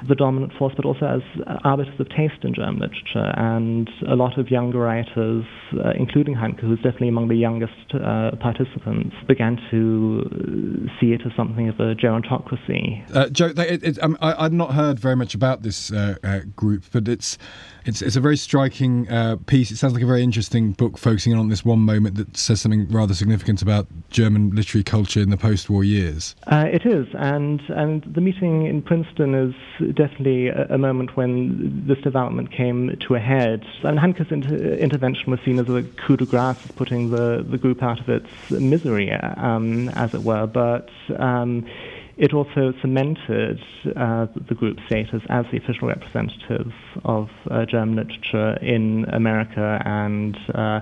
the 0.06 0.14
dominant 0.14 0.52
force, 0.54 0.72
but 0.74 0.84
also 0.84 1.06
as 1.06 1.22
arbiters 1.64 1.98
of 1.98 2.08
taste 2.10 2.42
in 2.42 2.54
German 2.54 2.80
literature. 2.80 3.32
And 3.36 3.90
a 4.08 4.16
lot 4.16 4.38
of 4.38 4.50
younger 4.50 4.78
writers, 4.78 5.44
uh, 5.72 5.90
including 5.96 6.34
Handke, 6.34 6.60
who's 6.60 6.78
definitely 6.78 7.08
among 7.08 7.28
the 7.28 7.36
youngest 7.36 7.94
uh, 7.94 8.32
participants, 8.40 9.14
began 9.26 9.58
to 9.70 10.88
see 11.00 11.12
it 11.12 11.22
as 11.26 11.32
something 11.36 11.68
of 11.68 11.78
a 11.80 11.94
gerontocracy. 11.94 13.04
Uh, 13.14 13.28
Joe, 13.28 13.52
it, 13.56 13.82
it, 13.82 14.02
um, 14.02 14.16
I, 14.20 14.44
would 14.44 14.52
not 14.52 14.74
heard 14.74 14.98
very 14.98 15.16
much 15.16 15.34
about 15.34 15.62
this 15.62 15.92
uh, 15.92 16.16
uh, 16.24 16.40
group, 16.56 16.84
but 16.92 17.08
it's 17.08 17.36
it's 17.84 18.02
it's 18.02 18.16
a 18.16 18.20
very 18.20 18.36
striking 18.36 19.08
uh, 19.08 19.36
piece. 19.46 19.70
It 19.70 19.76
sounds 19.76 19.94
like 19.94 20.02
a 20.02 20.06
very 20.06 20.22
interesting 20.22 20.72
book, 20.72 20.98
focusing 20.98 21.34
on 21.34 21.48
this 21.48 21.64
one 21.64 21.80
moment 21.80 22.16
that 22.16 22.36
says 22.36 22.60
something 22.60 22.88
rather 22.88 23.14
significant 23.14 23.62
about 23.62 23.86
German 24.10 24.50
literary 24.50 24.84
culture 24.84 25.20
in 25.20 25.30
the 25.30 25.36
post-war 25.36 25.84
years. 25.84 26.34
it 26.50 26.86
is, 26.86 27.06
and 27.14 27.60
and 27.68 28.02
the 28.04 28.20
meeting 28.20 28.66
in 28.66 28.82
Princeton 28.82 29.34
is 29.34 29.54
definitely 29.94 30.48
a, 30.48 30.66
a, 30.74 30.78
moment 30.78 31.16
when 31.16 31.86
this 31.86 31.98
development 31.98 32.50
came 32.50 32.96
to 32.96 33.14
a 33.14 33.20
head. 33.20 33.64
And 33.82 33.98
Handke's 33.98 34.30
inter- 34.30 34.56
intervention 34.56 35.30
was 35.30 35.40
seen 35.44 35.58
as 35.58 35.68
a 35.68 35.82
coup 35.82 36.16
de 36.16 36.26
grace, 36.26 36.66
putting 36.76 37.10
the, 37.10 37.44
the 37.48 37.58
group 37.58 37.82
out 37.82 38.00
of 38.00 38.08
its 38.08 38.28
misery, 38.50 39.12
um, 39.12 39.88
as 39.90 40.14
it 40.14 40.22
were. 40.22 40.46
But 40.46 40.88
um, 41.18 41.66
it 42.20 42.34
also 42.34 42.74
cemented 42.82 43.58
uh, 43.96 44.26
the 44.46 44.54
group's 44.54 44.82
status 44.86 45.22
as 45.30 45.46
the 45.50 45.56
official 45.56 45.88
representatives 45.88 46.74
of 47.04 47.30
uh, 47.50 47.64
German 47.64 47.96
literature 47.96 48.58
in 48.62 49.06
America 49.10 49.80
and 49.86 50.36
uh, 50.54 50.80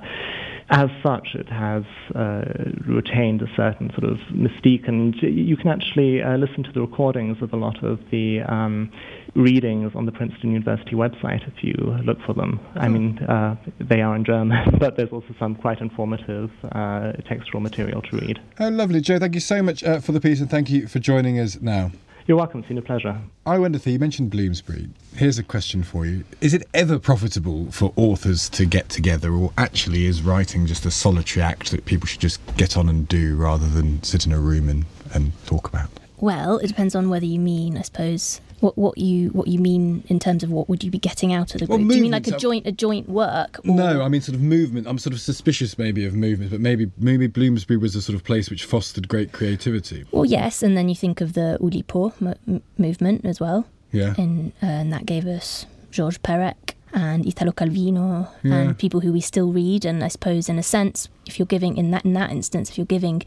as 0.70 0.90
such, 1.02 1.28
it 1.34 1.48
has 1.48 1.84
uh, 2.14 2.44
retained 2.86 3.40
a 3.40 3.48
certain 3.56 3.90
sort 3.90 4.04
of 4.04 4.18
mystique, 4.32 4.86
and 4.86 5.14
you 5.22 5.56
can 5.56 5.68
actually 5.68 6.22
uh, 6.22 6.36
listen 6.36 6.62
to 6.62 6.72
the 6.72 6.80
recordings 6.80 7.38
of 7.40 7.52
a 7.54 7.56
lot 7.56 7.82
of 7.82 7.98
the 8.10 8.40
um, 8.42 8.90
readings 9.34 9.92
on 9.94 10.04
the 10.04 10.12
Princeton 10.12 10.52
University 10.52 10.92
website 10.92 11.46
if 11.48 11.64
you 11.64 11.74
look 12.04 12.20
for 12.26 12.34
them. 12.34 12.60
I 12.74 12.88
mean, 12.88 13.18
uh, 13.20 13.56
they 13.80 14.02
are 14.02 14.14
in 14.14 14.24
German, 14.24 14.76
but 14.78 14.96
there's 14.96 15.10
also 15.10 15.34
some 15.38 15.54
quite 15.54 15.80
informative 15.80 16.50
uh, 16.72 17.12
textual 17.26 17.60
material 17.60 18.02
to 18.02 18.16
read. 18.18 18.38
Oh, 18.60 18.68
lovely, 18.68 19.00
Joe. 19.00 19.18
Thank 19.18 19.34
you 19.34 19.40
so 19.40 19.62
much 19.62 19.82
uh, 19.82 20.00
for 20.00 20.12
the 20.12 20.20
piece, 20.20 20.40
and 20.40 20.50
thank 20.50 20.68
you 20.68 20.86
for 20.86 20.98
joining 20.98 21.38
us 21.38 21.60
now. 21.62 21.92
You're 22.28 22.36
welcome. 22.36 22.60
It's 22.60 22.68
been 22.68 22.76
a 22.76 22.82
pleasure. 22.82 23.18
I 23.46 23.58
wonder, 23.58 23.78
you 23.88 23.98
mentioned 23.98 24.30
Bloomsbury. 24.30 24.90
Here's 25.16 25.38
a 25.38 25.42
question 25.42 25.82
for 25.82 26.04
you. 26.04 26.24
Is 26.42 26.52
it 26.52 26.68
ever 26.74 26.98
profitable 26.98 27.72
for 27.72 27.94
authors 27.96 28.50
to 28.50 28.66
get 28.66 28.90
together, 28.90 29.32
or 29.32 29.50
actually 29.56 30.04
is 30.04 30.20
writing 30.20 30.66
just 30.66 30.84
a 30.84 30.90
solitary 30.90 31.42
act 31.42 31.70
that 31.70 31.86
people 31.86 32.06
should 32.06 32.20
just 32.20 32.38
get 32.58 32.76
on 32.76 32.90
and 32.90 33.08
do 33.08 33.34
rather 33.34 33.66
than 33.66 34.02
sit 34.02 34.26
in 34.26 34.32
a 34.32 34.38
room 34.38 34.68
and, 34.68 34.84
and 35.14 35.32
talk 35.46 35.68
about? 35.68 35.88
Well, 36.18 36.58
it 36.58 36.66
depends 36.66 36.94
on 36.94 37.08
whether 37.08 37.24
you 37.24 37.38
mean, 37.38 37.78
I 37.78 37.80
suppose, 37.82 38.42
what 38.60 38.76
what 38.76 38.98
you 38.98 39.28
what 39.30 39.48
you 39.48 39.58
mean 39.58 40.02
in 40.08 40.18
terms 40.18 40.42
of 40.42 40.50
what 40.50 40.68
would 40.68 40.82
you 40.82 40.90
be 40.90 40.98
getting 40.98 41.32
out 41.32 41.54
of 41.54 41.60
the 41.60 41.66
group? 41.66 41.78
Well, 41.80 41.88
Do 41.88 41.94
you 41.94 42.02
mean 42.02 42.10
like 42.10 42.26
a 42.26 42.36
joint 42.36 42.66
a 42.66 42.72
joint 42.72 43.08
work? 43.08 43.58
Or? 43.60 43.74
No, 43.74 44.02
I 44.02 44.08
mean 44.08 44.20
sort 44.20 44.34
of 44.36 44.42
movement. 44.42 44.86
I'm 44.86 44.98
sort 44.98 45.14
of 45.14 45.20
suspicious 45.20 45.78
maybe 45.78 46.04
of 46.04 46.14
movement, 46.14 46.50
but 46.50 46.60
maybe 46.60 46.90
maybe 46.98 47.26
Bloomsbury 47.26 47.78
was 47.78 47.94
a 47.94 48.02
sort 48.02 48.16
of 48.16 48.24
place 48.24 48.50
which 48.50 48.64
fostered 48.64 49.08
great 49.08 49.32
creativity. 49.32 50.04
Well, 50.10 50.24
yes, 50.24 50.62
and 50.62 50.76
then 50.76 50.88
you 50.88 50.94
think 50.94 51.20
of 51.20 51.34
the 51.34 51.58
Oulipo 51.60 52.12
m- 52.46 52.62
movement 52.76 53.24
as 53.24 53.40
well. 53.40 53.66
Yeah, 53.92 54.14
and, 54.18 54.52
uh, 54.62 54.66
and 54.66 54.92
that 54.92 55.06
gave 55.06 55.26
us 55.26 55.64
Georges 55.90 56.18
Perec 56.18 56.74
and 56.92 57.26
Italo 57.26 57.52
Calvino 57.52 58.28
yeah. 58.42 58.54
and 58.54 58.78
people 58.78 59.00
who 59.00 59.12
we 59.12 59.20
still 59.20 59.52
read. 59.52 59.84
And 59.84 60.02
I 60.02 60.08
suppose 60.08 60.48
in 60.48 60.58
a 60.58 60.62
sense, 60.62 61.08
if 61.26 61.38
you're 61.38 61.46
giving 61.46 61.76
in 61.76 61.90
that 61.92 62.04
in 62.04 62.12
that 62.14 62.30
instance, 62.30 62.70
if 62.70 62.78
you're 62.78 62.86
giving, 62.86 63.22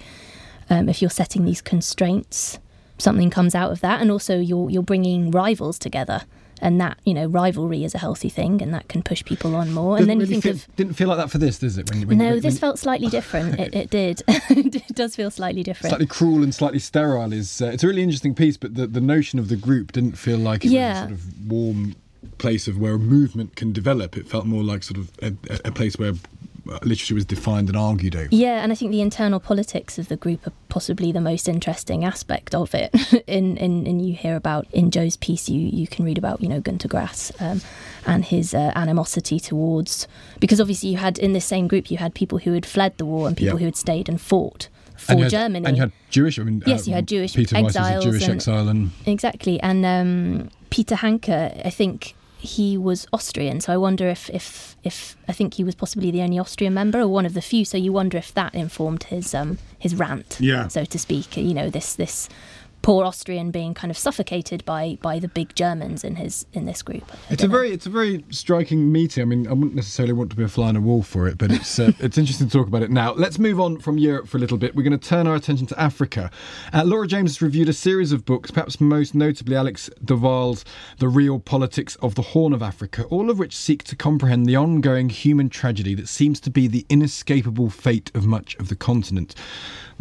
um, 0.70 0.90
if 0.90 1.02
you're 1.02 1.10
setting 1.10 1.46
these 1.46 1.62
constraints 1.62 2.60
something 3.02 3.30
comes 3.30 3.56
out 3.56 3.72
of 3.72 3.82
that, 3.82 4.02
and 4.02 4.12
also 4.12 4.40
you're 4.40 4.70
you're 4.70 4.84
bringing 4.84 5.32
rivals 5.32 5.80
together 5.80 6.22
and 6.62 6.80
that 6.80 6.98
you 7.04 7.14
know 7.14 7.26
rivalry 7.26 7.84
is 7.84 7.96
a 7.96 7.98
healthy 7.98 8.30
thing 8.30 8.62
and 8.62 8.74
that 8.74 8.88
can 8.88 9.02
push 9.02 9.26
people 9.26 9.56
on 9.56 9.72
more. 9.74 9.98
And 9.98 10.06
Doesn't 10.06 10.08
then 10.08 10.20
really 10.20 10.36
you 10.36 10.42
think 10.42 10.56
feel, 10.56 10.70
of 10.70 10.76
didn't 10.76 10.94
feel 10.94 11.08
like 11.08 11.18
that 11.18 11.32
for 11.32 11.40
this 11.40 11.60
does 11.60 11.78
it? 11.78 11.90
When, 11.90 12.08
when, 12.08 12.18
no 12.18 12.32
when, 12.32 12.42
this 12.42 12.60
felt 12.60 12.80
slightly 12.80 13.08
different. 13.08 13.42
It, 13.62 13.76
it 13.76 13.90
did. 13.90 14.24
It 14.28 14.96
does 14.96 15.16
feel 15.16 15.32
slightly 15.32 15.64
different. 15.64 15.90
Slightly 15.90 16.06
cruel 16.06 16.44
and 16.44 16.54
slightly 16.54 16.80
sterile 16.80 17.34
is 17.34 17.62
uh, 17.62 17.66
it's 17.66 17.84
a 17.84 17.88
really 17.88 18.04
interesting 18.04 18.36
piece 18.36 18.58
but 18.58 18.76
the, 18.76 18.86
the 18.86 19.02
notion 19.02 19.40
of 19.40 19.50
the 19.50 19.56
group 19.56 19.92
didn't 19.92 20.14
feel 20.14 20.38
like 20.38 20.64
it 20.64 20.72
yeah. 20.72 20.90
was 20.90 20.98
a 20.98 21.02
sort 21.02 21.12
of 21.12 21.52
warm 21.52 21.96
place 22.38 22.68
of 22.68 22.78
where 22.78 22.94
a 22.94 23.00
movement 23.00 23.56
can 23.56 23.72
develop. 23.72 24.16
It 24.16 24.28
felt 24.28 24.46
more 24.46 24.64
like 24.64 24.84
sort 24.84 25.00
of 25.00 25.12
a, 25.22 25.34
a 25.66 25.72
place 25.72 25.98
where 25.98 26.14
literature 26.66 27.16
was 27.16 27.26
defined 27.26 27.70
and 27.70 27.78
argued 27.78 28.16
over. 28.16 28.28
Yeah, 28.32 28.62
and 28.62 28.72
I 28.72 28.76
think 28.76 28.92
the 28.92 29.02
internal 29.02 29.40
politics 29.40 29.98
of 29.98 30.08
the 30.08 30.16
group 30.16 30.46
are 30.46 30.54
possibly 30.70 31.12
the 31.12 31.22
most 31.22 31.48
interesting 31.48 32.06
aspect 32.06 32.54
of 32.54 32.74
it. 32.76 32.94
in, 33.28 33.58
in, 33.58 33.86
in 33.86 34.00
you 34.00 34.14
hear 34.14 34.36
about 34.36 34.68
in 34.72 34.92
Joe's 34.92 35.18
piece, 35.18 35.50
you 35.50 35.60
you 35.60 35.88
can 35.88 36.06
read 36.06 36.18
about 36.18 36.42
you 36.42 36.50
know 36.50 36.60
Gunter 36.62 36.88
Grass 36.88 37.32
um, 37.40 37.62
and 38.06 38.26
his 38.26 38.54
uh, 38.54 38.72
animosity 38.76 39.40
towards 39.40 40.08
because 40.40 40.60
obviously 40.60 40.90
you 40.90 40.98
had 40.98 41.18
in 41.18 41.34
this 41.34 41.46
same 41.46 41.68
group 41.68 41.92
you 41.92 41.98
had 41.98 42.14
people 42.14 42.40
who 42.40 42.54
had 42.54 42.66
fled 42.66 42.98
the 42.98 43.06
war 43.06 43.28
and 43.28 43.38
people 43.38 43.58
who 43.58 43.66
had 43.66 43.76
stayed 43.76 44.10
and 44.10 44.20
fought 44.20 44.70
for 45.02 45.14
and 45.14 45.22
had, 45.22 45.32
Germany. 45.32 45.66
And 45.66 45.78
you 45.78 45.82
had 45.82 45.92
Jewish. 46.10 46.40
I 46.40 46.44
mean, 46.44 46.64
yes, 46.66 46.82
uh, 46.82 46.92
you 46.92 46.94
had 46.94 47.08
Jewish 47.08 47.34
Peter 47.34 47.58
exiles. 47.58 48.04
Jewish 48.04 48.24
and, 48.24 48.34
exile, 48.34 48.70
and 48.70 48.92
exactly. 49.06 49.60
And 49.62 49.86
um, 49.86 50.50
Peter 50.70 50.96
Handke, 50.96 51.66
I 51.66 51.70
think 51.70 52.16
he 52.42 52.76
was 52.76 53.08
Austrian, 53.14 53.62
so 53.62 53.72
I 53.72 53.78
wonder 53.78 54.08
if, 54.08 54.28
if 54.32 54.76
if 54.84 55.16
I 55.28 55.32
think 55.32 55.54
he 55.54 55.64
was 55.64 55.76
possibly 55.76 56.10
the 56.10 56.24
only 56.24 56.40
Austrian 56.40 56.74
member 56.74 57.00
or 57.00 57.08
one 57.08 57.26
of 57.26 57.36
the 57.36 57.42
few. 57.42 57.64
So 57.66 57.78
you 57.78 57.94
wonder 57.94 58.18
if 58.18 58.34
that 58.34 58.56
informed 58.56 59.04
his 59.04 59.36
um, 59.36 59.60
his 59.78 59.94
rant, 59.94 60.38
yeah. 60.40 60.68
so 60.68 60.84
to 60.84 60.98
speak. 60.98 61.38
You 61.38 61.54
know, 61.54 61.70
this 61.70 61.94
this 61.94 62.30
poor 62.82 63.06
Austrian 63.06 63.52
being 63.52 63.74
kind 63.74 63.92
of 63.92 63.98
suffocated 63.98 64.64
by 64.66 64.98
by 65.02 65.20
the 65.20 65.28
big 65.28 65.56
Germans 65.56 66.04
in 66.04 66.16
his 66.16 66.46
in 66.54 66.66
this 66.66 66.82
group. 66.82 67.12
It's 67.30 67.44
a 67.44 67.48
know. 67.48 67.54
very 67.54 67.72
it's 67.72 67.86
a 67.86 67.90
very 67.90 68.24
striking 68.30 68.92
meeting. 68.92 69.22
I 69.22 69.26
mean, 69.26 69.48
I 69.48 69.54
wouldn't 69.54 69.76
necessarily 69.76 70.14
want 70.14 70.30
to 70.32 70.36
be 70.36 70.44
a 70.44 70.48
fly 70.48 70.70
on 70.70 70.76
a 70.76 70.82
wall 70.82 71.04
for 71.04 71.28
it, 71.28 71.38
but 71.38 71.52
it's 71.52 71.80
uh, 71.80 71.92
it's 72.00 72.18
interesting 72.18 72.48
to 72.48 72.58
talk 72.58 72.68
about 72.68 72.82
it 72.82 72.92
now. 72.92 73.14
Let's 73.14 73.40
move 73.40 73.60
on 73.60 73.80
from 73.80 73.98
Europe 73.98 74.28
for 74.28 74.38
a 74.38 74.40
little 74.40 74.58
bit. 74.58 74.76
We're 74.76 74.84
going 74.84 74.98
to 74.98 75.10
turn 75.10 75.28
our 75.28 75.36
attention 75.36 75.68
to 75.68 75.80
Africa. 75.80 76.32
Uh, 76.74 76.84
Laura 76.84 77.08
James 77.08 77.32
has 77.32 77.42
reviewed 77.42 77.70
a 77.70 77.74
series 77.74 78.12
of 78.12 78.26
books, 78.26 78.52
perhaps 78.52 78.80
most 78.82 79.14
notably 79.14 79.56
Alex 79.56 79.90
de 80.04 80.16
Waal's 80.16 80.66
The 80.98 81.08
Real 81.08 81.40
Politics 81.40 81.96
of 81.98 82.16
the 82.16 82.22
Horn 82.22 82.54
of 82.54 82.62
Africa, 82.62 83.04
all 83.06 83.30
of 83.30 83.40
which 83.40 83.56
seek 83.56 83.84
to 83.86 83.96
comprehend 83.96 84.46
the 84.46 84.56
ongoing 84.56 85.10
human 85.10 85.50
tragedy 85.50 85.94
that 85.96 86.08
seems 86.08 86.40
to 86.42 86.50
be 86.50 86.68
the 86.68 86.86
inescapable 86.90 87.70
fate 87.70 88.12
of 88.14 88.26
much 88.26 88.56
of 88.56 88.70
the 88.70 88.76
continent. 88.76 89.36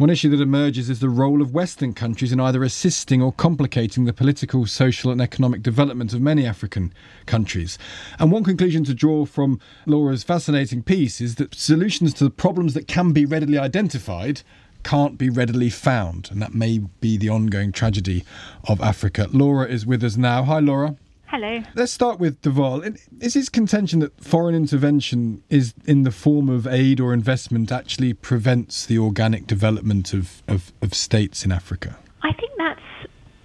One 0.01 0.09
issue 0.09 0.29
that 0.29 0.41
emerges 0.41 0.89
is 0.89 0.99
the 0.99 1.09
role 1.09 1.43
of 1.43 1.53
Western 1.53 1.93
countries 1.93 2.31
in 2.31 2.39
either 2.39 2.63
assisting 2.71 3.21
or 3.21 3.33
complicating 3.33 4.05
the 4.05 4.13
political, 4.13 4.65
social, 4.65 5.11
and 5.11 5.21
economic 5.21 5.61
development 5.61 6.13
of 6.13 6.21
many 6.21 6.45
African 6.45 6.93
countries. 7.25 7.77
And 8.17 8.31
one 8.31 8.45
conclusion 8.45 8.85
to 8.85 8.93
draw 8.93 9.25
from 9.25 9.59
Laura's 9.85 10.23
fascinating 10.23 10.81
piece 10.81 11.19
is 11.19 11.35
that 11.35 11.53
solutions 11.53 12.13
to 12.13 12.23
the 12.23 12.29
problems 12.29 12.73
that 12.75 12.87
can 12.87 13.11
be 13.11 13.25
readily 13.25 13.57
identified 13.57 14.41
can't 14.83 15.17
be 15.17 15.29
readily 15.29 15.69
found. 15.69 16.29
And 16.31 16.41
that 16.41 16.53
may 16.53 16.77
be 17.01 17.17
the 17.17 17.27
ongoing 17.27 17.73
tragedy 17.73 18.23
of 18.69 18.79
Africa. 18.79 19.27
Laura 19.33 19.67
is 19.67 19.85
with 19.85 20.01
us 20.01 20.15
now. 20.15 20.43
Hi, 20.43 20.59
Laura. 20.59 20.95
Hello. 21.25 21.61
Let's 21.75 21.91
start 21.91 22.19
with 22.19 22.41
de 22.41 22.51
Waal. 22.51 22.83
Is 23.19 23.33
his 23.33 23.49
contention 23.49 23.99
that 23.99 24.23
foreign 24.23 24.55
intervention 24.55 25.43
is 25.49 25.73
in 25.85 26.03
the 26.03 26.11
form 26.11 26.49
of 26.49 26.67
aid 26.67 27.01
or 27.01 27.13
investment 27.13 27.69
actually 27.69 28.13
prevents 28.13 28.85
the 28.85 28.97
organic 28.97 29.45
development 29.45 30.13
of, 30.13 30.41
of, 30.47 30.71
of 30.81 30.93
states 30.93 31.43
in 31.43 31.51
Africa? 31.51 31.97
I 32.23 32.33
think 32.33 32.51
that's 32.57 32.81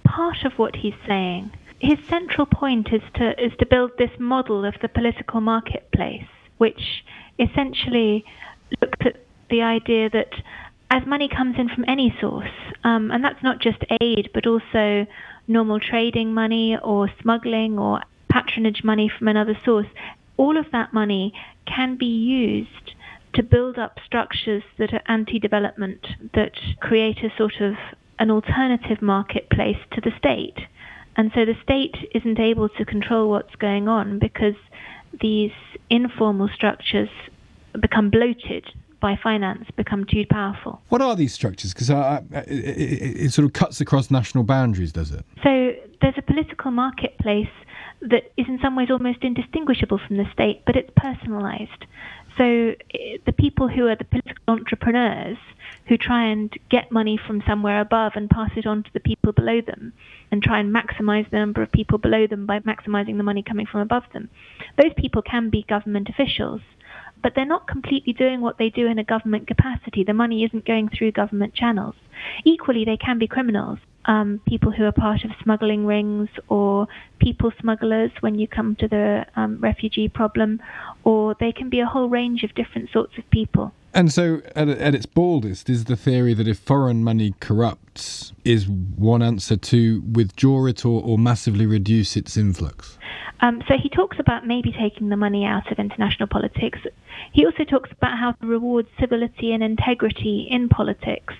part 0.04 0.44
of 0.44 0.58
what 0.58 0.76
he's 0.76 0.94
saying. 1.06 1.50
His 1.78 1.98
central 2.08 2.46
point 2.46 2.88
is 2.92 3.02
to 3.14 3.44
is 3.44 3.52
to 3.58 3.66
build 3.66 3.92
this 3.98 4.10
model 4.18 4.64
of 4.64 4.74
the 4.80 4.88
political 4.88 5.40
marketplace, 5.40 6.26
which 6.58 7.04
essentially 7.38 8.24
looks 8.80 8.98
at 9.04 9.16
the 9.50 9.62
idea 9.62 10.10
that 10.10 10.32
as 10.90 11.06
money 11.06 11.28
comes 11.28 11.58
in 11.58 11.68
from 11.68 11.84
any 11.88 12.16
source, 12.20 12.48
um, 12.84 13.10
and 13.10 13.22
that's 13.22 13.42
not 13.42 13.60
just 13.60 13.78
aid, 14.00 14.30
but 14.32 14.46
also 14.46 15.06
normal 15.48 15.80
trading 15.80 16.32
money 16.32 16.76
or 16.82 17.10
smuggling 17.20 17.78
or 17.78 18.00
patronage 18.30 18.82
money 18.84 19.10
from 19.18 19.28
another 19.28 19.58
source, 19.64 19.86
all 20.36 20.56
of 20.56 20.66
that 20.72 20.92
money 20.92 21.32
can 21.66 21.96
be 21.96 22.06
used 22.06 22.94
to 23.34 23.42
build 23.42 23.78
up 23.78 23.98
structures 24.04 24.62
that 24.78 24.92
are 24.92 25.02
anti-development, 25.06 26.06
that 26.34 26.52
create 26.80 27.18
a 27.18 27.36
sort 27.36 27.60
of 27.60 27.74
an 28.18 28.30
alternative 28.30 29.02
marketplace 29.02 29.78
to 29.92 30.00
the 30.00 30.12
state. 30.18 30.56
And 31.16 31.30
so 31.34 31.44
the 31.44 31.54
state 31.62 31.94
isn't 32.14 32.38
able 32.38 32.68
to 32.70 32.84
control 32.84 33.30
what's 33.30 33.54
going 33.56 33.88
on 33.88 34.18
because 34.18 34.54
these 35.20 35.52
informal 35.88 36.48
structures 36.54 37.08
become 37.80 38.10
bloated 38.10 38.66
by 39.00 39.18
finance 39.22 39.64
become 39.76 40.04
too 40.04 40.24
powerful. 40.28 40.80
What 40.88 41.02
are 41.02 41.14
these 41.14 41.32
structures? 41.32 41.72
Because 41.72 41.90
uh, 41.90 41.96
uh, 41.96 42.20
it, 42.46 42.48
it, 42.48 43.20
it, 43.26 43.32
sort 43.32 43.44
of 43.44 43.52
cuts 43.52 43.80
across 43.80 44.10
national 44.10 44.44
boundaries, 44.44 44.92
does 44.92 45.10
it? 45.10 45.24
So 45.42 45.72
there's 46.00 46.14
a 46.16 46.22
political 46.22 46.70
marketplace 46.70 47.52
that 48.02 48.32
is 48.36 48.46
in 48.48 48.58
some 48.62 48.76
ways 48.76 48.88
almost 48.90 49.18
indistinguishable 49.22 50.00
from 50.06 50.16
the 50.16 50.24
state, 50.32 50.62
but 50.66 50.76
it's 50.76 50.90
personalized. 50.96 51.86
So 52.36 52.44
eh, 52.94 53.18
the 53.24 53.32
people 53.32 53.68
who 53.68 53.86
are 53.86 53.96
the 53.96 54.04
political 54.04 54.42
entrepreneurs 54.48 55.38
who 55.86 55.96
try 55.96 56.26
and 56.26 56.52
get 56.68 56.92
money 56.92 57.18
from 57.24 57.42
somewhere 57.46 57.80
above 57.80 58.12
and 58.14 58.28
pass 58.28 58.50
it 58.56 58.66
on 58.66 58.82
to 58.82 58.92
the 58.92 59.00
people 59.00 59.32
below 59.32 59.60
them 59.60 59.92
and 60.30 60.42
try 60.42 60.60
and 60.60 60.74
maximize 60.74 61.30
the 61.30 61.38
number 61.38 61.62
of 61.62 61.72
people 61.72 61.98
below 61.98 62.26
them 62.26 62.46
by 62.46 62.58
maximizing 62.60 63.16
the 63.16 63.22
money 63.22 63.42
coming 63.42 63.66
from 63.66 63.80
above 63.80 64.04
them. 64.12 64.28
Those 64.80 64.92
people 64.96 65.22
can 65.22 65.50
be 65.50 65.64
government 65.68 66.08
officials 66.08 66.60
but 67.22 67.32
they're 67.34 67.44
not 67.44 67.66
completely 67.66 68.12
doing 68.12 68.40
what 68.40 68.58
they 68.58 68.70
do 68.70 68.86
in 68.86 68.98
a 68.98 69.04
government 69.04 69.46
capacity. 69.48 70.04
The 70.04 70.12
money 70.12 70.44
isn't 70.44 70.64
going 70.64 70.88
through 70.88 71.12
government 71.12 71.54
channels. 71.54 71.94
Equally, 72.44 72.84
they 72.84 72.96
can 72.96 73.18
be 73.18 73.26
criminals, 73.26 73.78
um, 74.06 74.40
people 74.46 74.70
who 74.70 74.84
are 74.84 74.92
part 74.92 75.24
of 75.24 75.30
smuggling 75.42 75.84
rings 75.86 76.28
or 76.48 76.86
people 77.18 77.52
smugglers 77.60 78.10
when 78.20 78.36
you 78.38 78.48
come 78.48 78.76
to 78.76 78.88
the 78.88 79.26
um, 79.36 79.58
refugee 79.60 80.08
problem, 80.08 80.60
or 81.04 81.34
they 81.40 81.52
can 81.52 81.68
be 81.68 81.80
a 81.80 81.86
whole 81.86 82.08
range 82.08 82.42
of 82.42 82.54
different 82.54 82.90
sorts 82.90 83.18
of 83.18 83.28
people. 83.30 83.72
And 83.92 84.12
so, 84.12 84.42
at, 84.54 84.68
at, 84.68 84.94
its 84.94 85.06
baldest, 85.06 85.70
is 85.70 85.84
the 85.84 85.96
theory 85.96 86.34
that 86.34 86.46
if 86.46 86.58
foreign 86.58 87.02
money 87.02 87.34
corrupts, 87.40 88.32
is 88.44 88.68
one 88.68 89.22
answer 89.22 89.56
to 89.56 90.02
withdraw 90.12 90.66
it 90.66 90.84
or, 90.84 91.02
or 91.02 91.16
massively 91.16 91.64
reduce 91.64 92.14
its 92.14 92.36
influx? 92.36 92.98
Um, 93.40 93.62
so 93.68 93.74
he 93.82 93.88
talks 93.88 94.18
about 94.18 94.46
maybe 94.46 94.72
taking 94.72 95.08
the 95.08 95.16
money 95.16 95.44
out 95.44 95.70
of 95.70 95.78
international 95.78 96.28
politics. 96.28 96.78
He 97.32 97.44
also 97.44 97.64
talks 97.64 97.90
about 97.90 98.18
how 98.18 98.32
to 98.32 98.46
reward 98.46 98.86
civility 98.98 99.52
and 99.52 99.62
integrity 99.62 100.46
in 100.50 100.68
politics, 100.68 101.34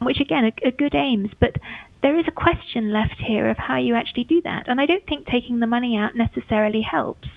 which 0.00 0.20
again 0.20 0.44
are, 0.44 0.68
are 0.68 0.72
good 0.72 0.94
aims, 0.94 1.30
but 1.38 1.56
there 2.02 2.18
is 2.18 2.26
a 2.26 2.32
question 2.32 2.92
left 2.92 3.16
here 3.18 3.48
of 3.48 3.56
how 3.56 3.76
you 3.76 3.94
actually 3.94 4.24
do 4.24 4.42
that. 4.42 4.68
And 4.68 4.80
I 4.80 4.86
don't 4.86 5.06
think 5.06 5.26
taking 5.26 5.60
the 5.60 5.66
money 5.66 5.96
out 5.96 6.16
necessarily 6.16 6.82
helps. 6.82 7.28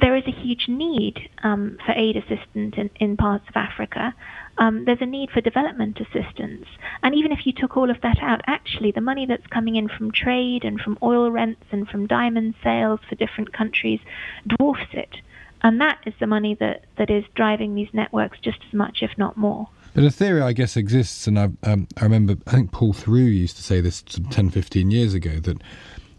There 0.00 0.14
is 0.14 0.22
a 0.28 0.30
huge 0.30 0.68
need 0.68 1.28
um, 1.42 1.76
for 1.84 1.90
aid 1.92 2.16
assistance 2.16 2.74
in, 2.76 2.90
in 3.00 3.16
parts 3.16 3.48
of 3.48 3.56
Africa. 3.56 4.14
Um, 4.56 4.84
there's 4.84 5.00
a 5.00 5.06
need 5.06 5.30
for 5.30 5.40
development 5.40 5.98
assistance. 6.00 6.66
And 7.02 7.16
even 7.16 7.32
if 7.32 7.44
you 7.44 7.52
took 7.52 7.76
all 7.76 7.90
of 7.90 8.00
that 8.02 8.18
out, 8.22 8.40
actually, 8.46 8.92
the 8.92 9.00
money 9.00 9.26
that's 9.26 9.46
coming 9.48 9.74
in 9.74 9.88
from 9.88 10.12
trade 10.12 10.64
and 10.64 10.80
from 10.80 10.98
oil 11.02 11.32
rents 11.32 11.64
and 11.72 11.88
from 11.88 12.06
diamond 12.06 12.54
sales 12.62 13.00
for 13.08 13.16
different 13.16 13.52
countries 13.52 14.00
dwarfs 14.46 14.92
it. 14.92 15.16
And 15.62 15.80
that 15.80 15.98
is 16.06 16.14
the 16.20 16.28
money 16.28 16.54
that, 16.60 16.84
that 16.96 17.10
is 17.10 17.24
driving 17.34 17.74
these 17.74 17.92
networks 17.92 18.38
just 18.38 18.58
as 18.68 18.74
much, 18.74 18.98
if 19.02 19.18
not 19.18 19.36
more. 19.36 19.68
But 19.98 20.06
a 20.06 20.10
theory, 20.12 20.42
I 20.42 20.52
guess, 20.52 20.76
exists, 20.76 21.26
and 21.26 21.36
I, 21.36 21.48
um, 21.64 21.88
I 21.96 22.04
remember, 22.04 22.36
I 22.46 22.52
think 22.52 22.70
Paul 22.70 22.92
Theroux 22.92 23.36
used 23.36 23.56
to 23.56 23.64
say 23.64 23.80
this 23.80 24.04
10, 24.30 24.50
15 24.50 24.92
years 24.92 25.12
ago, 25.12 25.40
that 25.40 25.60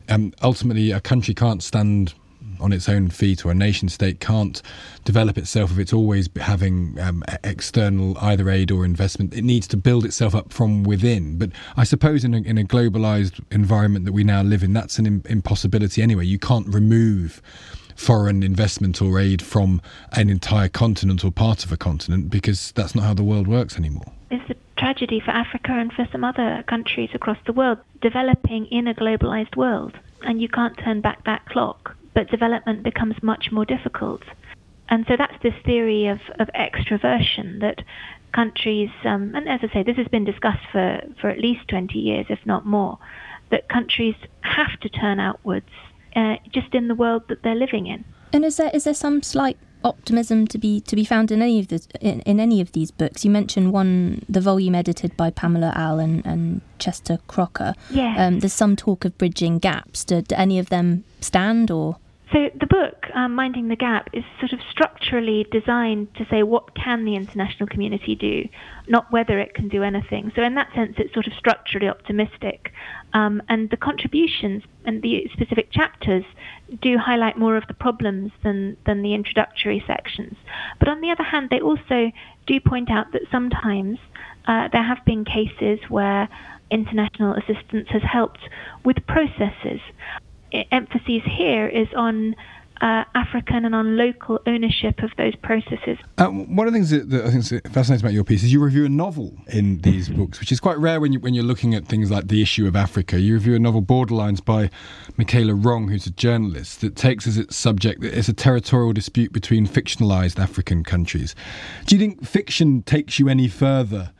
um, 0.10 0.34
ultimately 0.44 0.92
a 0.92 1.00
country 1.00 1.34
can't 1.34 1.64
stand 1.64 2.14
on 2.60 2.74
its 2.74 2.90
own 2.90 3.10
feet 3.10 3.46
or 3.46 3.52
a 3.52 3.56
nation 3.56 3.88
state 3.88 4.20
can't 4.20 4.62
develop 5.06 5.38
itself 5.38 5.72
if 5.72 5.80
it's 5.80 5.94
always 5.94 6.28
having 6.42 7.00
um, 7.00 7.24
external 7.46 8.18
either 8.18 8.50
aid 8.50 8.70
or 8.70 8.84
investment. 8.84 9.34
It 9.34 9.46
needs 9.46 9.66
to 9.70 9.78
build 9.78 10.04
itself 10.04 10.36
up 10.36 10.52
from 10.52 10.84
within. 10.84 11.38
But 11.38 11.52
I 11.78 11.86
suppose 11.86 12.26
in 12.26 12.34
a, 12.34 12.40
in 12.40 12.58
a 12.58 12.66
globalized 12.66 13.40
environment 13.50 14.04
that 14.04 14.12
we 14.12 14.26
now 14.26 14.42
live 14.42 14.62
in, 14.62 14.74
that's 14.74 15.00
an 15.00 15.24
impossibility 15.30 16.02
anyway. 16.02 16.26
You 16.26 16.38
can't 16.38 16.68
remove 16.68 17.42
foreign 18.00 18.42
investment 18.44 19.02
or 19.02 19.20
aid 19.20 19.42
from 19.42 19.82
an 20.14 20.30
entire 20.30 20.70
continent 20.70 21.26
or 21.26 21.32
part 21.32 21.66
of 21.66 21.72
a 21.72 21.78
continent 21.78 22.30
because 22.30 22.72
that's 22.72 22.96
not 22.96 23.04
how 23.04 23.14
the 23.14 23.24
world 23.24 23.46
works 23.46 23.78
anymore. 23.78 24.06
It's 24.32 24.50
a 24.50 24.56
tragedy 24.80 25.20
for 25.20 25.32
Africa 25.32 25.74
and 25.74 25.92
for 25.92 26.08
some 26.10 26.24
other 26.24 26.64
countries 26.68 27.10
across 27.14 27.38
the 27.46 27.52
world 27.52 27.78
developing 28.02 28.68
in 28.68 28.88
a 28.88 28.94
globalized 28.94 29.58
world, 29.58 29.98
and 30.22 30.42
you 30.42 30.48
can't 30.48 30.78
turn 30.78 31.02
back 31.02 31.26
that 31.26 31.46
clock. 31.48 31.96
But 32.14 32.30
development 32.30 32.84
becomes 32.84 33.22
much 33.22 33.52
more 33.52 33.66
difficult. 33.66 34.24
And 34.88 35.06
so 35.08 35.16
that's 35.18 35.44
this 35.44 35.54
theory 35.66 36.08
of, 36.08 36.20
of 36.40 36.50
extroversion 36.56 37.60
that 37.60 37.84
countries, 38.34 38.90
um, 39.04 39.36
and 39.36 39.50
as 39.50 39.60
I 39.62 39.74
say, 39.74 39.84
this 39.84 39.98
has 39.98 40.08
been 40.08 40.24
discussed 40.24 40.66
for, 40.72 41.02
for 41.20 41.30
at 41.30 41.40
least 41.40 41.68
20 41.68 42.00
years, 42.00 42.28
if 42.30 42.40
not 42.46 42.66
more, 42.66 42.98
that 43.52 43.68
countries 43.68 44.16
have 44.42 44.80
to 44.80 44.90
turn 44.90 45.20
outwards 45.20 45.70
uh, 46.16 46.36
just 46.52 46.74
in 46.74 46.88
the 46.88 46.96
world 46.96 47.24
that 47.30 47.44
they're 47.44 47.56
living 47.56 47.88
in. 47.88 48.06
And 48.34 48.46
is 48.46 48.58
there 48.58 48.72
is 48.74 48.84
there 48.84 48.94
some 48.94 49.24
slight 49.24 49.58
optimism 49.84 50.46
to 50.46 50.58
be 50.58 50.82
to 50.82 50.96
be 50.96 51.06
found 51.06 51.32
in 51.32 51.42
any 51.42 51.60
of 51.60 51.70
the 51.70 51.86
in, 52.02 52.20
in 52.22 52.40
any 52.40 52.62
of 52.62 52.72
these 52.74 52.92
books? 52.92 53.26
You 53.26 53.32
mentioned 53.32 53.74
one, 53.74 54.24
the 54.30 54.42
volume 54.42 54.76
edited 54.76 55.16
by 55.18 55.32
Pamela 55.32 55.74
Aall 55.76 56.04
and 56.26 56.62
Chester 56.78 57.20
Crocker. 57.28 57.74
Yeah. 57.90 58.16
Um, 58.18 58.40
there's 58.40 58.54
some 58.54 58.76
talk 58.76 59.06
of 59.06 59.18
bridging 59.18 59.60
gaps. 59.60 60.04
Do, 60.04 60.22
do 60.22 60.36
any 60.36 60.60
of 60.60 60.70
them 60.70 61.04
stand 61.22 61.72
or? 61.72 61.98
So 62.32 62.50
the 62.60 62.68
book, 62.68 63.08
um, 63.16 63.34
Minding 63.34 63.70
the 63.70 63.76
Gap, 63.76 64.10
is 64.14 64.24
sort 64.40 64.54
of 64.54 64.60
structurally 64.70 65.48
designed 65.52 66.14
to 66.16 66.28
say 66.30 66.44
what 66.44 66.76
can 66.76 67.04
the 67.04 67.16
international 67.16 67.68
community 67.68 68.14
do, 68.14 68.48
not 68.88 69.12
whether 69.12 69.40
it 69.40 69.56
can 69.56 69.68
do 69.68 69.82
anything. 69.82 70.32
So 70.36 70.44
in 70.44 70.54
that 70.54 70.72
sense, 70.76 70.94
it's 71.00 71.12
sort 71.12 71.26
of 71.26 71.34
structurally 71.34 71.88
optimistic. 71.88 72.72
Um, 73.14 73.42
and 73.50 73.70
the 73.72 73.78
contributions 73.78 74.64
and 74.86 75.02
the 75.02 75.28
specific 75.34 75.72
chapters 75.72 76.24
do 76.82 76.98
highlight 76.98 77.38
more 77.38 77.58
of 77.58 77.64
the 77.68 77.74
problems 77.74 78.32
than, 78.44 78.78
than 78.86 79.02
the 79.02 79.16
introductory 79.16 79.84
sections. 79.88 80.36
But 80.78 80.90
on 80.90 81.02
the 81.02 81.10
other 81.10 81.24
hand, 81.24 81.50
they 81.50 81.60
also 81.60 82.12
do 82.46 82.60
point 82.60 82.92
out 82.92 83.12
that 83.14 83.24
sometimes 83.32 83.98
uh, 84.48 84.70
there 84.72 84.84
have 84.84 85.04
been 85.06 85.26
cases 85.26 85.80
where 85.90 86.30
international 86.70 87.34
assistance 87.34 87.88
has 87.90 88.04
helped 88.04 88.42
with 88.86 88.98
processes 89.08 89.82
emphasis 90.72 91.22
here 91.26 91.68
is 91.68 91.88
on 91.96 92.36
uh, 92.82 93.04
African 93.16 93.66
and 93.66 93.76
on 93.76 93.98
local 93.98 94.40
ownership 94.48 95.00
of 95.04 95.12
those 95.18 95.36
processes. 95.38 95.98
Uh, 96.18 96.28
one 96.28 96.68
of 96.68 96.74
the 96.74 96.78
things 96.78 96.90
that, 96.92 97.10
that 97.10 97.26
I 97.26 97.32
think 97.32 97.40
is 97.40 97.72
fascinating 97.72 98.06
about 98.06 98.14
your 98.14 98.24
piece 98.24 98.44
is 98.44 98.54
you 98.54 98.64
review 98.64 98.86
a 98.86 98.90
novel 98.90 99.34
in 99.48 99.80
these 99.82 100.10
books, 100.10 100.40
which 100.40 100.52
is 100.52 100.60
quite 100.60 100.78
rare 100.78 101.00
when, 101.00 101.14
you, 101.14 101.20
when 101.20 101.34
you're 101.34 101.44
looking 101.44 101.76
at 101.76 101.88
things 101.88 102.10
like 102.10 102.28
the 102.28 102.42
issue 102.42 102.68
of 102.68 102.76
Africa. 102.76 103.20
You 103.20 103.34
review 103.36 103.56
a 103.56 103.60
novel, 103.60 103.82
Borderlines, 103.82 104.44
by 104.44 104.70
Michela 105.18 105.54
Wrong, 105.54 105.90
who's 105.90 106.08
a 106.08 106.12
journalist, 106.12 106.82
that 106.82 106.96
takes 106.96 107.28
as 107.28 107.38
its 107.38 107.56
subject 107.56 108.02
that 108.02 108.18
it's 108.18 108.30
a 108.30 108.34
territorial 108.34 108.94
dispute 108.94 109.34
between 109.34 109.68
fictionalized 109.68 110.40
African 110.40 110.84
countries. 110.84 111.36
Do 111.86 111.96
you 111.96 112.00
think 112.00 112.26
fiction 112.26 112.84
takes 112.84 113.20
you 113.20 113.30
any 113.30 113.48
further? 113.48 114.12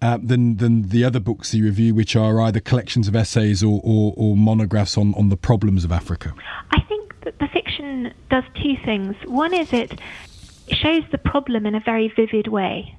Uh, 0.00 0.16
than 0.22 0.58
than 0.58 0.90
the 0.90 1.02
other 1.02 1.18
books 1.18 1.52
you 1.52 1.64
review, 1.64 1.92
which 1.92 2.14
are 2.14 2.40
either 2.40 2.60
collections 2.60 3.08
of 3.08 3.16
essays 3.16 3.64
or, 3.64 3.80
or, 3.82 4.14
or 4.16 4.36
monographs 4.36 4.96
on, 4.96 5.12
on 5.14 5.28
the 5.28 5.36
problems 5.36 5.84
of 5.84 5.90
Africa? 5.90 6.32
I 6.70 6.80
think 6.82 6.98
that 6.98 7.07
the 7.38 7.48
fiction 7.48 8.12
does 8.30 8.44
two 8.54 8.76
things. 8.84 9.16
One 9.24 9.54
is 9.54 9.72
it 9.72 10.00
shows 10.70 11.02
the 11.10 11.18
problem 11.18 11.66
in 11.66 11.74
a 11.74 11.80
very 11.80 12.08
vivid 12.14 12.48
way. 12.48 12.96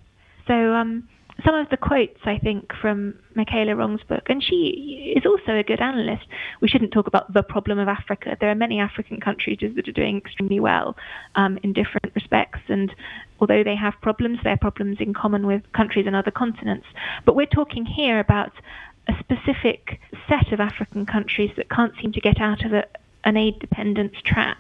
So 0.48 0.74
um, 0.74 1.08
some 1.46 1.56
of 1.56 1.70
the 1.70 1.78
quotes, 1.78 2.20
I 2.26 2.38
think, 2.40 2.74
from 2.82 3.16
Michela 3.36 3.76
Wrong's 3.76 4.02
book, 4.04 4.24
and 4.30 4.44
she 4.44 5.14
is 5.16 5.26
also 5.26 5.56
a 5.56 5.64
good 5.64 5.80
analyst. 5.80 6.26
We 6.62 6.68
shouldn't 6.68 6.92
talk 6.92 7.08
about 7.08 7.32
the 7.34 7.44
problem 7.44 7.80
of 7.80 7.88
Africa. 7.88 8.36
There 8.40 8.50
are 8.50 8.56
many 8.56 8.80
African 8.80 9.20
countries 9.20 9.60
that 9.76 9.88
are 9.88 9.92
doing 9.92 10.18
extremely 10.18 10.60
well 10.60 10.98
um, 11.36 11.60
in 11.64 11.74
different 11.74 12.14
respects, 12.16 12.60
and 12.68 12.94
although 13.40 13.64
they 13.64 13.76
have 13.76 13.94
problems, 14.02 14.40
they 14.44 14.50
have 14.50 14.60
problems 14.60 14.98
in 15.00 15.14
common 15.14 15.46
with 15.46 15.62
countries 15.74 16.08
in 16.08 16.16
other 16.16 16.32
continents. 16.32 16.88
But 17.26 17.36
we're 17.36 17.46
talking 17.46 17.86
here 17.86 18.20
about 18.20 18.52
a 19.08 19.14
specific 19.20 20.00
set 20.28 20.52
of 20.52 20.60
African 20.60 21.06
countries 21.06 21.52
that 21.58 21.70
can't 21.70 21.94
seem 22.02 22.12
to 22.12 22.22
get 22.22 22.40
out 22.40 22.66
of 22.66 22.74
a, 22.74 22.86
an 23.24 23.38
aid 23.38 23.60
dependence 23.60 24.16
trap. 24.24 24.58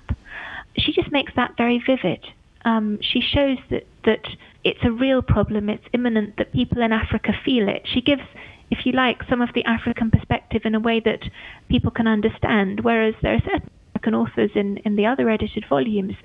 She 0.78 0.94
just 0.94 1.12
makes 1.12 1.34
that 1.36 1.56
very 1.58 1.80
vivid. 1.80 2.26
Um, 2.66 3.00
she 3.02 3.22
shows 3.22 3.58
that, 3.70 3.88
that 4.04 4.28
it's 4.64 4.84
a 4.84 4.92
real 4.92 5.22
problem, 5.22 5.70
it's 5.70 5.86
imminent, 5.94 6.38
that 6.38 6.52
people 6.52 6.82
in 6.82 6.92
Africa 6.92 7.34
feel 7.46 7.70
it. 7.70 7.84
She 7.86 8.02
gives, 8.02 8.24
if 8.70 8.86
you 8.86 8.92
like, 8.92 9.24
some 9.24 9.42
of 9.42 9.54
the 9.54 9.64
African 9.66 10.12
perspective 10.12 10.64
in 10.66 10.76
a 10.76 10.80
way 10.80 11.00
that 11.00 11.24
people 11.70 11.92
can 11.92 12.08
understand, 12.08 12.82
whereas 12.82 13.16
there 13.22 13.36
are 13.36 13.42
certain 13.42 13.70
African 13.96 14.16
authors 14.16 14.52
in, 14.56 14.78
in 14.78 14.96
the 14.96 15.06
other 15.06 15.30
edited 15.30 15.66
volumes, 15.68 16.16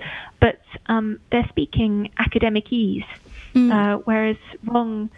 but 0.40 0.60
um, 0.86 1.20
they're 1.30 1.48
speaking 1.48 2.10
academese, 2.18 3.04
mm. 3.54 3.72
uh, 3.72 3.98
whereas 4.04 4.36
Wrong 4.64 5.10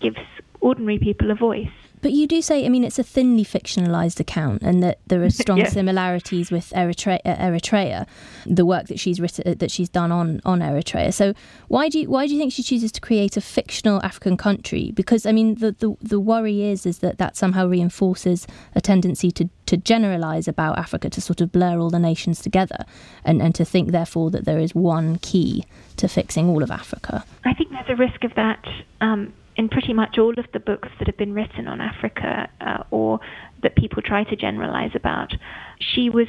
gives 0.00 0.18
ordinary 0.60 0.98
people 0.98 1.30
a 1.30 1.34
voice. 1.34 1.68
But 2.02 2.12
you 2.12 2.26
do 2.26 2.42
say, 2.42 2.66
I 2.66 2.68
mean, 2.68 2.84
it's 2.84 2.98
a 2.98 3.04
thinly 3.04 3.44
fictionalized 3.44 4.18
account, 4.20 4.62
and 4.62 4.82
that 4.82 4.98
there 5.06 5.22
are 5.22 5.30
strong 5.42 5.58
yeah. 5.58 5.68
similarities 5.68 6.50
with 6.50 6.70
Eritrea, 6.70 7.20
uh, 7.24 7.36
Eritrea, 7.36 8.06
the 8.44 8.66
work 8.66 8.88
that 8.88 9.00
she's 9.00 9.20
written, 9.20 9.50
uh, 9.50 9.54
that 9.58 9.70
she's 9.70 9.88
done 9.88 10.12
on 10.12 10.40
on 10.44 10.58
Eritrea. 10.60 11.14
So 11.14 11.32
why 11.68 11.88
do 11.88 12.00
you, 12.00 12.10
why 12.10 12.26
do 12.26 12.34
you 12.34 12.40
think 12.40 12.52
she 12.52 12.62
chooses 12.62 12.92
to 12.92 13.00
create 13.00 13.36
a 13.36 13.40
fictional 13.40 14.02
African 14.02 14.36
country? 14.36 14.90
Because 14.94 15.24
I 15.24 15.32
mean, 15.32 15.54
the, 15.54 15.72
the 15.72 15.96
the 16.02 16.20
worry 16.20 16.64
is 16.64 16.84
is 16.84 16.98
that 16.98 17.18
that 17.18 17.36
somehow 17.36 17.66
reinforces 17.66 18.46
a 18.74 18.80
tendency 18.80 19.30
to 19.32 19.48
to 19.66 19.76
generalize 19.76 20.48
about 20.48 20.78
Africa, 20.78 21.08
to 21.08 21.20
sort 21.20 21.40
of 21.40 21.52
blur 21.52 21.78
all 21.78 21.88
the 21.88 22.00
nations 22.00 22.42
together, 22.42 22.84
and 23.24 23.40
and 23.40 23.54
to 23.54 23.64
think 23.64 23.92
therefore 23.92 24.30
that 24.32 24.44
there 24.44 24.58
is 24.58 24.74
one 24.74 25.18
key 25.18 25.64
to 25.96 26.08
fixing 26.08 26.48
all 26.48 26.64
of 26.64 26.70
Africa. 26.70 27.24
I 27.44 27.54
think 27.54 27.70
there's 27.70 27.88
a 27.88 27.96
risk 27.96 28.24
of 28.24 28.34
that. 28.34 28.64
Um, 29.00 29.32
in 29.56 29.68
pretty 29.68 29.92
much 29.92 30.18
all 30.18 30.38
of 30.38 30.46
the 30.52 30.60
books 30.60 30.88
that 30.98 31.06
have 31.06 31.16
been 31.16 31.34
written 31.34 31.68
on 31.68 31.80
Africa 31.80 32.48
uh, 32.60 32.84
or 32.90 33.20
that 33.62 33.76
people 33.76 34.02
try 34.02 34.24
to 34.24 34.36
generalize 34.36 34.92
about, 34.94 35.34
she 35.78 36.10
was 36.10 36.28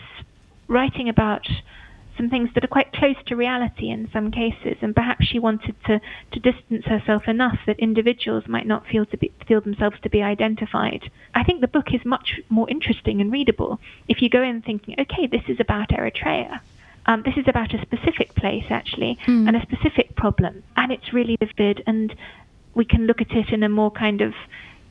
writing 0.67 1.09
about 1.09 1.47
some 2.17 2.29
things 2.29 2.49
that 2.53 2.63
are 2.63 2.67
quite 2.67 2.91
close 2.93 3.15
to 3.25 3.35
reality 3.35 3.89
in 3.89 4.09
some 4.13 4.29
cases, 4.29 4.77
and 4.81 4.93
perhaps 4.93 5.25
she 5.25 5.39
wanted 5.39 5.75
to, 5.85 5.99
to 6.31 6.39
distance 6.39 6.85
herself 6.85 7.23
enough 7.27 7.57
that 7.65 7.79
individuals 7.79 8.43
might 8.47 8.67
not 8.67 8.85
feel 8.85 9.05
to 9.07 9.17
be, 9.17 9.31
feel 9.47 9.61
themselves 9.61 9.95
to 10.03 10.09
be 10.09 10.21
identified. 10.21 11.09
I 11.33 11.43
think 11.43 11.61
the 11.61 11.67
book 11.67 11.87
is 11.93 12.01
much 12.05 12.39
more 12.49 12.69
interesting 12.69 13.19
and 13.19 13.31
readable 13.31 13.79
if 14.07 14.21
you 14.21 14.29
go 14.29 14.43
in 14.43 14.61
thinking, 14.61 14.95
okay, 14.99 15.27
this 15.27 15.41
is 15.47 15.57
about 15.59 15.89
Eritrea. 15.89 16.59
Um, 17.05 17.23
this 17.25 17.35
is 17.35 17.45
about 17.47 17.73
a 17.73 17.81
specific 17.81 18.33
place 18.35 18.63
actually 18.69 19.17
mm. 19.27 19.47
and 19.47 19.57
a 19.57 19.61
specific 19.61 20.15
problem, 20.15 20.63
and 20.77 20.91
it's 20.91 21.11
really 21.11 21.35
vivid 21.39 21.83
and 21.85 22.15
we 22.75 22.85
can 22.85 23.05
look 23.05 23.21
at 23.21 23.31
it 23.31 23.49
in 23.49 23.63
a 23.63 23.69
more 23.69 23.91
kind 23.91 24.21
of 24.21 24.33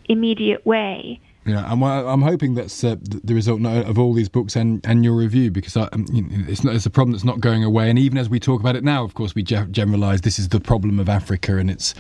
immediate 0.09 0.65
way. 0.67 1.21
Yeah, 1.45 1.73
and 1.73 1.85
I'm 1.85 2.23
hoping 2.23 2.55
that's 2.55 2.85
uh, 2.85 2.95
the 3.03 3.35
result 3.35 3.65
of 3.67 3.99
all 3.99 4.15
these 4.15 4.29
books 4.29 4.55
and, 4.55 4.81
and 4.87 5.05
your 5.05 5.15
review 5.15 5.51
because 5.51 5.77
I, 5.77 5.89
um, 5.93 6.07
you 6.13 6.23
know, 6.23 6.45
it's 6.47 6.63
not 6.63 6.77
it's 6.77 6.87
a 6.87 6.91
problem 6.91 7.13
that's 7.13 7.25
not 7.25 7.41
going 7.41 7.65
away. 7.65 7.91
And 7.91 7.99
even 7.99 8.17
as 8.17 8.29
we 8.29 8.39
talk 8.39 8.61
about 8.61 8.77
it 8.77 8.85
now, 8.85 9.03
of 9.03 9.15
course, 9.15 9.35
we 9.35 9.43
generalise 9.43 10.21
this 10.21 10.39
is 10.39 10.51
the 10.51 10.61
problem 10.61 11.01
of 11.01 11.09
Africa, 11.09 11.57
and 11.57 11.69
it's 11.69 11.95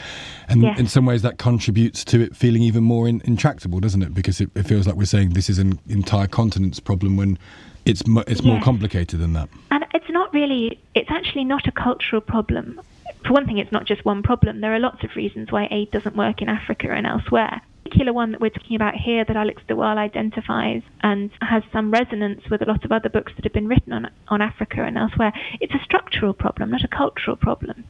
and 0.49 0.63
yes. 0.63 0.79
in 0.79 0.87
some 0.87 1.07
ways 1.07 1.23
that 1.23 1.39
contributes 1.39 2.05
to 2.05 2.21
it 2.21 2.37
feeling 2.37 2.63
even 2.63 2.85
more 2.85 3.09
in, 3.09 3.21
intractable, 3.25 3.81
doesn't 3.81 4.03
it? 4.03 4.15
Because 4.15 4.41
it, 4.41 4.49
it, 4.55 4.63
feels 4.63 4.87
like 4.87 4.95
we're 4.95 5.07
saying 5.07 5.31
this 5.31 5.51
is 5.51 5.59
an 5.59 5.81
entire 5.89 6.29
continent's 6.29 6.79
problem 6.79 7.17
when 7.17 7.37
it's 7.85 8.03
it's 8.07 8.43
yes. 8.43 8.45
more 8.45 8.61
complicated 8.61 9.19
than 9.19 9.33
that. 9.33 9.49
And 9.73 9.85
it's 9.93 10.09
not 10.09 10.33
really. 10.33 10.79
It's 10.95 11.11
actually 11.11 11.45
not 11.45 11.67
a 11.67 11.73
cultural 11.73 12.21
problem 12.21 12.81
for 13.25 13.33
one 13.33 13.47
thing, 13.47 13.59
it's 13.59 13.73
not 13.73 13.87
just 13.87 14.05
one 14.05 14.23
problem. 14.23 14.61
There 14.61 14.75
are 14.75 14.81
lots 14.81 15.05
of 15.05 15.11
reasons 15.17 15.51
why 15.51 15.69
aid 15.71 15.91
doesn't 15.91 16.17
work 16.17 16.43
in 16.43 16.49
Africa 16.49 16.89
and 16.91 17.07
elsewhere. 17.07 17.63
The 17.85 17.91
particular 17.91 18.13
one 18.13 18.33
that 18.33 18.41
we're 18.41 18.51
talking 18.51 18.77
about 18.77 18.95
here 18.95 19.25
that 19.25 19.37
Alex 19.37 19.63
de 19.69 19.77
Waal 19.77 19.99
identifies 19.99 20.83
and 21.03 21.31
has 21.41 21.63
some 21.73 21.91
resonance 21.91 22.43
with 22.51 22.63
a 22.63 22.67
lot 22.67 22.85
of 22.85 22.93
other 22.93 23.09
books 23.09 23.33
that 23.37 23.45
have 23.45 23.53
been 23.53 23.69
written 23.69 23.93
on, 23.93 24.11
on 24.29 24.41
Africa 24.41 24.83
and 24.83 24.97
elsewhere, 24.97 25.33
it's 25.61 25.75
a 25.75 25.85
structural 25.85 26.33
problem, 26.33 26.71
not 26.71 26.85
a 26.85 26.89
cultural 26.89 27.37
problem. 27.37 27.85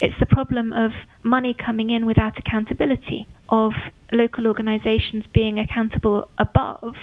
It's 0.00 0.18
the 0.18 0.26
problem 0.26 0.72
of 0.72 0.90
money 1.22 1.54
coming 1.54 1.90
in 1.90 2.06
without 2.06 2.38
accountability, 2.38 3.28
of 3.48 3.72
local 4.10 4.46
organizations 4.46 5.24
being 5.32 5.58
accountable 5.58 6.28
above 6.38 6.94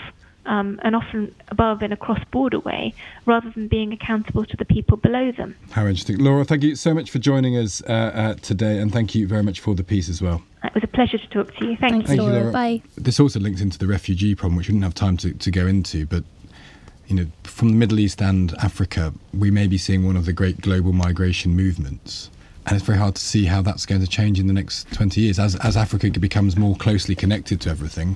um, 0.46 0.80
and 0.84 0.96
often 0.96 1.34
above 1.50 1.84
in 1.84 1.92
a 1.92 1.98
cross 1.98 2.24
border 2.32 2.60
way, 2.60 2.94
rather 3.26 3.50
than 3.52 3.68
being 3.68 3.94
accountable 3.94 4.46
to 4.46 4.58
the 4.58 4.66
people 4.66 4.98
below 4.98 5.32
them. 5.32 5.56
How 5.72 5.86
interesting. 5.86 6.18
Laura, 6.18 6.46
thank 6.46 6.64
you 6.64 6.76
so 6.76 6.94
much 6.94 7.12
for 7.12 7.20
joining 7.20 7.58
us 7.58 7.82
uh, 7.84 7.92
uh, 7.92 8.34
today, 8.36 8.80
and 8.80 8.92
thank 8.92 9.16
you 9.16 9.28
very 9.28 9.44
much 9.44 9.60
for 9.60 9.76
the 9.76 9.84
piece 9.84 10.10
as 10.10 10.22
well. 10.22 10.42
It 10.64 10.74
was 10.74 10.84
a 10.84 10.88
pleasure 10.88 11.18
to 11.18 11.28
talk 11.28 11.56
to 11.56 11.66
you. 11.66 11.78
Thank 11.78 12.06
Thanks, 12.06 12.12
you. 12.12 12.18
Thank 12.18 12.22
you, 12.22 12.40
Laura. 12.40 12.52
Bye. 12.52 12.82
This 12.96 13.20
also 13.20 13.40
links 13.40 13.62
into 13.62 13.78
the 13.78 13.88
refugee 13.88 14.36
problem, 14.36 14.58
which 14.58 14.68
we 14.68 14.74
didn't 14.74 14.84
have 14.84 14.96
time 14.96 15.18
to, 15.18 15.34
to 15.34 15.52
go 15.52 15.68
into, 15.68 16.06
but 16.06 16.24
you 17.10 17.16
know, 17.16 17.26
from 17.44 17.70
the 17.70 17.76
Middle 17.76 18.00
East 18.00 18.22
and 18.22 18.54
Africa, 18.60 19.14
we 19.34 19.50
may 19.50 19.66
be 19.68 19.78
seeing 19.78 20.06
one 20.06 20.16
of 20.16 20.26
the 20.26 20.34
great 20.34 20.62
global 20.62 20.94
migration 20.94 21.56
movements. 21.56 22.30
And 22.68 22.76
it's 22.76 22.86
very 22.86 23.00
hard 23.00 23.16
to 23.16 23.22
see 23.22 23.46
how 23.46 23.64
that's 23.64 23.88
going 23.88 24.02
to 24.02 24.08
change 24.08 24.40
in 24.40 24.46
the 24.46 24.54
next 24.54 24.92
20 24.92 25.20
years. 25.20 25.40
As, 25.40 25.56
as 25.56 25.76
Africa 25.76 26.12
becomes 26.20 26.56
more 26.56 26.76
closely 26.76 27.16
connected 27.16 27.60
to 27.62 27.70
everything, 27.72 28.16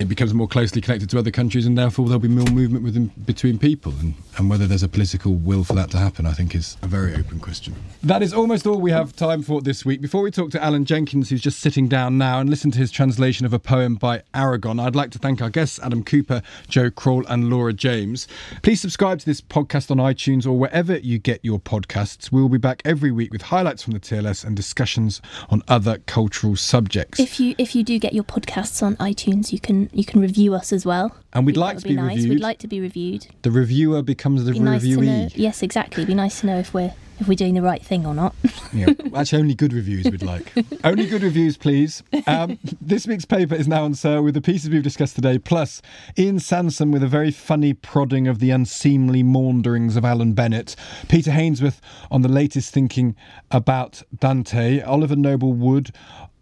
it 0.00 0.08
becomes 0.08 0.32
more 0.32 0.48
closely 0.48 0.80
connected 0.80 1.10
to 1.10 1.18
other 1.18 1.30
countries, 1.30 1.66
and 1.66 1.76
therefore 1.76 2.06
there'll 2.06 2.18
be 2.18 2.26
more 2.26 2.46
movement 2.46 2.82
within, 2.82 3.08
between 3.26 3.58
people. 3.58 3.92
And, 4.00 4.14
and 4.38 4.48
whether 4.48 4.66
there's 4.66 4.82
a 4.82 4.88
political 4.88 5.34
will 5.34 5.62
for 5.62 5.74
that 5.74 5.90
to 5.90 5.98
happen, 5.98 6.24
I 6.24 6.32
think, 6.32 6.54
is 6.54 6.78
a 6.80 6.86
very 6.86 7.14
open 7.14 7.38
question. 7.38 7.74
That 8.02 8.22
is 8.22 8.32
almost 8.32 8.66
all 8.66 8.80
we 8.80 8.92
have 8.92 9.14
time 9.14 9.42
for 9.42 9.60
this 9.60 9.84
week. 9.84 10.00
Before 10.00 10.22
we 10.22 10.30
talk 10.30 10.52
to 10.52 10.64
Alan 10.64 10.86
Jenkins, 10.86 11.28
who's 11.28 11.42
just 11.42 11.60
sitting 11.60 11.86
down 11.86 12.16
now, 12.16 12.40
and 12.40 12.48
listen 12.48 12.70
to 12.70 12.78
his 12.78 12.90
translation 12.90 13.44
of 13.44 13.52
a 13.52 13.58
poem 13.58 13.96
by 13.96 14.22
Aragon, 14.32 14.80
I'd 14.80 14.96
like 14.96 15.10
to 15.10 15.18
thank 15.18 15.42
our 15.42 15.50
guests, 15.50 15.78
Adam 15.82 16.02
Kuper, 16.02 16.42
Joe 16.66 16.90
Kroll, 16.90 17.26
and 17.26 17.50
Laura 17.50 17.74
James. 17.74 18.26
Please 18.62 18.80
subscribe 18.80 19.18
to 19.18 19.26
this 19.26 19.42
podcast 19.42 19.90
on 19.90 19.98
iTunes 19.98 20.46
or 20.46 20.52
wherever 20.52 20.96
you 20.96 21.18
get 21.18 21.44
your 21.44 21.58
podcasts. 21.58 22.32
We'll 22.32 22.48
be 22.48 22.56
back 22.56 22.80
every 22.86 23.10
week 23.10 23.32
with 23.32 23.42
highlights 23.42 23.82
from 23.82 23.92
the 23.92 24.00
TLS 24.00 24.46
and 24.46 24.56
discussions 24.56 25.20
on 25.50 25.62
other 25.68 25.98
cultural 26.06 26.56
subjects. 26.56 27.20
If 27.20 27.38
you 27.38 27.54
if 27.58 27.74
you 27.74 27.84
do 27.84 27.98
get 27.98 28.14
your 28.14 28.24
podcasts 28.24 28.82
on 28.82 28.96
iTunes, 28.96 29.52
you 29.52 29.60
can 29.60 29.89
you 29.92 30.04
can 30.04 30.20
review 30.20 30.54
us 30.54 30.72
as 30.72 30.86
well. 30.86 31.16
And 31.32 31.46
we'd 31.46 31.56
like 31.56 31.78
to 31.78 31.84
be, 31.84 31.90
be 31.90 31.96
nice. 31.96 32.16
reviewed. 32.16 32.30
We'd 32.30 32.40
like 32.40 32.58
to 32.58 32.68
be 32.68 32.80
reviewed. 32.80 33.26
The 33.42 33.50
reviewer 33.50 34.02
becomes 34.02 34.44
the 34.44 34.52
be 34.52 34.60
reviewee. 34.60 35.06
Nice 35.06 35.36
yes, 35.36 35.62
exactly. 35.62 36.02
It'd 36.02 36.08
be 36.08 36.14
nice 36.14 36.40
to 36.40 36.46
know 36.46 36.58
if 36.58 36.74
we're 36.74 36.94
if 37.20 37.28
we're 37.28 37.34
doing 37.34 37.54
the 37.54 37.62
right 37.62 37.84
thing 37.84 38.06
or 38.06 38.14
not. 38.14 38.34
yeah, 38.72 38.86
actually, 39.14 39.40
only 39.40 39.54
good 39.54 39.72
reviews 39.72 40.06
we'd 40.06 40.22
like. 40.22 40.52
only 40.84 41.06
good 41.06 41.22
reviews, 41.22 41.56
please. 41.56 42.02
Um, 42.26 42.58
this 42.80 43.06
week's 43.06 43.26
paper 43.26 43.54
is 43.54 43.68
now 43.68 43.84
on 43.84 43.94
sale 43.94 44.22
with 44.22 44.34
the 44.34 44.40
pieces 44.40 44.70
we've 44.70 44.82
discussed 44.82 45.16
today, 45.16 45.38
plus 45.38 45.82
Ian 46.18 46.40
Sansom 46.40 46.90
with 46.90 47.02
a 47.02 47.08
very 47.08 47.30
funny 47.30 47.74
prodding 47.74 48.26
of 48.26 48.38
the 48.38 48.50
unseemly 48.50 49.22
maunderings 49.22 49.96
of 49.96 50.04
Alan 50.04 50.32
Bennett, 50.32 50.74
Peter 51.08 51.30
Hainsworth 51.30 51.80
on 52.10 52.22
the 52.22 52.28
latest 52.28 52.72
thinking 52.72 53.14
about 53.50 54.02
Dante, 54.18 54.80
Oliver 54.80 55.16
Noble 55.16 55.52
Wood 55.52 55.92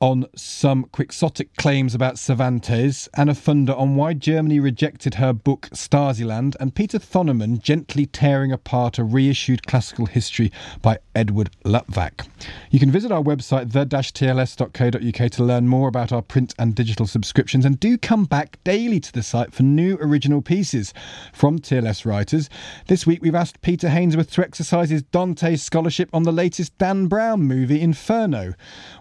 on 0.00 0.26
some 0.36 0.84
quixotic 0.84 1.54
claims 1.56 1.94
about 1.94 2.18
Cervantes, 2.18 3.08
Anna 3.14 3.32
Funder 3.32 3.78
on 3.78 3.96
why 3.96 4.14
Germany 4.14 4.60
rejected 4.60 5.14
her 5.14 5.32
book 5.32 5.68
Stasiland, 5.72 6.54
and 6.60 6.74
Peter 6.74 6.98
Thonemann 6.98 7.60
gently 7.60 8.06
tearing 8.06 8.52
apart 8.52 8.98
a 8.98 9.04
reissued 9.04 9.66
classical 9.66 10.06
history 10.06 10.52
by 10.82 10.98
Edward 11.14 11.50
Luttwak. 11.64 12.28
You 12.70 12.78
can 12.78 12.90
visit 12.90 13.10
our 13.10 13.22
website, 13.22 13.72
the-tls.co.uk, 13.72 15.30
to 15.32 15.44
learn 15.44 15.66
more 15.66 15.88
about 15.88 16.12
our 16.12 16.22
print 16.22 16.54
and 16.58 16.74
digital 16.74 17.06
subscriptions, 17.06 17.64
and 17.64 17.80
do 17.80 17.98
come 17.98 18.24
back 18.24 18.62
daily 18.64 19.00
to 19.00 19.12
the 19.12 19.22
site 19.22 19.52
for 19.52 19.64
new 19.64 19.98
original 20.00 20.42
pieces 20.42 20.94
from 21.32 21.58
TLS 21.58 22.04
writers. 22.04 22.48
This 22.86 23.06
week 23.06 23.22
we've 23.22 23.34
asked 23.34 23.60
Peter 23.62 23.88
Hainsworth 23.88 24.30
to 24.32 24.42
exercise 24.42 24.90
his 24.90 25.02
Dante 25.02 25.56
scholarship 25.56 26.08
on 26.12 26.22
the 26.22 26.32
latest 26.32 26.76
Dan 26.78 27.06
Brown 27.06 27.42
movie, 27.42 27.80
Inferno. 27.80 28.54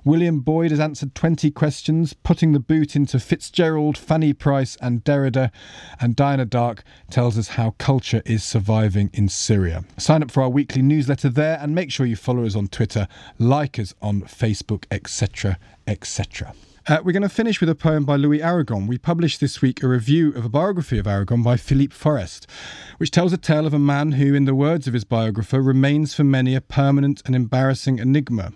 William 0.03 0.39
Boyd 0.39 0.71
has 0.71 0.79
answered 0.87 1.13
20 1.15 1.51
questions, 1.51 2.13
putting 2.13 2.53
the 2.53 2.61
boot 2.61 2.95
into 2.95 3.19
Fitzgerald, 3.19 3.97
Fanny 3.97 4.31
Price, 4.31 4.77
and 4.81 5.03
Derrida. 5.03 5.51
And 5.99 6.15
Diana 6.15 6.45
Darke 6.45 6.81
tells 7.11 7.37
us 7.37 7.49
how 7.49 7.71
culture 7.77 8.21
is 8.25 8.41
surviving 8.41 9.09
in 9.11 9.27
Syria. 9.27 9.83
Sign 9.97 10.23
up 10.23 10.31
for 10.31 10.41
our 10.43 10.49
weekly 10.49 10.81
newsletter 10.81 11.27
there 11.27 11.59
and 11.61 11.75
make 11.75 11.91
sure 11.91 12.05
you 12.05 12.15
follow 12.15 12.45
us 12.45 12.55
on 12.55 12.69
Twitter, 12.69 13.09
like 13.37 13.77
us 13.77 13.93
on 14.01 14.21
Facebook, 14.21 14.85
etc. 14.89 15.59
etc. 15.85 16.53
Uh, 16.89 17.01
we're 17.03 17.11
going 17.11 17.21
to 17.21 17.27
finish 17.27 17.59
with 17.59 17.67
a 17.67 17.75
poem 17.75 18.05
by 18.05 18.15
Louis 18.15 18.41
Aragon. 18.41 18.87
We 18.87 18.97
published 18.97 19.41
this 19.41 19.61
week 19.61 19.83
a 19.83 19.89
review 19.89 20.29
of 20.29 20.45
a 20.45 20.49
biography 20.49 20.97
of 20.97 21.05
Aragon 21.05 21.43
by 21.43 21.57
Philippe 21.57 21.93
Forest, 21.93 22.47
which 22.95 23.11
tells 23.11 23.33
a 23.33 23.37
tale 23.37 23.67
of 23.67 23.73
a 23.73 23.79
man 23.79 24.13
who, 24.13 24.33
in 24.33 24.45
the 24.45 24.55
words 24.55 24.87
of 24.87 24.93
his 24.93 25.03
biographer, 25.03 25.61
remains 25.61 26.13
for 26.13 26.23
many 26.23 26.55
a 26.55 26.61
permanent 26.61 27.21
and 27.25 27.35
embarrassing 27.35 27.99
enigma. 27.99 28.53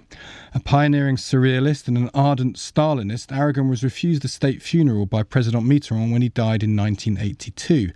A 0.53 0.61
pioneering 0.61 1.17
surrealist 1.17 1.89
and 1.89 1.97
an 1.97 2.09
ardent 2.13 2.55
Stalinist, 2.55 3.35
Aragon 3.35 3.67
was 3.67 3.83
refused 3.83 4.23
a 4.23 4.29
state 4.29 4.61
funeral 4.61 5.05
by 5.05 5.23
President 5.23 5.65
Mitterrand 5.65 6.13
when 6.13 6.21
he 6.21 6.29
died 6.29 6.63
in 6.63 6.73
1982. 6.73 7.91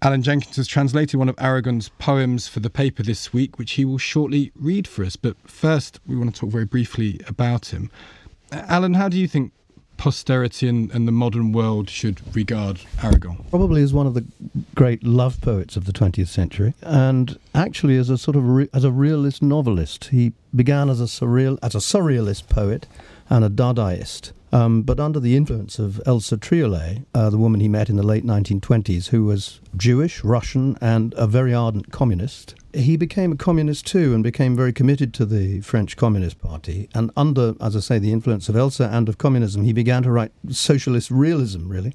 Alan 0.00 0.22
Jenkins 0.22 0.56
has 0.56 0.66
translated 0.66 1.18
one 1.18 1.28
of 1.28 1.38
Aragon's 1.38 1.90
poems 1.98 2.48
for 2.48 2.60
the 2.60 2.70
paper 2.70 3.02
this 3.02 3.34
week, 3.34 3.58
which 3.58 3.72
he 3.72 3.84
will 3.84 3.98
shortly 3.98 4.50
read 4.54 4.88
for 4.88 5.04
us. 5.04 5.16
But 5.16 5.36
first, 5.46 6.00
we 6.06 6.16
want 6.16 6.34
to 6.34 6.40
talk 6.40 6.48
very 6.48 6.64
briefly 6.64 7.20
about 7.26 7.66
him. 7.66 7.90
Alan, 8.50 8.94
how 8.94 9.10
do 9.10 9.18
you 9.18 9.28
think 9.28 9.52
posterity 9.98 10.66
and, 10.68 10.90
and, 10.92 11.06
the 11.06 11.12
modern 11.12 11.52
world 11.52 11.90
should 11.90 12.22
regard 12.34 12.80
Aragon? 13.02 13.44
Probably 13.50 13.82
as 13.82 13.92
one 13.92 14.06
of 14.06 14.14
the 14.14 14.24
great 14.74 15.04
love 15.04 15.40
poets 15.42 15.76
of 15.76 15.84
the 15.84 15.92
20th 15.92 16.28
century, 16.28 16.72
and 16.80 17.38
actually 17.54 17.98
as 17.98 18.08
a 18.08 18.16
sort 18.16 18.36
of 18.36 18.48
re- 18.48 18.68
as 18.72 18.84
a 18.84 18.90
realist 18.90 19.42
novelist. 19.42 20.04
He 20.06 20.32
began 20.54 20.88
as 20.88 21.00
a 21.00 21.04
surreal 21.04 21.58
as 21.62 21.74
a 21.74 21.78
surrealist 21.78 22.48
poet 22.48 22.86
and 23.28 23.44
a 23.44 23.50
Dadaist. 23.50 24.32
Um, 24.50 24.82
but 24.82 24.98
under 24.98 25.20
the 25.20 25.36
influence 25.36 25.78
of 25.78 26.00
Elsa 26.06 26.38
Triolet, 26.38 27.04
uh, 27.14 27.28
the 27.28 27.36
woman 27.36 27.60
he 27.60 27.68
met 27.68 27.90
in 27.90 27.96
the 27.96 28.02
late 28.02 28.24
1920s, 28.24 29.08
who 29.08 29.24
was 29.24 29.60
Jewish, 29.76 30.24
Russian, 30.24 30.78
and 30.80 31.12
a 31.18 31.26
very 31.26 31.52
ardent 31.52 31.92
communist, 31.92 32.54
he 32.78 32.96
became 32.96 33.32
a 33.32 33.36
communist 33.36 33.86
too 33.86 34.14
and 34.14 34.22
became 34.22 34.56
very 34.56 34.72
committed 34.72 35.12
to 35.14 35.26
the 35.26 35.60
French 35.60 35.96
Communist 35.96 36.38
Party. 36.38 36.88
And 36.94 37.10
under, 37.16 37.54
as 37.60 37.76
I 37.76 37.80
say, 37.80 37.98
the 37.98 38.12
influence 38.12 38.48
of 38.48 38.56
Elsa 38.56 38.88
and 38.92 39.08
of 39.08 39.18
communism, 39.18 39.64
he 39.64 39.72
began 39.72 40.02
to 40.04 40.10
write 40.10 40.32
socialist 40.50 41.10
realism, 41.10 41.68
really. 41.68 41.94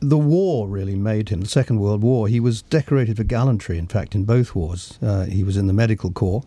The 0.00 0.18
war 0.18 0.68
really 0.68 0.96
made 0.96 1.28
him, 1.28 1.42
the 1.42 1.48
Second 1.48 1.80
World 1.80 2.02
War. 2.02 2.28
He 2.28 2.40
was 2.40 2.62
decorated 2.62 3.16
for 3.16 3.24
gallantry, 3.24 3.78
in 3.78 3.86
fact, 3.86 4.14
in 4.14 4.24
both 4.24 4.54
wars. 4.54 4.98
Uh, 5.02 5.24
he 5.24 5.44
was 5.44 5.56
in 5.56 5.66
the 5.66 5.72
medical 5.72 6.10
corps. 6.10 6.42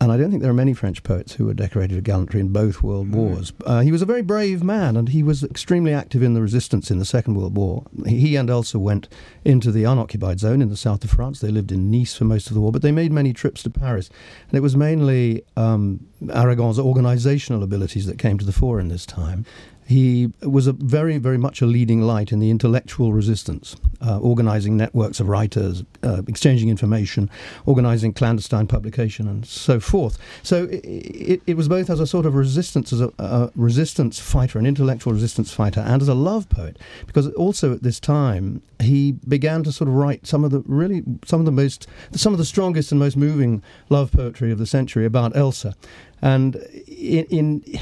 And 0.00 0.12
I 0.12 0.16
don't 0.16 0.30
think 0.30 0.42
there 0.42 0.50
are 0.50 0.54
many 0.54 0.74
French 0.74 1.02
poets 1.02 1.34
who 1.34 1.46
were 1.46 1.54
decorated 1.54 1.96
for 1.96 2.00
gallantry 2.00 2.40
in 2.40 2.48
both 2.50 2.82
world 2.84 3.12
wars. 3.12 3.52
Uh, 3.66 3.80
he 3.80 3.90
was 3.90 4.00
a 4.00 4.06
very 4.06 4.22
brave 4.22 4.62
man, 4.62 4.96
and 4.96 5.08
he 5.08 5.24
was 5.24 5.42
extremely 5.42 5.92
active 5.92 6.22
in 6.22 6.34
the 6.34 6.40
resistance 6.40 6.90
in 6.90 7.00
the 7.00 7.04
Second 7.04 7.34
World 7.34 7.56
War. 7.56 7.84
He 8.06 8.36
and 8.36 8.48
Elsa 8.48 8.78
went 8.78 9.08
into 9.44 9.72
the 9.72 9.82
unoccupied 9.84 10.38
zone 10.38 10.62
in 10.62 10.68
the 10.68 10.76
south 10.76 11.02
of 11.02 11.10
France. 11.10 11.40
They 11.40 11.50
lived 11.50 11.72
in 11.72 11.90
Nice 11.90 12.14
for 12.16 12.24
most 12.24 12.46
of 12.46 12.54
the 12.54 12.60
war, 12.60 12.70
but 12.70 12.82
they 12.82 12.92
made 12.92 13.10
many 13.10 13.32
trips 13.32 13.62
to 13.64 13.70
Paris. 13.70 14.08
And 14.48 14.56
it 14.56 14.60
was 14.60 14.76
mainly 14.76 15.42
um, 15.56 16.06
Aragon's 16.32 16.78
organizational 16.78 17.64
abilities 17.64 18.06
that 18.06 18.18
came 18.18 18.38
to 18.38 18.44
the 18.44 18.52
fore 18.52 18.78
in 18.78 18.88
this 18.88 19.04
time. 19.04 19.44
He 19.88 20.30
was 20.42 20.66
a 20.66 20.74
very, 20.74 21.16
very 21.16 21.38
much 21.38 21.62
a 21.62 21.66
leading 21.66 22.02
light 22.02 22.30
in 22.30 22.40
the 22.40 22.50
intellectual 22.50 23.14
resistance, 23.14 23.74
uh, 24.06 24.18
organizing 24.18 24.76
networks 24.76 25.18
of 25.18 25.30
writers, 25.30 25.82
uh, 26.02 26.20
exchanging 26.28 26.68
information, 26.68 27.30
organizing 27.64 28.12
clandestine 28.12 28.66
publication, 28.66 29.26
and 29.26 29.46
so 29.46 29.80
forth. 29.80 30.18
So 30.42 30.64
it, 30.64 30.84
it, 30.84 31.42
it, 31.46 31.56
was 31.56 31.70
both 31.70 31.88
as 31.88 32.00
a 32.00 32.06
sort 32.06 32.26
of 32.26 32.34
resistance, 32.34 32.92
as 32.92 33.00
a, 33.00 33.10
a, 33.18 33.50
resistance 33.56 34.18
fighter, 34.18 34.58
an 34.58 34.66
intellectual 34.66 35.14
resistance 35.14 35.54
fighter, 35.54 35.80
and 35.80 36.02
as 36.02 36.08
a 36.08 36.14
love 36.14 36.50
poet, 36.50 36.78
because 37.06 37.26
also 37.28 37.72
at 37.72 37.82
this 37.82 37.98
time 37.98 38.60
he 38.82 39.12
began 39.26 39.64
to 39.64 39.72
sort 39.72 39.88
of 39.88 39.94
write 39.94 40.26
some 40.26 40.44
of 40.44 40.50
the 40.50 40.60
really 40.66 41.02
some 41.24 41.40
of 41.40 41.46
the 41.46 41.52
most 41.52 41.86
some 42.12 42.34
of 42.34 42.38
the 42.38 42.44
strongest 42.44 42.92
and 42.92 42.98
most 42.98 43.16
moving 43.16 43.62
love 43.88 44.12
poetry 44.12 44.52
of 44.52 44.58
the 44.58 44.66
century 44.66 45.06
about 45.06 45.34
Elsa, 45.34 45.74
and 46.20 46.56
in, 46.86 47.24
in 47.30 47.80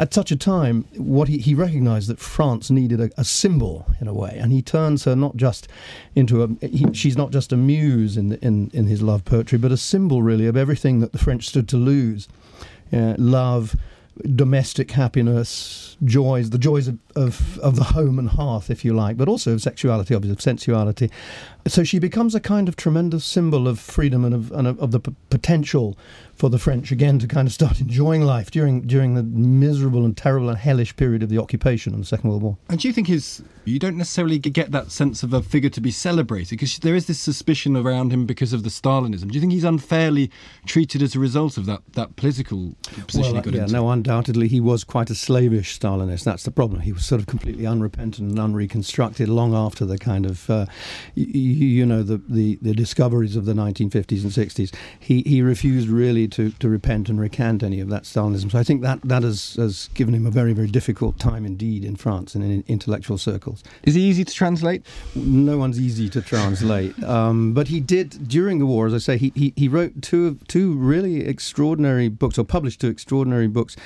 at 0.00 0.14
such 0.14 0.32
a 0.32 0.36
time, 0.36 0.86
what 0.96 1.28
he, 1.28 1.36
he 1.36 1.54
recognized 1.54 2.08
that 2.08 2.18
France 2.18 2.70
needed 2.70 3.02
a, 3.02 3.10
a, 3.18 3.24
symbol 3.24 3.86
in 4.00 4.08
a 4.08 4.14
way, 4.14 4.38
and 4.40 4.50
he 4.50 4.62
turns 4.62 5.04
her 5.04 5.14
not 5.14 5.36
just 5.36 5.68
into 6.14 6.42
a 6.42 6.66
he, 6.66 6.86
she's 6.94 7.18
not 7.18 7.32
just 7.32 7.52
a 7.52 7.56
muse 7.56 8.16
in, 8.16 8.30
the, 8.30 8.42
in 8.42 8.70
in 8.72 8.86
his 8.86 9.02
love 9.02 9.26
poetry, 9.26 9.58
but 9.58 9.70
a 9.70 9.76
symbol 9.76 10.22
really 10.22 10.46
of 10.46 10.56
everything 10.56 11.00
that 11.00 11.12
the 11.12 11.18
French 11.18 11.46
stood 11.46 11.68
to 11.68 11.76
lose, 11.76 12.28
uh, 12.94 13.14
love, 13.18 13.76
domestic 14.34 14.92
happiness, 14.92 15.98
joys, 16.04 16.48
the 16.48 16.58
joys 16.58 16.88
of, 16.88 16.98
of, 17.14 17.58
of 17.58 17.76
the 17.76 17.84
home 17.84 18.18
and 18.18 18.30
hearth, 18.30 18.70
if 18.70 18.84
you 18.84 18.94
like, 18.94 19.18
but 19.18 19.28
also 19.28 19.52
of 19.52 19.62
sexuality, 19.62 20.14
obviously, 20.14 20.32
of 20.32 20.40
sensuality. 20.40 21.10
So 21.66 21.84
she 21.84 21.98
becomes 21.98 22.34
a 22.34 22.40
kind 22.40 22.68
of 22.68 22.76
tremendous 22.76 23.24
symbol 23.24 23.68
of 23.68 23.78
freedom 23.78 24.24
and 24.24 24.34
of, 24.34 24.52
and 24.52 24.66
of, 24.66 24.78
of 24.80 24.90
the 24.90 25.00
p- 25.00 25.14
potential 25.28 25.96
for 26.34 26.48
the 26.48 26.58
French 26.58 26.90
again 26.90 27.18
to 27.18 27.26
kind 27.26 27.46
of 27.46 27.52
start 27.52 27.80
enjoying 27.80 28.22
life 28.22 28.50
during 28.50 28.82
during 28.82 29.14
the 29.14 29.22
miserable 29.22 30.04
and 30.04 30.16
terrible 30.16 30.48
and 30.48 30.58
hellish 30.58 30.96
period 30.96 31.22
of 31.22 31.28
the 31.28 31.38
occupation 31.38 31.92
and 31.92 32.02
the 32.02 32.06
Second 32.06 32.30
World 32.30 32.42
War. 32.42 32.56
And 32.68 32.80
do 32.80 32.88
you 32.88 32.94
think 32.94 33.08
his 33.08 33.42
you 33.64 33.78
don't 33.78 33.96
necessarily 33.96 34.38
get 34.38 34.72
that 34.72 34.90
sense 34.90 35.22
of 35.22 35.32
a 35.32 35.42
figure 35.42 35.70
to 35.70 35.80
be 35.80 35.90
celebrated 35.90 36.50
because 36.50 36.78
there 36.78 36.94
is 36.94 37.06
this 37.06 37.18
suspicion 37.18 37.76
around 37.76 38.12
him 38.12 38.26
because 38.26 38.52
of 38.52 38.62
the 38.62 38.70
Stalinism. 38.70 39.28
Do 39.28 39.34
you 39.34 39.40
think 39.40 39.52
he's 39.52 39.64
unfairly 39.64 40.30
treated 40.66 41.02
as 41.02 41.14
a 41.14 41.20
result 41.20 41.56
of 41.56 41.66
that 41.66 41.82
that 41.92 42.16
political 42.16 42.74
position 43.06 43.34
well, 43.34 43.42
he 43.42 43.50
got 43.50 43.54
yeah, 43.54 43.62
into? 43.62 43.74
No, 43.74 43.90
undoubtedly 43.90 44.48
he 44.48 44.60
was 44.60 44.84
quite 44.84 45.10
a 45.10 45.14
slavish 45.14 45.78
Stalinist. 45.78 46.24
That's 46.24 46.44
the 46.44 46.50
problem. 46.50 46.80
He 46.80 46.92
was 46.92 47.04
sort 47.04 47.20
of 47.20 47.26
completely 47.26 47.66
unrepentant 47.66 48.30
and 48.30 48.38
unreconstructed 48.38 49.28
long 49.28 49.54
after 49.54 49.84
the 49.84 49.98
kind 49.98 50.26
of 50.26 50.48
uh, 50.48 50.66
you, 51.14 51.26
you 51.52 51.86
know 51.86 52.02
the, 52.02 52.20
the 52.28 52.58
the 52.62 52.74
discoveries 52.74 53.36
of 53.36 53.44
the 53.44 53.52
1950s 53.52 54.22
and 54.22 54.32
60s. 54.32 54.74
He 54.98 55.22
he 55.22 55.42
refused 55.42 55.88
really 55.88 56.28
to, 56.28 56.50
to 56.52 56.68
repent 56.68 57.08
and 57.08 57.20
recant 57.20 57.62
any 57.62 57.80
of 57.80 57.88
that 57.90 58.04
Stalinism. 58.04 58.50
So 58.50 58.58
I 58.58 58.62
think 58.62 58.82
that, 58.82 59.00
that 59.02 59.22
has, 59.22 59.54
has 59.54 59.88
given 59.94 60.14
him 60.14 60.26
a 60.26 60.30
very, 60.30 60.52
very 60.52 60.68
difficult 60.68 61.18
time 61.18 61.44
indeed 61.44 61.84
in 61.84 61.96
France 61.96 62.34
and 62.34 62.44
in 62.44 62.64
intellectual 62.66 63.18
circles. 63.18 63.62
Is 63.84 63.94
he 63.94 64.02
easy 64.02 64.24
to 64.24 64.32
translate? 64.32 64.84
No 65.14 65.58
one's 65.58 65.80
easy 65.80 66.08
to 66.10 66.22
translate. 66.22 67.00
um, 67.04 67.52
but 67.52 67.68
he 67.68 67.80
did, 67.80 68.28
during 68.28 68.58
the 68.58 68.66
war, 68.66 68.86
as 68.86 68.94
I 68.94 68.98
say, 68.98 69.16
he, 69.16 69.32
he, 69.34 69.52
he 69.56 69.68
wrote 69.68 70.02
two, 70.02 70.38
two 70.48 70.74
really 70.74 71.26
extraordinary 71.26 72.08
books, 72.08 72.38
or 72.38 72.44
published 72.44 72.80
two 72.80 72.88
extraordinary 72.88 73.48
books, 73.48 73.76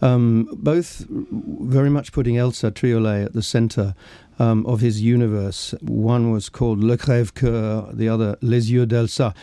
um, 0.00 0.48
both 0.52 1.06
very 1.10 1.90
much 1.90 2.12
putting 2.12 2.36
Elsa 2.36 2.70
Triolet 2.70 3.26
at 3.26 3.32
the 3.32 3.42
center 3.42 3.94
um, 4.38 4.66
of 4.66 4.80
his 4.80 5.00
universe. 5.00 5.74
One 5.80 6.30
was 6.30 6.48
called 6.48 6.82
Le 6.82 6.96
Crève-Cœur, 6.96 7.96
the 7.96 8.08
other 8.08 8.36
Les 8.40 8.70
Yeux 8.70 8.86
d'Elsa. 8.86 9.34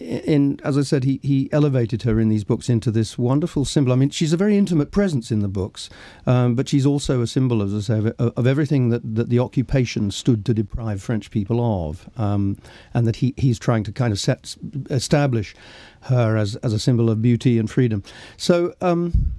And 0.00 0.60
as 0.62 0.76
I 0.76 0.82
said, 0.82 1.04
he, 1.04 1.20
he 1.22 1.48
elevated 1.52 2.02
her 2.02 2.18
in 2.18 2.28
these 2.28 2.42
books 2.42 2.68
into 2.68 2.90
this 2.90 3.16
wonderful 3.16 3.64
symbol. 3.64 3.92
I 3.92 3.96
mean, 3.96 4.10
she's 4.10 4.32
a 4.32 4.36
very 4.36 4.58
intimate 4.58 4.90
presence 4.90 5.30
in 5.30 5.40
the 5.40 5.48
books, 5.48 5.88
um, 6.26 6.54
but 6.54 6.68
she's 6.68 6.84
also 6.84 7.22
a 7.22 7.26
symbol, 7.26 7.62
as 7.62 7.74
I 7.74 7.80
say, 7.80 8.12
of, 8.18 8.32
of, 8.36 8.46
everything 8.46 8.88
that, 8.88 9.14
that 9.14 9.28
the 9.28 9.38
occupation 9.38 10.10
stood 10.10 10.44
to 10.46 10.54
deprive 10.54 11.00
French 11.00 11.30
people 11.30 11.88
of, 11.88 12.08
um, 12.16 12.58
and 12.92 13.06
that 13.06 13.16
he, 13.16 13.34
he's 13.36 13.58
trying 13.58 13.84
to 13.84 13.92
kind 13.92 14.12
of 14.12 14.18
set, 14.18 14.56
establish 14.90 15.54
her 16.02 16.36
as, 16.36 16.56
as 16.56 16.72
a 16.72 16.78
symbol 16.78 17.08
of 17.08 17.22
beauty 17.22 17.58
and 17.58 17.70
freedom. 17.70 18.02
So, 18.36 18.74
um, 18.80 19.32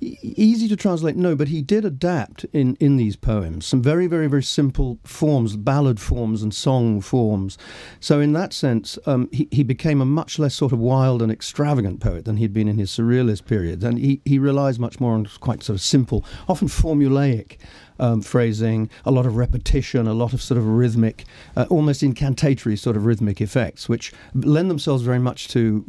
easy 0.00 0.68
to 0.68 0.76
translate 0.76 1.16
no 1.16 1.36
but 1.36 1.48
he 1.48 1.62
did 1.62 1.84
adapt 1.84 2.44
in 2.52 2.76
in 2.76 2.96
these 2.96 3.16
poems. 3.16 3.66
Some 3.66 3.82
very 3.82 4.06
very 4.06 4.26
very 4.26 4.42
simple 4.42 4.98
forms 5.04 5.56
ballad 5.56 6.00
forms 6.00 6.42
and 6.42 6.54
song 6.54 7.00
forms. 7.00 7.58
So 8.00 8.20
in 8.20 8.32
that 8.32 8.52
sense 8.52 8.98
um, 9.06 9.28
he, 9.32 9.48
he 9.50 9.62
became 9.62 10.00
a 10.00 10.06
much 10.06 10.38
less 10.38 10.54
sort 10.54 10.72
of 10.72 10.78
wild 10.78 11.22
and 11.22 11.30
extravagant 11.30 12.00
poet 12.00 12.24
than 12.24 12.36
he'd 12.36 12.52
been 12.52 12.68
in 12.68 12.78
his 12.78 12.90
surrealist 12.90 13.44
period 13.46 13.82
and 13.82 13.98
he, 13.98 14.20
he 14.24 14.38
relies 14.38 14.78
much 14.78 15.00
more 15.00 15.12
on 15.12 15.26
quite 15.40 15.62
sort 15.62 15.76
of 15.76 15.80
simple 15.80 16.24
often 16.48 16.68
formulaic 16.68 17.58
um, 18.00 18.22
phrasing, 18.22 18.90
a 19.04 19.10
lot 19.10 19.26
of 19.26 19.36
repetition, 19.36 20.08
a 20.08 20.14
lot 20.14 20.32
of 20.32 20.42
sort 20.42 20.58
of 20.58 20.66
rhythmic, 20.66 21.24
uh, 21.56 21.66
almost 21.70 22.02
incantatory 22.02 22.76
sort 22.76 22.96
of 22.96 23.04
rhythmic 23.06 23.40
effects, 23.40 23.88
which 23.88 24.12
lend 24.34 24.70
themselves 24.70 25.02
very 25.02 25.20
much 25.20 25.48
to 25.48 25.84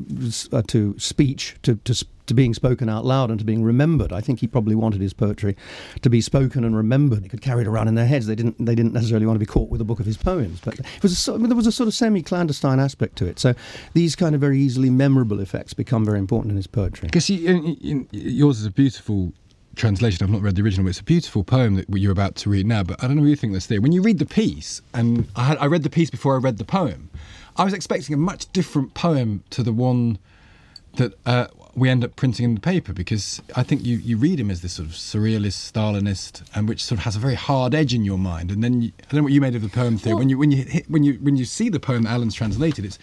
uh, 0.52 0.62
to 0.68 0.96
speech, 1.00 1.56
to 1.64 1.76
to 1.78 2.06
to 2.28 2.34
being 2.36 2.54
spoken 2.54 2.88
out 2.88 3.04
loud 3.04 3.30
and 3.30 3.40
to 3.40 3.46
being 3.46 3.64
remembered. 3.64 4.14
I 4.14 4.22
think 4.22 4.40
he 4.40 4.48
probably 4.48 4.76
wanted 4.76 5.02
his 5.02 5.12
poetry 5.12 5.56
to 6.02 6.10
be 6.10 6.22
spoken 6.22 6.64
and 6.64 6.78
remembered. 6.78 7.24
They 7.24 7.28
could 7.28 7.42
carry 7.42 7.62
it 7.64 7.68
around 7.68 7.88
in 7.88 7.96
their 7.96 8.06
heads. 8.06 8.28
They 8.28 8.36
didn't. 8.36 8.64
They 8.64 8.76
didn't 8.76 8.94
necessarily 8.94 9.26
want 9.26 9.36
to 9.36 9.40
be 9.40 9.46
caught 9.46 9.70
with 9.70 9.82
a 9.82 9.84
book 9.84 10.00
of 10.00 10.06
his 10.06 10.18
poems. 10.18 10.62
But 10.64 10.80
it 10.80 11.04
was 11.04 11.28
a, 11.28 11.38
there 11.38 11.56
was 11.56 11.68
a 11.68 11.72
sort 11.72 11.88
of 11.88 11.94
semi-clandestine 11.94 12.80
aspect 12.80 13.16
to 13.18 13.26
it. 13.26 13.40
So 13.40 13.54
these 13.94 14.16
kind 14.16 14.36
of 14.36 14.42
very 14.42 14.60
easily 14.60 14.90
memorable 14.90 15.40
effects 15.40 15.74
become 15.74 16.06
very 16.06 16.20
important 16.20 16.52
in 16.52 16.58
his 16.58 16.68
poetry. 16.68 17.08
Because 17.08 17.30
yours 17.30 18.60
is 18.60 18.66
a 18.66 18.72
beautiful 18.72 19.34
translation. 19.76 20.24
I've 20.24 20.30
not 20.30 20.42
read 20.42 20.56
the 20.56 20.62
original, 20.62 20.86
but 20.86 20.92
it's 20.92 21.00
a 21.00 21.04
beautiful 21.04 21.44
poem 21.44 21.76
that 21.76 21.86
you're 21.90 22.12
about 22.12 22.36
to 22.38 22.50
read 22.50 22.66
now. 22.66 22.84
But 22.84 23.04
I 23.04 23.08
don't 23.08 23.16
know 23.16 23.22
what 23.24 23.30
you 23.30 23.36
think 23.36 23.54
this 23.54 23.68
there. 23.68 23.82
When 23.82 23.92
you 23.92 24.02
read 24.02 24.20
the 24.20 24.26
piece, 24.26 24.82
and 24.94 25.28
I, 25.36 25.44
had, 25.44 25.58
I 25.60 25.66
read 25.66 25.84
the 25.84 25.90
piece 25.90 26.10
before 26.10 26.36
I 26.36 26.40
read 26.40 26.58
the 26.58 26.66
poem, 26.66 27.10
I 27.58 27.64
was 27.64 27.74
expecting 27.74 28.14
a 28.14 28.18
much 28.18 28.52
different 28.54 28.94
poem 28.94 29.44
to 29.52 29.64
the 29.64 29.74
one 29.74 30.18
that 30.96 31.14
uh, 31.26 31.48
we 31.76 31.90
end 31.90 32.04
up 32.04 32.16
printing 32.16 32.44
in 32.44 32.56
the 32.56 32.62
paper 32.62 32.94
because 32.94 33.42
I 33.56 33.64
think 33.64 33.86
you, 33.86 33.98
you 33.98 34.18
read 34.18 34.40
him 34.40 34.52
as 34.52 34.62
this 34.62 34.74
sort 34.74 34.90
of 34.90 34.96
surrealist, 34.96 35.72
Stalinist, 35.72 36.44
and 36.54 36.68
which 36.68 36.84
sort 36.84 37.00
of 37.00 37.06
has 37.06 37.16
a 37.16 37.20
very 37.20 37.36
hard 37.36 37.74
edge 37.74 37.94
in 37.94 38.04
your 38.04 38.18
mind. 38.18 38.52
And 38.52 38.64
then 38.64 38.82
you, 38.82 38.92
I 39.00 39.04
don't 39.12 39.20
know 39.20 39.24
what 39.24 39.32
you 39.32 39.42
made 39.42 39.56
of 39.56 39.62
the 39.62 39.70
poem 39.70 39.98
Thea. 39.98 40.14
Well, 40.14 40.20
when 40.20 40.30
you 40.30 40.38
when 40.38 40.52
you 40.52 40.64
hit, 40.64 40.90
when 40.90 41.04
you 41.04 41.14
when 41.16 41.38
you 41.38 41.46
see 41.46 41.70
the 41.70 41.80
poem 41.80 42.04
that 42.04 42.12
Alan's 42.12 42.36
translated, 42.36 42.86
it's 42.86 43.00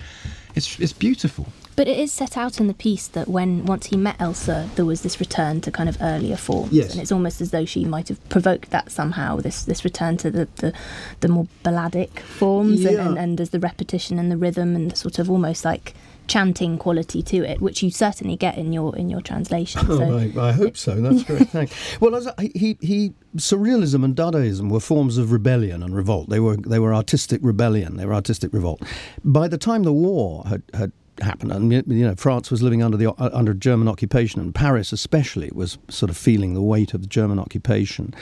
it's 0.54 0.78
it's 0.78 0.92
beautiful. 0.92 1.46
But 1.78 1.86
it 1.86 1.96
is 1.96 2.12
set 2.12 2.36
out 2.36 2.58
in 2.58 2.66
the 2.66 2.74
piece 2.74 3.06
that 3.06 3.28
when 3.28 3.64
once 3.64 3.86
he 3.86 3.96
met 3.96 4.20
Elsa, 4.20 4.68
there 4.74 4.84
was 4.84 5.02
this 5.02 5.20
return 5.20 5.60
to 5.60 5.70
kind 5.70 5.88
of 5.88 5.96
earlier 6.00 6.36
forms, 6.36 6.72
yes. 6.72 6.90
and 6.90 7.00
it's 7.00 7.12
almost 7.12 7.40
as 7.40 7.52
though 7.52 7.64
she 7.64 7.84
might 7.84 8.08
have 8.08 8.28
provoked 8.28 8.70
that 8.70 8.90
somehow. 8.90 9.36
This 9.36 9.62
this 9.62 9.84
return 9.84 10.16
to 10.16 10.28
the 10.28 10.48
the, 10.56 10.72
the 11.20 11.28
more 11.28 11.46
balladic 11.62 12.18
forms, 12.18 12.82
yeah. 12.82 12.90
and, 12.90 13.00
and, 13.00 13.18
and 13.18 13.38
there's 13.38 13.50
the 13.50 13.60
repetition 13.60 14.18
and 14.18 14.28
the 14.28 14.36
rhythm 14.36 14.74
and 14.74 14.90
the 14.90 14.96
sort 14.96 15.20
of 15.20 15.30
almost 15.30 15.64
like 15.64 15.94
chanting 16.26 16.78
quality 16.78 17.22
to 17.22 17.44
it, 17.44 17.60
which 17.60 17.80
you 17.80 17.92
certainly 17.92 18.34
get 18.34 18.58
in 18.58 18.72
your 18.72 18.96
in 18.96 19.08
your 19.08 19.20
translation. 19.20 19.82
Oh, 19.88 19.98
so 19.98 20.40
I, 20.40 20.48
I 20.48 20.50
hope 20.50 20.76
so. 20.76 21.00
That's 21.00 21.22
great. 21.22 21.48
Thanks. 21.50 22.00
Well, 22.00 22.16
as 22.16 22.26
I, 22.26 22.50
he 22.56 22.76
he 22.80 23.12
surrealism 23.36 24.04
and 24.04 24.16
Dadaism 24.16 24.68
were 24.68 24.80
forms 24.80 25.16
of 25.16 25.30
rebellion 25.30 25.84
and 25.84 25.94
revolt. 25.94 26.28
They 26.28 26.40
were 26.40 26.56
they 26.56 26.80
were 26.80 26.92
artistic 26.92 27.38
rebellion. 27.40 27.98
They 27.98 28.04
were 28.04 28.14
artistic 28.14 28.52
revolt. 28.52 28.82
By 29.22 29.46
the 29.46 29.58
time 29.58 29.84
the 29.84 29.92
war 29.92 30.42
had 30.48 30.64
had 30.74 30.90
happened, 31.20 31.52
and 31.52 31.72
you 31.72 32.04
know 32.04 32.14
France 32.14 32.50
was 32.50 32.62
living 32.62 32.82
under 32.82 32.96
the 32.96 33.10
uh, 33.12 33.30
under 33.32 33.54
German 33.54 33.88
occupation, 33.88 34.40
and 34.40 34.54
Paris 34.54 34.92
especially 34.92 35.50
was 35.54 35.78
sort 35.88 36.10
of 36.10 36.16
feeling 36.16 36.54
the 36.54 36.62
weight 36.62 36.94
of 36.94 37.00
the 37.00 37.08
German 37.08 37.38
occupation. 37.38 38.14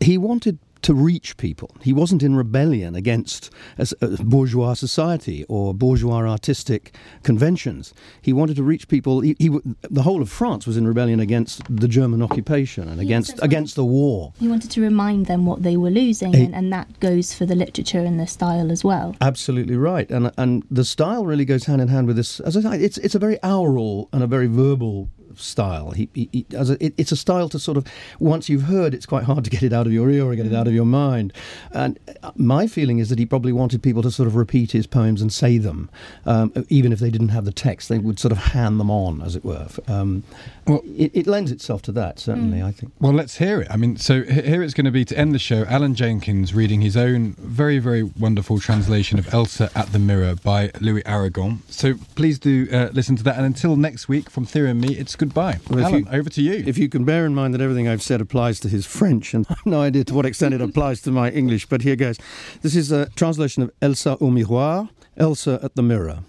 He 0.00 0.18
wanted 0.18 0.58
to 0.82 0.94
reach 0.94 1.36
people. 1.36 1.74
He 1.80 1.92
wasn't 1.92 2.22
in 2.22 2.36
rebellion 2.36 2.94
against 2.94 3.50
a 3.78 3.86
uh, 4.00 4.16
bourgeois 4.22 4.74
society 4.74 5.44
or 5.48 5.72
bourgeois 5.72 6.26
artistic 6.28 6.94
conventions. 7.22 7.94
He 8.20 8.32
wanted 8.32 8.56
to 8.56 8.62
reach 8.62 8.88
people. 8.88 9.20
He, 9.20 9.36
he, 9.38 9.48
the 9.82 10.02
whole 10.02 10.22
of 10.22 10.30
France 10.30 10.66
was 10.66 10.76
in 10.76 10.86
rebellion 10.86 11.20
against 11.20 11.64
the 11.74 11.88
German 11.88 12.22
occupation 12.22 12.88
and 12.88 13.00
against 13.00 13.30
yes, 13.30 13.38
against 13.40 13.76
the 13.76 13.84
war. 13.84 14.32
He 14.38 14.48
wanted 14.48 14.70
to 14.72 14.80
remind 14.80 15.26
them 15.26 15.46
what 15.46 15.62
they 15.62 15.76
were 15.76 15.90
losing, 15.90 16.34
and, 16.34 16.54
and 16.54 16.72
that 16.72 17.00
goes 17.00 17.32
for 17.32 17.46
the 17.46 17.54
literature 17.54 18.00
and 18.00 18.18
the 18.18 18.26
style 18.26 18.70
as 18.72 18.82
well. 18.82 19.16
Absolutely 19.20 19.76
right, 19.76 20.10
and 20.10 20.32
and 20.36 20.64
the 20.70 20.84
style 20.84 21.24
really 21.24 21.44
goes 21.44 21.64
hand 21.64 21.80
in 21.80 21.88
hand 21.88 22.06
with 22.06 22.16
this. 22.16 22.40
As 22.40 22.56
I 22.56 22.60
say, 22.60 22.82
it's 22.82 22.98
it's 22.98 23.14
a 23.14 23.18
very 23.18 23.38
aural 23.42 24.08
and 24.12 24.22
a 24.22 24.26
very 24.26 24.46
verbal 24.46 25.08
style. 25.40 25.90
He, 25.90 26.08
he, 26.14 26.28
he 26.32 26.46
a, 26.54 26.84
it, 26.84 26.94
it's 26.96 27.12
a 27.12 27.16
style 27.16 27.48
to 27.50 27.58
sort 27.58 27.76
of 27.76 27.86
once 28.18 28.48
you've 28.48 28.62
heard, 28.62 28.94
it's 28.94 29.06
quite 29.06 29.24
hard 29.24 29.44
to 29.44 29.50
get 29.50 29.62
it 29.62 29.72
out 29.72 29.86
of 29.86 29.92
your 29.92 30.10
ear 30.10 30.24
or 30.24 30.34
get 30.34 30.46
it 30.46 30.54
out 30.54 30.66
of 30.66 30.74
your 30.74 30.84
mind. 30.84 31.32
And 31.72 31.98
uh, 32.22 32.32
my 32.36 32.66
feeling 32.66 32.98
is 32.98 33.08
that 33.08 33.18
he 33.18 33.26
probably 33.26 33.52
wanted 33.52 33.82
people 33.82 34.02
to 34.02 34.10
sort 34.10 34.26
of 34.26 34.36
repeat 34.36 34.72
his 34.72 34.86
poems 34.86 35.22
and 35.22 35.32
say 35.32 35.58
them, 35.58 35.90
um, 36.26 36.52
even 36.68 36.92
if 36.92 36.98
they 36.98 37.10
didn't 37.10 37.28
have 37.28 37.44
the 37.44 37.52
text. 37.52 37.88
They 37.88 37.98
would 37.98 38.18
sort 38.18 38.32
of 38.32 38.38
hand 38.38 38.80
them 38.80 38.90
on, 38.90 39.22
as 39.22 39.36
it 39.36 39.44
were. 39.44 39.68
Um, 39.88 40.22
well, 40.66 40.82
it, 40.96 41.10
it, 41.14 41.26
lends 41.26 41.50
itself 41.50 41.82
to 41.82 41.92
that, 41.92 42.18
certainly. 42.18 42.58
Mm. 42.58 42.66
I 42.66 42.72
think. 42.72 42.92
Well, 43.00 43.12
let's 43.12 43.36
hear 43.36 43.60
it. 43.60 43.68
I 43.70 43.76
mean, 43.76 43.96
so 43.96 44.22
here 44.22 44.62
it's 44.62 44.74
going 44.74 44.84
to 44.84 44.90
be 44.90 45.04
to 45.06 45.18
end 45.18 45.34
the 45.34 45.38
show. 45.38 45.64
Alan 45.64 45.94
Jenkins 45.94 46.54
reading 46.54 46.80
his 46.80 46.96
own 46.96 47.32
very, 47.38 47.78
very 47.78 48.02
wonderful 48.02 48.60
translation 48.60 49.18
of 49.18 49.32
Elsa 49.34 49.70
at 49.74 49.92
the 49.92 49.98
Mirror 49.98 50.36
by 50.36 50.70
Louis 50.80 51.04
Aragon. 51.04 51.62
So 51.68 51.94
please 52.14 52.38
do 52.38 52.68
uh, 52.72 52.90
listen 52.92 53.16
to 53.16 53.22
that. 53.24 53.36
And 53.36 53.46
until 53.46 53.76
next 53.76 54.08
week, 54.08 54.30
from 54.30 54.44
Thea 54.44 54.66
and 54.66 54.80
me, 54.80 54.94
it's 54.94 55.16
goodbye. 55.22 55.60
Well, 55.70 55.84
Alan, 55.84 56.00
you, 56.00 56.10
over 56.10 56.28
to 56.30 56.42
you. 56.42 56.64
If 56.66 56.78
you 56.78 56.88
can 56.88 57.04
bear 57.04 57.24
in 57.24 57.32
mind 57.32 57.54
that 57.54 57.60
everything 57.60 57.86
I've 57.86 58.02
said 58.02 58.20
applies 58.20 58.58
to 58.60 58.68
his 58.68 58.86
French, 58.86 59.34
and 59.34 59.46
I 59.50 59.54
have 59.54 59.66
no 59.66 59.80
idea 59.80 60.02
to 60.04 60.14
what 60.14 60.26
extent 60.26 60.52
it 60.52 60.60
applies 60.60 61.00
to 61.02 61.12
my 61.12 61.30
English, 61.30 61.66
but 61.66 61.82
here 61.82 61.94
goes. 61.94 62.18
This 62.62 62.74
is 62.74 62.90
a 62.90 63.08
translation 63.10 63.62
of 63.62 63.70
Elsa 63.80 64.18
au 64.20 64.30
miroir, 64.30 64.90
Elsa 65.16 65.60
at 65.62 65.76
the 65.76 65.82
mirror. 65.82 66.24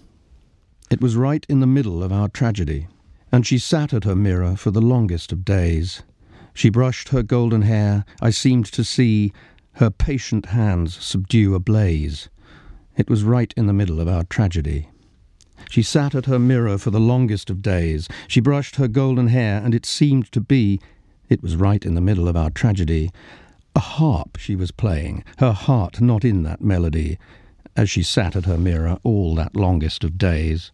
It 0.92 1.00
was 1.00 1.16
right 1.16 1.44
in 1.48 1.58
the 1.58 1.66
middle 1.66 2.04
of 2.04 2.12
our 2.12 2.28
tragedy, 2.28 2.86
and 3.32 3.44
she 3.44 3.58
sat 3.58 3.92
at 3.92 4.04
her 4.04 4.14
mirror 4.14 4.54
for 4.54 4.70
the 4.70 4.80
longest 4.80 5.32
of 5.32 5.44
days. 5.44 6.02
She 6.52 6.68
brushed 6.68 7.08
her 7.08 7.24
golden 7.24 7.62
hair. 7.62 8.04
I 8.22 8.30
seemed 8.30 8.66
to 8.66 8.84
see 8.84 9.32
her 9.72 9.90
patient 9.90 10.46
hands 10.46 10.96
subdue 11.02 11.56
a 11.56 11.58
blaze. 11.58 12.28
It 12.96 13.10
was 13.10 13.24
right 13.24 13.52
in 13.56 13.66
the 13.66 13.72
middle 13.72 14.00
of 14.00 14.06
our 14.06 14.22
tragedy. 14.22 14.88
She 15.70 15.82
sat 15.82 16.14
at 16.14 16.26
her 16.26 16.38
mirror 16.38 16.78
for 16.78 16.90
the 16.90 17.00
longest 17.00 17.50
of 17.50 17.62
days. 17.62 18.08
She 18.28 18.40
brushed 18.40 18.76
her 18.76 18.88
golden 18.88 19.28
hair, 19.28 19.60
and 19.64 19.74
it 19.74 19.86
seemed 19.86 20.30
to 20.32 20.40
be, 20.40 20.80
it 21.28 21.42
was 21.42 21.56
right 21.56 21.84
in 21.84 21.94
the 21.94 22.00
middle 22.00 22.28
of 22.28 22.36
our 22.36 22.50
tragedy, 22.50 23.10
a 23.74 23.80
harp 23.80 24.36
she 24.36 24.54
was 24.54 24.70
playing, 24.70 25.24
her 25.38 25.52
heart 25.52 26.00
not 26.00 26.24
in 26.24 26.42
that 26.42 26.60
melody, 26.60 27.18
as 27.76 27.90
she 27.90 28.02
sat 28.02 28.36
at 28.36 28.44
her 28.44 28.58
mirror 28.58 28.98
all 29.02 29.34
that 29.34 29.56
longest 29.56 30.04
of 30.04 30.18
days. 30.18 30.70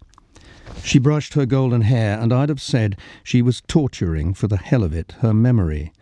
She 0.82 0.98
brushed 0.98 1.34
her 1.34 1.46
golden 1.46 1.82
hair, 1.82 2.18
and 2.20 2.32
I'd 2.32 2.48
have 2.48 2.60
said 2.60 2.96
she 3.24 3.42
was 3.42 3.62
torturing 3.66 4.34
for 4.34 4.48
the 4.48 4.56
hell 4.56 4.84
of 4.84 4.92
it 4.92 5.14
her 5.20 5.32
memory 5.32 5.92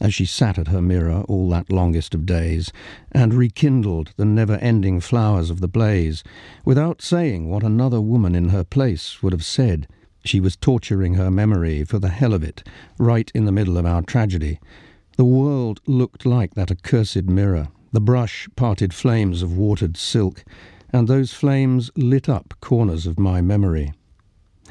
as 0.00 0.12
she 0.12 0.24
sat 0.26 0.58
at 0.58 0.68
her 0.68 0.82
mirror 0.82 1.24
all 1.28 1.48
that 1.48 1.72
longest 1.72 2.14
of 2.14 2.26
days, 2.26 2.72
and 3.12 3.32
rekindled 3.32 4.12
the 4.16 4.24
never 4.24 4.56
ending 4.56 5.00
flowers 5.00 5.48
of 5.48 5.60
the 5.60 5.68
blaze, 5.68 6.22
without 6.64 7.00
saying 7.00 7.48
what 7.48 7.62
another 7.62 8.00
woman 8.00 8.34
in 8.34 8.50
her 8.50 8.64
place 8.64 9.22
would 9.22 9.32
have 9.32 9.44
said. 9.44 9.88
She 10.24 10.40
was 10.40 10.56
torturing 10.56 11.14
her 11.14 11.30
memory 11.30 11.84
for 11.84 11.98
the 11.98 12.10
hell 12.10 12.34
of 12.34 12.42
it, 12.42 12.62
right 12.98 13.30
in 13.34 13.44
the 13.44 13.52
middle 13.52 13.78
of 13.78 13.86
our 13.86 14.02
tragedy. 14.02 14.58
The 15.16 15.24
world 15.24 15.80
looked 15.86 16.26
like 16.26 16.54
that 16.54 16.70
accursed 16.70 17.24
mirror. 17.24 17.68
The 17.92 18.00
brush 18.00 18.48
parted 18.56 18.92
flames 18.92 19.40
of 19.40 19.56
watered 19.56 19.96
silk, 19.96 20.44
and 20.92 21.08
those 21.08 21.32
flames 21.32 21.90
lit 21.96 22.28
up 22.28 22.54
corners 22.60 23.06
of 23.06 23.18
my 23.18 23.40
memory. 23.40 23.92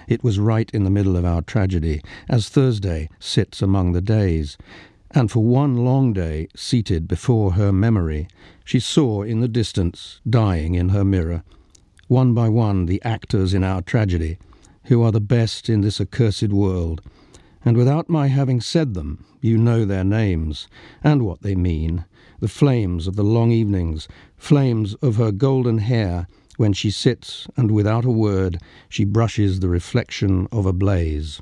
It 0.08 0.24
was 0.24 0.38
right 0.38 0.70
in 0.72 0.84
the 0.84 0.92
middle 0.92 1.18
of 1.18 1.26
our 1.26 1.42
tragedy, 1.42 2.02
as 2.30 2.50
Thursday 2.50 3.10
sits 3.20 3.62
among 3.62 3.94
the 3.94 4.02
days 4.02 4.58
and 5.16 5.32
for 5.32 5.42
one 5.42 5.78
long 5.78 6.12
day, 6.12 6.46
seated 6.58 7.08
before 7.08 7.54
her 7.54 7.72
memory, 7.72 8.28
she 8.66 8.82
saw 8.82 9.22
in 9.24 9.40
the 9.40 9.48
distance, 9.48 10.20
dying 10.30 10.76
in 10.76 10.90
her 10.90 11.06
mirror, 11.06 11.42
one 12.08 12.34
by 12.34 12.50
one 12.50 12.86
the 12.86 13.02
actors 13.04 13.54
in 13.54 13.64
our 13.64 13.82
tragedy, 13.82 14.38
who 14.84 15.02
are 15.02 15.14
the 15.14 15.22
best 15.22 15.70
in 15.70 15.80
this 15.80 16.02
accursed 16.02 16.50
world, 16.50 17.02
and 17.64 17.78
without 17.78 18.10
my 18.10 18.28
having 18.28 18.60
said 18.60 18.94
them, 18.94 19.24
you 19.40 19.58
know 19.58 19.86
their 19.86 20.04
names, 20.04 20.68
and 21.02 21.24
what 21.24 21.42
they 21.42 21.56
mean, 21.56 22.04
the 22.42 22.50
flames 22.50 23.08
of 23.08 23.16
the 23.16 23.24
long 23.24 23.52
evenings, 23.52 24.10
flames 24.36 24.96
of 24.96 25.16
her 25.16 25.32
golden 25.32 25.78
hair, 25.78 26.28
when 26.58 26.74
she 26.74 26.92
sits 26.92 27.48
and 27.56 27.72
without 27.72 28.04
a 28.04 28.12
word 28.12 28.60
she 28.90 29.06
brushes 29.06 29.62
the 29.62 29.70
reflection 29.70 30.48
of 30.52 30.66
a 30.66 30.74
blaze. 30.74 31.42